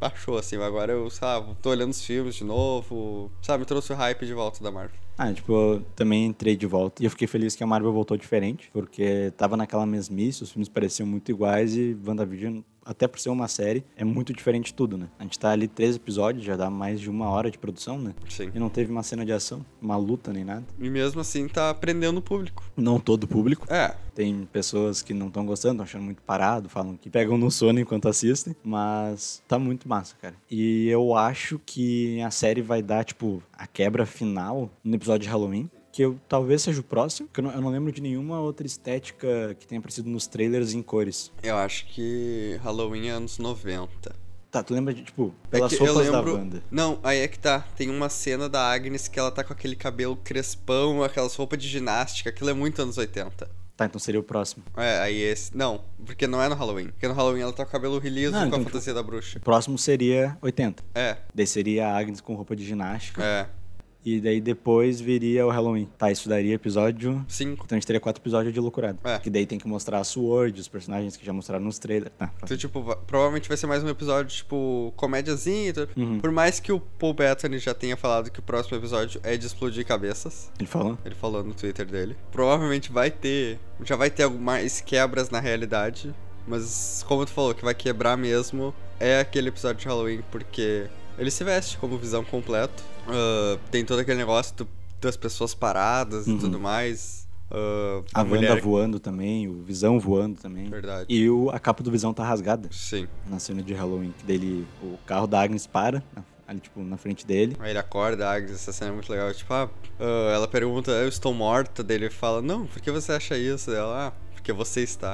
Baixou, 0.01 0.39
assim. 0.39 0.57
Agora 0.57 0.93
eu, 0.93 1.11
sabe, 1.11 1.55
tô 1.61 1.71
olhando 1.71 1.91
os 1.91 2.03
filmes 2.03 2.35
de 2.35 2.45
novo. 2.45 3.31
Sabe, 3.43 3.61
me 3.61 3.67
trouxe 3.67 3.93
o 3.93 3.97
hype 3.97 4.25
de 4.25 4.33
volta 4.33 4.65
da 4.65 4.71
Marvel. 4.71 4.99
Ah, 5.19 5.31
tipo, 5.31 5.53
eu 5.53 5.85
também 5.95 6.25
entrei 6.25 6.57
de 6.57 6.67
volta. 6.67 7.03
E 7.03 7.05
eu 7.05 7.11
fiquei 7.11 7.29
feliz 7.29 7.55
que 7.55 7.63
a 7.63 7.67
Marvel 7.67 7.93
voltou 7.93 8.17
diferente, 8.17 8.71
porque 8.73 9.31
tava 9.37 9.55
naquela 9.55 9.85
mesmice, 9.85 10.43
os 10.43 10.51
filmes 10.51 10.69
pareciam 10.69 11.07
muito 11.07 11.31
iguais 11.31 11.77
e 11.77 11.95
WandaVision, 12.07 12.61
até 12.91 13.07
por 13.07 13.21
ser 13.21 13.31
uma 13.31 13.47
série, 13.47 13.85
é 13.97 14.05
muito 14.05 14.33
diferente 14.33 14.67
de 14.67 14.75
tudo, 14.75 14.99
né? 14.99 15.09
A 15.17 15.23
gente 15.23 15.39
tá 15.39 15.51
ali 15.51 15.69
três 15.69 15.95
episódios, 15.95 16.45
já 16.45 16.57
dá 16.57 16.69
mais 16.69 17.01
de 17.01 17.09
uma 17.09 17.29
hora 17.29 17.49
de 17.49 17.57
produção, 17.57 17.97
né? 17.97 18.13
Sim. 18.29 18.51
E 18.53 18.59
não 18.59 18.69
teve 18.69 18.91
uma 18.91 19.05
cena 19.05 19.25
de 19.25 19.33
ação, 19.33 19.65
uma 19.81 19.97
luta 19.97 20.33
nem 20.33 20.45
nada. 20.45 20.65
E 20.77 20.91
mesmo 20.91 21.21
assim 21.21 21.47
tá 21.47 21.73
prendendo 21.73 22.19
o 22.19 22.23
público. 22.23 22.65
Não 22.77 22.99
todo 22.99 23.25
o 23.25 23.29
público. 23.29 23.73
É. 23.73 23.95
Tem 24.13 24.45
pessoas 24.53 25.03
que 25.03 25.15
não 25.15 25.29
estão 25.29 25.47
gostando, 25.47 25.75
estão 25.75 25.85
achando 25.85 26.05
muito 26.05 26.21
parado, 26.23 26.69
falam 26.69 26.97
que 26.97 27.09
pegam 27.09 27.39
no 27.39 27.49
sono 27.49 27.79
enquanto 27.79 28.09
assistem, 28.09 28.57
mas 28.65 29.41
tá 29.47 29.57
muito 29.57 29.89
massa, 29.89 30.17
cara. 30.21 30.35
E 30.51 30.89
eu 30.89 31.15
acho 31.15 31.61
que 31.65 32.21
a 32.23 32.31
série 32.33 32.61
vai 32.61 32.83
dar, 32.83 33.05
tipo, 33.05 33.41
a 33.53 33.69
quebra 33.69 34.05
final 34.05 34.69
no 34.83 34.97
episódio 34.97 35.23
de 35.23 35.29
Halloween. 35.29 35.71
Que 35.93 36.03
eu, 36.03 36.19
talvez 36.29 36.63
seja 36.63 36.81
o 36.81 36.85
próximo, 36.85 37.27
porque 37.29 37.41
eu 37.41 37.45
não, 37.45 37.51
eu 37.53 37.61
não 37.61 37.69
lembro 37.71 37.91
de 37.91 38.01
nenhuma 38.01 38.41
outra 38.41 38.67
estética 38.67 39.57
que 39.59 39.67
tenha 39.67 39.79
aparecido 39.81 40.09
nos 40.09 40.27
trailers 40.27 40.73
em 40.73 40.83
cores. 40.83 41.33
Eu 41.43 41.57
acho 41.57 41.87
que 41.87 42.59
Halloween 42.63 43.09
é 43.09 43.11
anos 43.11 43.39
90. 43.39 44.15
Tá, 44.51 44.63
tu 44.65 44.75
lembra 44.75 44.93
de, 44.93 45.03
tipo, 45.05 45.33
É 45.47 45.57
pelas 45.57 45.73
eu 45.73 45.79
roupas 45.79 45.97
lembro... 45.97 46.13
da 46.13 46.39
banda. 46.39 46.63
Não, 46.71 46.99
aí 47.03 47.19
é 47.19 47.29
que 47.29 47.39
tá. 47.39 47.61
Tem 47.77 47.89
uma 47.89 48.09
cena 48.09 48.49
da 48.49 48.69
Agnes 48.73 49.07
que 49.09 49.19
ela 49.19 49.31
tá 49.31 49.45
com 49.45 49.53
aquele 49.53 49.77
cabelo 49.77 50.17
crespão, 50.17 51.03
aquelas 51.05 51.35
roupas 51.37 51.59
de 51.59 51.69
ginástica. 51.69 52.31
Aquilo 52.31 52.51
é 52.51 52.53
muito 52.53 52.81
anos 52.83 52.99
80. 52.99 53.49
Tá, 53.77 53.87
então 53.87 53.99
seria 53.99 54.21
o 54.21 54.23
próximo. 54.25 54.63
É, 54.77 54.99
aí 54.99 55.17
esse. 55.23 55.57
Não, 55.57 55.85
porque 56.05 56.27
não 56.27 56.43
é 56.43 56.49
no 56.49 56.55
Halloween. 56.55 56.89
Porque 56.89 57.09
no 57.09 57.15
Halloween 57.15 57.41
ela 57.41 57.53
tá 57.53 57.65
com 57.65 57.71
o 57.71 57.73
cabelo 57.73 57.99
liso 58.01 58.33
Não, 58.33 58.41
com 58.43 58.47
então, 58.49 58.61
a 58.61 58.65
fantasia 58.65 58.93
da 58.93 59.03
bruxa. 59.03 59.39
O 59.39 59.41
próximo 59.41 59.79
seria 59.79 60.37
80. 60.43 60.83
É, 60.95 61.17
Daí 61.35 61.47
seria 61.47 61.89
a 61.89 61.97
Agnes 61.99 62.21
com 62.21 62.35
roupa 62.35 62.55
de 62.55 62.65
ginástica. 62.65 63.25
é. 63.25 63.60
E 64.05 64.19
daí 64.21 64.41
depois 64.41 65.01
viria 65.01 65.47
o 65.47 65.51
Halloween. 65.51 65.87
Tá, 65.99 66.11
isso 66.11 66.29
daria 66.29 66.55
episódio 66.55 67.25
Cinco. 67.29 67.65
Então 67.67 67.77
a 67.77 67.79
gente 67.79 67.87
teria 67.87 68.01
quatro 68.01 68.23
episódios 68.23 68.55
de 68.55 68.59
loucurado. 68.61 68.99
É. 69.05 69.19
Que 69.19 69.29
daí 69.29 69.45
tem 69.45 69.59
que 69.59 69.69
mostrar 69.69 69.99
a 69.99 70.05
Sword, 70.05 70.59
os 70.61 70.69
personagens 70.69 71.17
que 71.17 71.25
já 71.27 71.33
mostraram 71.33 71.65
nos 71.65 71.79
trailers. 71.79 72.11
Tá, 72.19 72.33
Então, 72.43 72.57
tipo, 72.57 72.83
va- 72.83 72.97
provavelmente 72.97 73.47
vai 73.49 73.57
ser 73.59 73.67
mais 73.67 73.85
um 73.85 73.89
episódio, 73.89 74.35
tipo, 74.35 74.93
comédiazinho. 74.97 75.69
e 75.69 75.73
tudo. 75.73 75.89
Uhum. 75.97 76.19
Por 76.21 76.31
mais 76.33 76.59
que 76.61 76.73
o 76.73 76.81
Paul 76.81 77.13
Bettany 77.13 77.59
já 77.59 77.75
tenha 77.75 77.97
falado 77.97 78.31
que 78.31 78.41
o 78.41 78.43
próximo 78.43 78.77
episódio 78.79 79.21
é 79.23 79.37
de 79.37 79.47
explodir 79.47 79.85
cabeças. 79.87 80.51
Ele 80.59 80.67
falou? 80.69 80.97
Ele 81.05 81.15
falou 81.15 81.45
no 81.45 81.53
Twitter 81.53 81.85
dele. 81.87 82.17
Provavelmente 82.33 82.91
vai 82.91 83.11
ter. 83.11 83.59
Já 83.85 83.97
vai 83.97 84.09
ter 84.11 84.29
mais 84.31 84.81
quebras 84.81 85.29
na 85.31 85.41
realidade. 85.41 86.15
Mas, 86.47 87.05
como 87.07 87.25
tu 87.27 87.33
falou, 87.33 87.55
que 87.55 87.63
vai 87.65 87.75
quebrar 87.75 88.17
mesmo 88.17 88.75
é 88.99 89.21
aquele 89.21 89.49
episódio 89.51 89.81
de 89.83 89.87
Halloween, 89.87 90.23
porque 90.31 90.87
ele 91.21 91.31
se 91.31 91.45
veste 91.45 91.79
como 91.79 91.97
visão 91.99 92.25
completo. 92.25 92.83
Ah, 93.07 93.59
tem 93.71 93.85
todo 93.85 94.01
aquele 94.01 94.19
negócio 94.19 94.57
do- 94.57 94.69
das 95.01 95.17
pessoas 95.17 95.55
paradas 95.55 96.27
e 96.27 96.31
Uhum. 96.33 96.39
tudo 96.39 96.59
mais. 96.59 97.29
Ah, 97.51 98.03
A, 98.15 98.25
mulher. 98.25 98.51
Wanda 98.51 98.63
voando 98.63 99.01
também, 99.01 99.49
o 99.49 99.63
Visão 99.63 99.99
voando 99.99 100.41
também. 100.41 100.69
Verdade. 100.71 101.07
E 101.09 101.29
o, 101.29 101.51
a 101.51 101.59
capa 101.59 101.83
do 101.83 101.91
Visão 101.91 102.13
tá 102.15 102.25
rasgada 102.25 102.69
Sim. 102.73 103.07
na 103.29 103.39
cena 103.39 103.63
de 103.63 103.73
Halloween. 103.75 104.13
Que 104.19 104.25
dele, 104.25 104.67
o 104.83 104.97
carro 105.07 105.27
da 105.27 105.41
Agnes 105.43 105.67
para, 105.67 106.03
na- 106.15 106.23
ali 106.47 106.61
tipo, 106.61 106.81
na 106.83 106.97
frente 106.97 107.27
dele. 107.27 107.57
Aí 107.61 107.71
ele 107.71 107.79
acorda, 107.79 108.29
a 108.29 108.35
Agnes, 108.35 108.53
essa 108.53 108.73
cena 108.73 108.91
é 108.91 108.95
muito 108.95 109.11
legal. 109.11 109.33
Tipo, 109.35 109.53
ah, 109.55 109.69
ah, 109.99 110.33
ela 110.35 110.47
pergunta, 110.49 110.91
eu 110.93 111.09
estou 111.09 111.33
morta? 111.35 111.83
Daí 111.83 111.97
ele 111.97 112.11
fala, 112.11 112.41
não, 112.43 112.67
por 112.67 112.81
que 112.81 112.91
você 112.91 113.13
acha 113.13 113.37
isso? 113.37 113.71
Ela, 113.73 114.09
ah, 114.09 114.13
porque 114.35 114.53
você 114.53 114.83
está. 114.83 115.13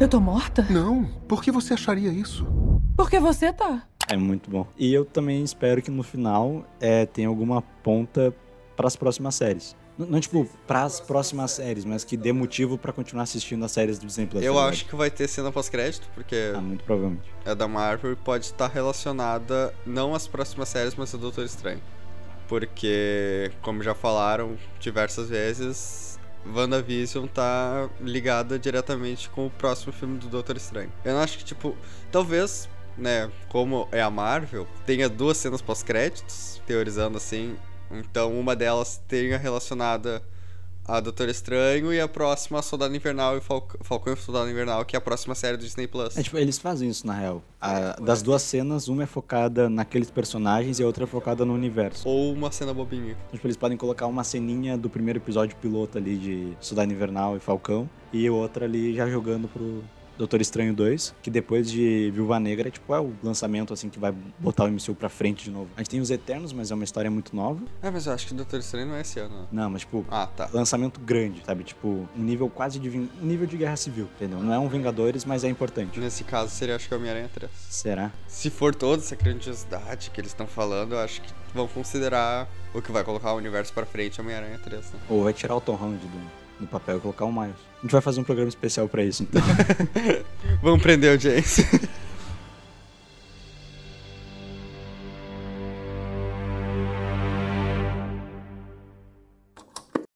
Eu 0.00 0.08
tô 0.08 0.18
morta? 0.20 0.66
Não, 0.70 1.04
por 1.28 1.42
que 1.42 1.50
você 1.52 1.74
acharia 1.74 2.10
isso? 2.10 2.44
Porque 2.96 3.20
você 3.20 3.52
tá. 3.52 3.86
É 4.08 4.16
muito 4.16 4.50
bom. 4.50 4.66
E 4.78 4.92
eu 4.94 5.04
também 5.04 5.42
espero 5.42 5.82
que 5.82 5.90
no 5.90 6.02
final 6.02 6.64
é, 6.80 7.06
tenha 7.06 7.28
alguma 7.28 7.60
ponta 7.82 8.32
para 8.76 8.86
as 8.86 8.94
próximas 8.96 9.34
séries. 9.34 9.74
N- 9.98 10.08
Não, 10.10 10.20
tipo, 10.20 10.48
pras 10.66 11.00
próximas 11.00 11.50
séries, 11.52 11.84
mas 11.84 12.04
que 12.04 12.16
dê 12.16 12.32
motivo 12.32 12.76
pra 12.78 12.92
continuar 12.92 13.22
assistindo 13.24 13.64
as 13.64 13.72
séries 13.72 13.98
do 13.98 14.06
Disney 14.06 14.26
Plus. 14.26 14.44
Eu 14.44 14.52
ligado? 14.52 14.68
acho 14.68 14.84
que 14.86 14.94
vai 14.94 15.10
ter 15.10 15.26
cena 15.26 15.50
pós-crédito, 15.50 16.08
porque 16.14 16.52
Ah, 16.54 16.60
muito 16.60 16.84
provavelmente. 16.84 17.28
é 17.44 17.54
da 17.54 17.66
Marvel 17.66 18.12
e 18.12 18.16
pode 18.16 18.44
estar 18.44 18.68
relacionada 18.68 19.74
não 19.86 20.14
às 20.14 20.28
próximas 20.28 20.68
séries, 20.68 20.94
mas 20.94 21.12
ao 21.14 21.18
Doutor 21.20 21.44
Estranho. 21.44 21.80
Porque, 22.46 23.50
como 23.60 23.82
já 23.82 23.94
falaram 23.94 24.56
diversas 24.78 25.28
vezes, 25.28 26.18
WandaVision 26.54 27.26
tá 27.26 27.88
ligada 28.00 28.58
diretamente 28.58 29.28
com 29.30 29.46
o 29.46 29.50
próximo 29.50 29.92
filme 29.92 30.16
do 30.18 30.28
Doutor 30.28 30.56
Estranho. 30.56 30.92
Eu 31.04 31.14
não 31.14 31.20
acho 31.20 31.38
que, 31.38 31.44
tipo, 31.44 31.76
talvez, 32.12 32.68
né, 32.98 33.30
como 33.48 33.86
é 33.92 34.00
a 34.02 34.10
Marvel, 34.10 34.66
tenha 34.84 35.08
duas 35.08 35.36
cenas 35.36 35.60
pós-créditos, 35.62 36.60
teorizando 36.66 37.16
assim. 37.16 37.56
Então, 37.90 38.38
uma 38.38 38.56
delas 38.56 39.00
tenha 39.06 39.38
relacionada 39.38 40.22
a 40.88 41.00
Doutor 41.00 41.28
Estranho 41.28 41.92
e 41.92 42.00
a 42.00 42.06
próxima 42.06 42.62
Soldado 42.62 42.94
Invernal 42.94 43.36
e 43.36 43.40
Falcão, 43.40 43.80
Falcão 43.82 44.12
e 44.12 44.16
Soldado 44.16 44.48
Invernal, 44.48 44.84
que 44.84 44.94
é 44.94 44.98
a 44.98 45.00
próxima 45.00 45.34
série 45.34 45.56
do 45.56 45.64
Disney 45.64 45.88
Plus. 45.88 46.16
É, 46.16 46.22
tipo, 46.22 46.38
eles 46.38 46.58
fazem 46.58 46.88
isso 46.88 47.04
na 47.06 47.12
real. 47.14 47.42
A- 47.60 47.96
das 48.00 48.22
duas 48.22 48.42
cenas, 48.42 48.86
uma 48.86 49.02
é 49.02 49.06
focada 49.06 49.68
naqueles 49.68 50.10
personagens 50.12 50.78
e 50.78 50.84
a 50.84 50.86
outra 50.86 51.02
é 51.02 51.06
focada 51.06 51.44
no 51.44 51.54
universo. 51.54 52.08
Ou 52.08 52.32
uma 52.32 52.52
cena 52.52 52.72
bobinha. 52.72 53.12
Então, 53.26 53.32
tipo, 53.34 53.46
eles 53.48 53.56
podem 53.56 53.76
colocar 53.76 54.06
uma 54.06 54.22
ceninha 54.22 54.78
do 54.78 54.88
primeiro 54.88 55.18
episódio 55.18 55.56
piloto 55.56 55.98
ali 55.98 56.16
de 56.16 56.52
Soldado 56.60 56.92
Invernal 56.92 57.36
e 57.36 57.40
Falcão 57.40 57.90
e 58.12 58.30
outra 58.30 58.64
ali 58.64 58.94
já 58.94 59.08
jogando 59.08 59.48
pro 59.48 59.82
Doutor 60.18 60.40
Estranho 60.40 60.72
2, 60.74 61.14
que 61.22 61.30
depois 61.30 61.70
de 61.70 62.10
Viúva 62.14 62.40
Negra, 62.40 62.70
tipo, 62.70 62.94
é 62.94 63.00
o 63.00 63.12
lançamento 63.22 63.72
assim 63.72 63.88
que 63.88 63.98
vai 63.98 64.12
botar 64.38 64.64
o 64.64 64.68
MCU 64.70 64.94
pra 64.94 65.08
frente 65.08 65.44
de 65.44 65.50
novo. 65.50 65.68
A 65.76 65.80
gente 65.80 65.90
tem 65.90 66.00
os 66.00 66.10
Eternos, 66.10 66.52
mas 66.52 66.70
é 66.70 66.74
uma 66.74 66.84
história 66.84 67.10
muito 67.10 67.34
nova. 67.36 67.60
É, 67.82 67.90
mas 67.90 68.06
eu 68.06 68.12
acho 68.12 68.26
que 68.26 68.32
o 68.32 68.36
Doutor 68.36 68.58
Estranho 68.60 68.86
não 68.86 68.94
é 68.96 69.02
esse 69.02 69.18
ano. 69.20 69.36
né? 69.42 69.46
Não, 69.52 69.70
mas 69.70 69.82
tipo, 69.82 70.04
Ah, 70.10 70.26
tá. 70.26 70.48
lançamento 70.52 70.98
grande, 71.00 71.42
sabe? 71.44 71.64
Tipo, 71.64 72.08
um 72.16 72.22
nível 72.22 72.48
quase 72.48 72.78
de 72.78 72.88
um 72.88 73.08
nível 73.20 73.46
de 73.46 73.56
guerra 73.56 73.76
civil, 73.76 74.08
entendeu? 74.16 74.38
Não 74.40 74.52
é 74.52 74.58
um 74.58 74.68
Vingadores, 74.68 75.24
mas 75.24 75.44
é 75.44 75.48
importante. 75.48 75.98
Nesse 76.00 76.24
caso 76.24 76.50
seria 76.50 76.76
acho 76.76 76.88
que 76.88 76.94
Homem-Aranha 76.94 77.30
3. 77.32 77.50
Será? 77.68 78.10
Se 78.26 78.50
for 78.50 78.74
toda 78.74 79.02
essa 79.02 79.16
grandiosidade 79.16 80.10
que 80.10 80.20
eles 80.20 80.30
estão 80.32 80.46
falando, 80.46 80.92
eu 80.94 80.98
acho 81.00 81.20
que 81.22 81.32
vão 81.54 81.66
considerar 81.68 82.48
o 82.74 82.82
que 82.82 82.92
vai 82.92 83.02
colocar 83.04 83.32
o 83.32 83.36
universo 83.36 83.72
pra 83.72 83.86
frente 83.86 84.20
Homem-Aranha 84.20 84.58
3, 84.62 84.92
né? 84.92 84.98
Ou 85.08 85.24
vai 85.24 85.32
tirar 85.32 85.56
o 85.56 85.60
Tom 85.60 85.74
Holland 85.74 85.98
do, 86.06 86.60
do 86.60 86.66
papel 86.66 86.98
e 86.98 87.00
colocar 87.00 87.24
o 87.24 87.32
Miles. 87.32 87.56
A 87.86 87.88
gente 87.88 87.92
vai 87.92 88.00
fazer 88.00 88.20
um 88.20 88.24
programa 88.24 88.48
especial 88.48 88.88
pra 88.88 89.04
isso, 89.04 89.22
então. 89.22 89.40
Vamos 90.60 90.82
prender 90.82 91.10
a 91.10 91.12
audiência. 91.12 91.64